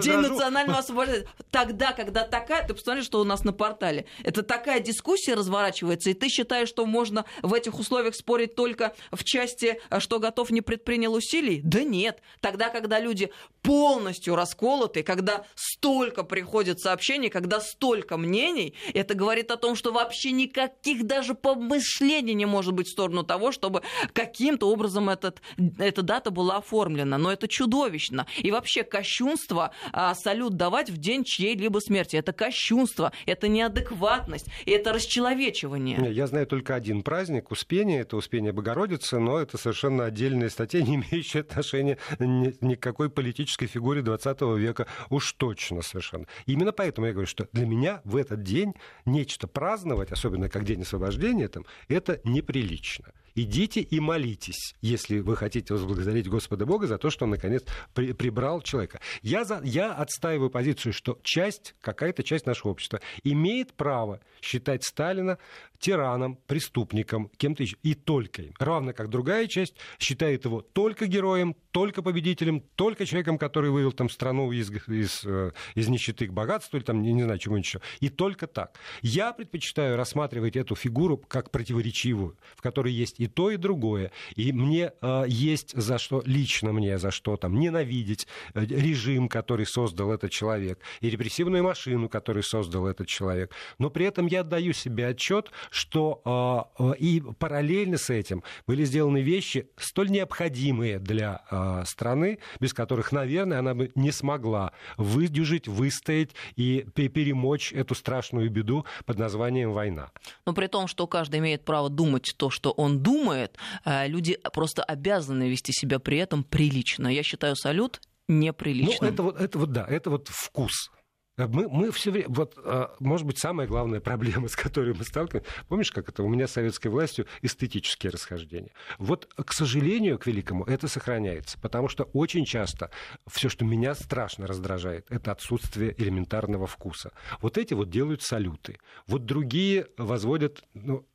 День 0.00 0.18
национального 0.18 0.78
освобождения. 0.78 1.26
Тогда, 1.50 1.92
когда 1.92 2.24
такая, 2.24 2.66
ты 2.66 2.74
посмотри, 2.74 3.02
что 3.02 3.20
у 3.20 3.24
нас 3.24 3.42
на 3.44 3.52
портале, 3.52 4.06
это 4.22 4.42
такая 4.42 4.80
дискуссия 4.80 5.34
разворачивается, 5.34 6.10
и 6.10 6.14
ты 6.14 6.28
считаешь, 6.28 6.68
что 6.68 6.86
можно 6.86 7.24
в 7.42 7.54
этих 7.54 7.78
условиях 7.78 8.14
спорить 8.14 8.54
только 8.54 8.94
в 9.10 9.24
части, 9.24 9.80
что 9.98 10.20
готов 10.20 10.50
не 10.50 10.60
предпринял 10.60 11.14
усилий? 11.14 11.60
Да 11.64 11.82
нет. 11.82 12.20
Тогда, 12.40 12.68
когда 12.68 13.00
люди 13.00 13.30
полностью 13.62 14.36
расколоты, 14.36 15.02
когда 15.02 15.44
столько 15.54 16.22
приходит 16.22 16.80
сообщений, 16.80 17.30
когда 17.30 17.60
столько 17.60 18.16
мнений, 18.16 18.74
это 18.94 19.14
говорит 19.14 19.50
о 19.50 19.56
том, 19.56 19.74
что 19.74 19.92
вообще 19.92 20.30
никаких 20.30 21.06
даже 21.06 21.34
помышлений 21.34 22.34
не 22.34 22.46
может 22.46 22.59
быть 22.68 22.88
в 22.88 22.90
сторону 22.90 23.22
того, 23.22 23.52
чтобы 23.52 23.82
каким-то 24.12 24.70
образом 24.70 25.08
этот, 25.08 25.40
эта 25.78 26.02
дата 26.02 26.30
была 26.30 26.58
оформлена. 26.58 27.18
Но 27.18 27.32
это 27.32 27.48
чудовищно. 27.48 28.26
И 28.38 28.50
вообще 28.50 28.82
кощунство 28.82 29.72
а, 29.92 30.14
салют 30.14 30.56
давать 30.56 30.90
в 30.90 30.98
день 30.98 31.24
чьей-либо 31.24 31.78
смерти. 31.78 32.16
Это 32.16 32.32
кощунство, 32.32 33.12
это 33.26 33.48
неадекватность, 33.48 34.46
это 34.66 34.92
расчеловечивание. 34.92 36.12
Я 36.12 36.26
знаю 36.26 36.46
только 36.46 36.74
один 36.74 37.02
праздник, 37.02 37.50
Успение, 37.50 38.00
это 38.00 38.16
Успение 38.16 38.52
Богородицы, 38.52 39.18
но 39.18 39.38
это 39.38 39.58
совершенно 39.58 40.04
отдельная 40.04 40.48
статья, 40.48 40.82
не 40.90 40.96
имеющая 40.96 41.40
отношения 41.40 41.98
ни, 42.18 42.74
к 42.74 42.80
какой 42.80 43.10
политической 43.10 43.66
фигуре 43.66 44.02
20 44.02 44.40
века. 44.58 44.86
Уж 45.08 45.32
точно 45.32 45.82
совершенно. 45.82 46.26
именно 46.46 46.72
поэтому 46.72 47.06
я 47.06 47.12
говорю, 47.12 47.28
что 47.28 47.48
для 47.52 47.66
меня 47.66 48.00
в 48.04 48.16
этот 48.16 48.42
день 48.42 48.74
нечто 49.04 49.46
праздновать, 49.48 50.12
особенно 50.12 50.48
как 50.48 50.64
День 50.64 50.82
освобождения, 50.82 51.48
там, 51.48 51.64
это 51.88 52.20
неприлично. 52.50 53.12
Идите 53.36 53.80
и 53.80 54.00
молитесь, 54.00 54.74
если 54.80 55.20
вы 55.20 55.36
хотите 55.36 55.72
возблагодарить 55.72 56.28
Господа 56.28 56.66
Бога 56.66 56.88
за 56.88 56.98
то, 56.98 57.10
что 57.10 57.24
Он, 57.24 57.30
наконец, 57.30 57.62
при, 57.94 58.12
прибрал 58.12 58.60
человека. 58.60 59.00
Я, 59.22 59.44
за, 59.44 59.60
я 59.62 59.92
отстаиваю 59.92 60.50
позицию, 60.50 60.92
что 60.92 61.18
часть, 61.22 61.76
какая-то 61.80 62.24
часть 62.24 62.44
нашего 62.44 62.72
общества 62.72 63.00
имеет 63.22 63.72
право 63.74 64.20
считать 64.42 64.82
Сталина 64.84 65.38
тираном, 65.80 66.36
преступником, 66.46 67.30
кем-то 67.36 67.62
еще, 67.62 67.76
и 67.82 67.94
только 67.94 68.42
им. 68.42 68.54
Равно 68.58 68.92
как 68.92 69.08
другая 69.08 69.46
часть 69.46 69.74
считает 69.98 70.44
его 70.44 70.60
только 70.60 71.06
героем, 71.06 71.56
только 71.72 72.02
победителем, 72.02 72.62
только 72.76 73.06
человеком, 73.06 73.38
который 73.38 73.70
вывел 73.70 73.92
там 73.92 74.08
страну 74.10 74.52
из, 74.52 74.70
из, 74.88 75.22
э, 75.24 75.52
из 75.74 75.88
нищеты 75.88 76.26
к 76.26 76.32
богатству, 76.32 76.76
или 76.76 76.84
там, 76.84 77.02
не, 77.02 77.12
не 77.12 77.22
знаю, 77.22 77.38
чего 77.38 77.56
еще. 77.56 77.80
И 78.00 78.08
только 78.08 78.46
так. 78.46 78.78
Я 79.02 79.32
предпочитаю 79.32 79.96
рассматривать 79.96 80.56
эту 80.56 80.74
фигуру 80.74 81.16
как 81.16 81.50
противоречивую, 81.50 82.36
в 82.56 82.62
которой 82.62 82.92
есть 82.92 83.18
и 83.18 83.26
то, 83.26 83.50
и 83.50 83.56
другое. 83.56 84.12
И 84.36 84.52
мне 84.52 84.92
э, 85.00 85.24
есть 85.26 85.74
за 85.74 85.98
что, 85.98 86.22
лично 86.26 86.72
мне 86.72 86.98
за 86.98 87.10
что 87.10 87.36
там 87.36 87.58
ненавидеть 87.58 88.26
э, 88.54 88.64
режим, 88.64 89.28
который 89.28 89.66
создал 89.66 90.12
этот 90.12 90.30
человек, 90.30 90.80
и 91.00 91.08
репрессивную 91.08 91.64
машину, 91.64 92.08
которую 92.08 92.42
создал 92.42 92.86
этот 92.86 93.08
человек. 93.08 93.54
Но 93.78 93.90
при 93.90 94.06
этом 94.06 94.26
я 94.26 94.40
отдаю 94.40 94.72
себе 94.72 95.06
отчет, 95.06 95.50
что 95.70 96.70
э, 96.78 96.94
и 96.98 97.22
параллельно 97.38 97.96
с 97.96 98.10
этим 98.10 98.42
были 98.66 98.84
сделаны 98.84 99.22
вещи 99.22 99.68
столь 99.76 100.10
необходимые 100.10 100.98
для 100.98 101.42
э, 101.50 101.84
страны, 101.86 102.38
без 102.58 102.74
которых, 102.74 103.12
наверное, 103.12 103.60
она 103.60 103.74
бы 103.74 103.90
не 103.94 104.12
смогла 104.12 104.72
выдержать, 104.96 105.68
выстоять 105.68 106.30
и 106.56 106.86
перемочь 106.94 107.72
эту 107.72 107.94
страшную 107.94 108.50
беду 108.50 108.84
под 109.06 109.18
названием 109.18 109.72
война. 109.72 110.10
Но 110.44 110.52
при 110.52 110.66
том, 110.66 110.88
что 110.88 111.06
каждый 111.06 111.40
имеет 111.40 111.64
право 111.64 111.88
думать 111.88 112.34
то, 112.36 112.50
что 112.50 112.72
он 112.72 113.00
думает, 113.00 113.56
э, 113.84 114.08
люди 114.08 114.38
просто 114.52 114.82
обязаны 114.82 115.48
вести 115.48 115.72
себя 115.72 115.98
при 115.98 116.18
этом 116.18 116.44
прилично. 116.44 117.08
Я 117.08 117.22
считаю 117.22 117.56
салют 117.56 118.00
неприличным. 118.28 118.98
Ну, 119.00 119.08
это 119.08 119.22
вот, 119.22 119.40
это 119.40 119.58
вот 119.58 119.72
да, 119.72 119.86
это 119.88 120.10
вот 120.10 120.28
вкус. 120.28 120.90
Э, 121.36 121.46
мы, 121.46 121.68
мы 121.68 121.90
все 121.90 122.10
время, 122.10 122.28
вот, 122.28 122.54
а, 122.64 122.94
может 123.00 123.26
быть, 123.26 123.38
самая 123.38 123.66
главная 123.66 124.00
проблема, 124.00 124.48
с 124.48 124.56
которой 124.56 124.94
мы 124.94 125.04
сталкиваемся, 125.04 125.50
помнишь, 125.68 125.90
как 125.90 126.08
это 126.08 126.22
у 126.22 126.28
меня 126.28 126.46
с 126.46 126.52
советской 126.52 126.88
властью 126.88 127.26
эстетические 127.42 128.10
расхождения. 128.10 128.72
Вот, 128.98 129.26
к 129.34 129.52
сожалению, 129.52 130.18
к 130.18 130.26
великому, 130.26 130.64
это 130.64 130.88
сохраняется, 130.88 131.58
потому 131.58 131.88
что 131.88 132.04
очень 132.12 132.44
часто 132.44 132.90
все, 133.26 133.48
что 133.48 133.64
меня 133.64 133.94
страшно 133.94 134.46
раздражает, 134.46 135.06
это 135.10 135.32
отсутствие 135.32 135.94
элементарного 136.00 136.66
вкуса. 136.66 137.12
Вот 137.40 137.58
эти 137.58 137.74
вот 137.74 137.90
делают 137.90 138.22
салюты, 138.22 138.78
вот 139.06 139.24
другие 139.24 139.86
возводят, 139.96 140.64
ну, 140.74 141.06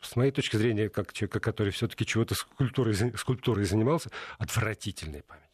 с 0.00 0.14
моей 0.14 0.30
точки 0.30 0.56
зрения, 0.56 0.88
как 0.88 1.12
человека, 1.12 1.40
который 1.40 1.72
все-таки 1.72 2.06
чего-то 2.06 2.34
скульптурой, 2.34 2.94
скульптурой 3.16 3.64
занимался, 3.64 4.10
отвратительные 4.38 5.22
память 5.22 5.45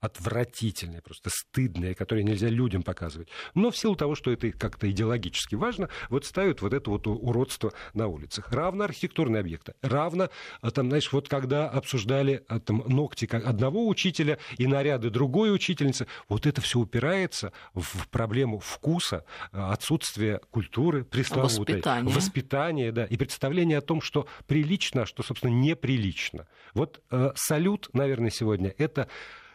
отвратительные, 0.00 1.02
просто 1.02 1.30
стыдные, 1.30 1.94
которые 1.94 2.24
нельзя 2.24 2.48
людям 2.48 2.82
показывать. 2.82 3.28
Но 3.54 3.70
в 3.70 3.76
силу 3.76 3.96
того, 3.96 4.14
что 4.14 4.30
это 4.30 4.50
как-то 4.50 4.90
идеологически 4.90 5.54
важно, 5.54 5.88
вот 6.08 6.24
ставят 6.24 6.62
вот 6.62 6.72
это 6.72 6.90
вот 6.90 7.06
уродство 7.06 7.72
на 7.94 8.06
улицах. 8.06 8.50
Равно 8.50 8.84
архитектурные 8.84 9.40
объекты, 9.40 9.74
равно, 9.82 10.30
а, 10.62 10.70
там, 10.70 10.88
знаешь, 10.88 11.12
вот 11.12 11.28
когда 11.28 11.68
обсуждали 11.68 12.44
а, 12.48 12.60
там, 12.60 12.82
ногти 12.86 13.26
одного 13.30 13.86
учителя 13.86 14.38
и 14.56 14.66
наряды 14.66 15.10
другой 15.10 15.54
учительницы, 15.54 16.06
вот 16.28 16.46
это 16.46 16.60
все 16.60 16.78
упирается 16.78 17.52
в 17.74 18.08
проблему 18.08 18.58
вкуса, 18.58 19.24
а, 19.52 19.72
отсутствия 19.72 20.40
культуры 20.50 21.04
пресловутой, 21.04 21.76
воспитания, 21.76 22.10
воспитания 22.10 22.92
да, 22.92 23.04
и 23.04 23.16
представления 23.16 23.78
о 23.78 23.82
том, 23.82 24.00
что 24.00 24.26
прилично, 24.46 25.02
а 25.02 25.06
что, 25.06 25.22
собственно, 25.22 25.50
неприлично. 25.50 26.46
Вот 26.74 27.02
э, 27.10 27.32
салют, 27.34 27.90
наверное, 27.92 28.30
сегодня 28.30 28.74
это 28.78 29.08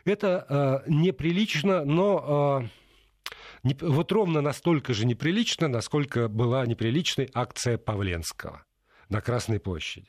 это 0.06 0.84
э, 0.86 0.90
неприлично, 0.90 1.84
но... 1.84 2.62
Э, 2.64 2.68
не, 3.64 3.76
вот 3.82 4.12
ровно 4.12 4.42
настолько 4.42 4.94
же 4.94 5.08
неприлично, 5.08 5.68
насколько 5.68 6.28
была 6.28 6.66
неприличной 6.68 7.32
акция 7.34 7.80
Павленского 7.80 8.64
на 9.10 9.22
Красной 9.22 9.60
площади. 9.60 10.08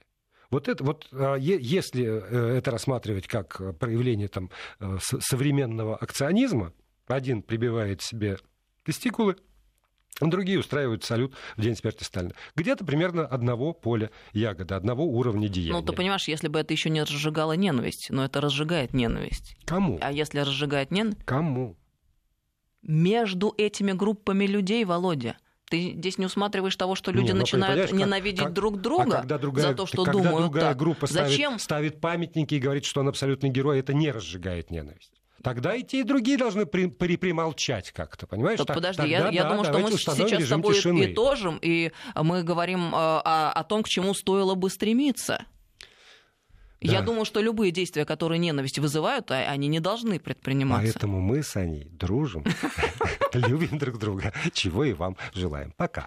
Вот 0.51 0.69
это 0.69 0.85
вот, 0.85 1.09
э, 1.11 1.37
если 1.39 2.05
э, 2.05 2.59
это 2.59 2.71
рассматривать 2.71 3.27
как 3.27 3.79
проявление 3.79 4.29
там, 4.29 4.51
э, 4.81 4.99
современного 5.01 5.97
акционизма, 5.97 6.73
один 7.07 7.43
прибивает 7.43 8.03
себе 8.03 8.39
тестикулы, 8.85 9.37
Другие 10.21 10.59
устраивают 10.59 11.05
салют 11.05 11.35
в 11.57 11.63
день 11.63 11.77
смерти 11.77 12.03
Сталина. 12.03 12.33
Где-то 12.55 12.85
примерно 12.85 13.27
одного 13.27 13.75
поля 13.75 14.11
ягоды, 14.33 14.75
одного 14.75 15.05
уровня 15.05 15.49
деяния. 15.49 15.79
Ну, 15.79 15.83
ты 15.83 15.93
понимаешь, 15.93 16.27
если 16.27 16.49
бы 16.49 16.59
это 16.59 16.73
еще 16.73 16.89
не 16.89 17.03
разжигало 17.03 17.53
ненависть, 17.53 18.09
но 18.11 18.25
это 18.25 18.41
разжигает 18.41 18.95
ненависть. 18.95 19.57
Кому? 19.67 19.99
А 20.01 20.11
если 20.11 20.41
разжигает 20.41 20.91
ненависть? 20.91 21.23
Кому? 21.25 21.77
Между 22.83 23.53
этими 23.59 23.93
группами 23.93 24.47
людей, 24.47 24.85
Володя. 24.85 25.37
Ты 25.69 25.95
здесь 25.97 26.17
не 26.17 26.27
усматриваешь 26.27 26.77
того, 26.77 26.95
что 26.95 27.11
люди 27.11 27.27
не, 27.27 27.33
ну, 27.33 27.39
начинают 27.41 27.93
ненавидеть 27.93 28.45
как, 28.45 28.53
друг 28.53 28.81
друга 28.81 29.17
а 29.17 29.21
когда 29.23 29.37
другая, 29.37 29.69
за 29.69 29.75
то, 29.75 29.87
что 29.87 30.05
когда 30.05 30.23
думают 30.23 30.43
другая 30.45 30.69
так. 30.69 30.77
группа 30.77 31.09
ставит, 31.09 31.31
Зачем? 31.31 31.59
ставит 31.59 32.01
памятники 32.01 32.55
и 32.55 32.61
говорит, 32.61 32.85
что 32.85 33.01
он 33.01 33.09
абсолютный 33.09 33.51
герой, 33.51 33.81
это 33.81 33.93
не 33.93 34.13
разжигает 34.13 34.71
ненависть. 34.71 35.16
Тогда 35.43 35.75
и 35.75 35.83
те, 35.83 36.01
и 36.01 36.03
другие 36.03 36.39
должны 36.39 36.67
при, 36.67 36.87
примолчать 36.87 37.93
как-то, 37.93 38.27
понимаешь? 38.27 38.59
Так, 38.59 38.75
подожди, 38.75 39.03
тогда, 39.03 39.11
я, 39.11 39.29
я 39.31 39.43
да, 39.45 39.51
думаю, 39.51 39.65
что 39.65 39.79
мы 39.79 39.91
сейчас 39.93 40.17
с 40.17 40.49
тобой 40.49 40.75
тишины. 40.75 41.13
итожим, 41.13 41.59
и 41.63 41.93
мы 42.15 42.43
говорим 42.43 42.95
э, 42.95 42.97
о, 42.97 43.53
о 43.53 43.65
том, 43.65 43.83
к 43.83 43.89
чему 43.89 44.15
стоило 44.15 44.55
бы 44.55 44.71
стремиться. 44.71 45.47
Да. 46.81 46.93
Я 46.93 47.03
думаю, 47.03 47.25
что 47.25 47.41
любые 47.41 47.73
действия, 47.73 48.05
которые 48.05 48.39
ненависть 48.39 48.79
вызывают, 48.79 49.31
а, 49.31 49.37
они 49.37 49.67
не 49.69 49.81
должны 49.81 50.21
предприниматься. 50.21 50.93
Поэтому 50.93 51.21
мы 51.21 51.43
с 51.43 51.57
Аней 51.57 51.89
дружим, 51.91 52.45
любим 53.33 53.79
друг 53.79 53.99
друга, 53.99 54.33
чего 54.53 54.85
и 54.85 54.93
вам 54.93 55.17
желаем. 55.33 55.73
Пока. 55.77 56.07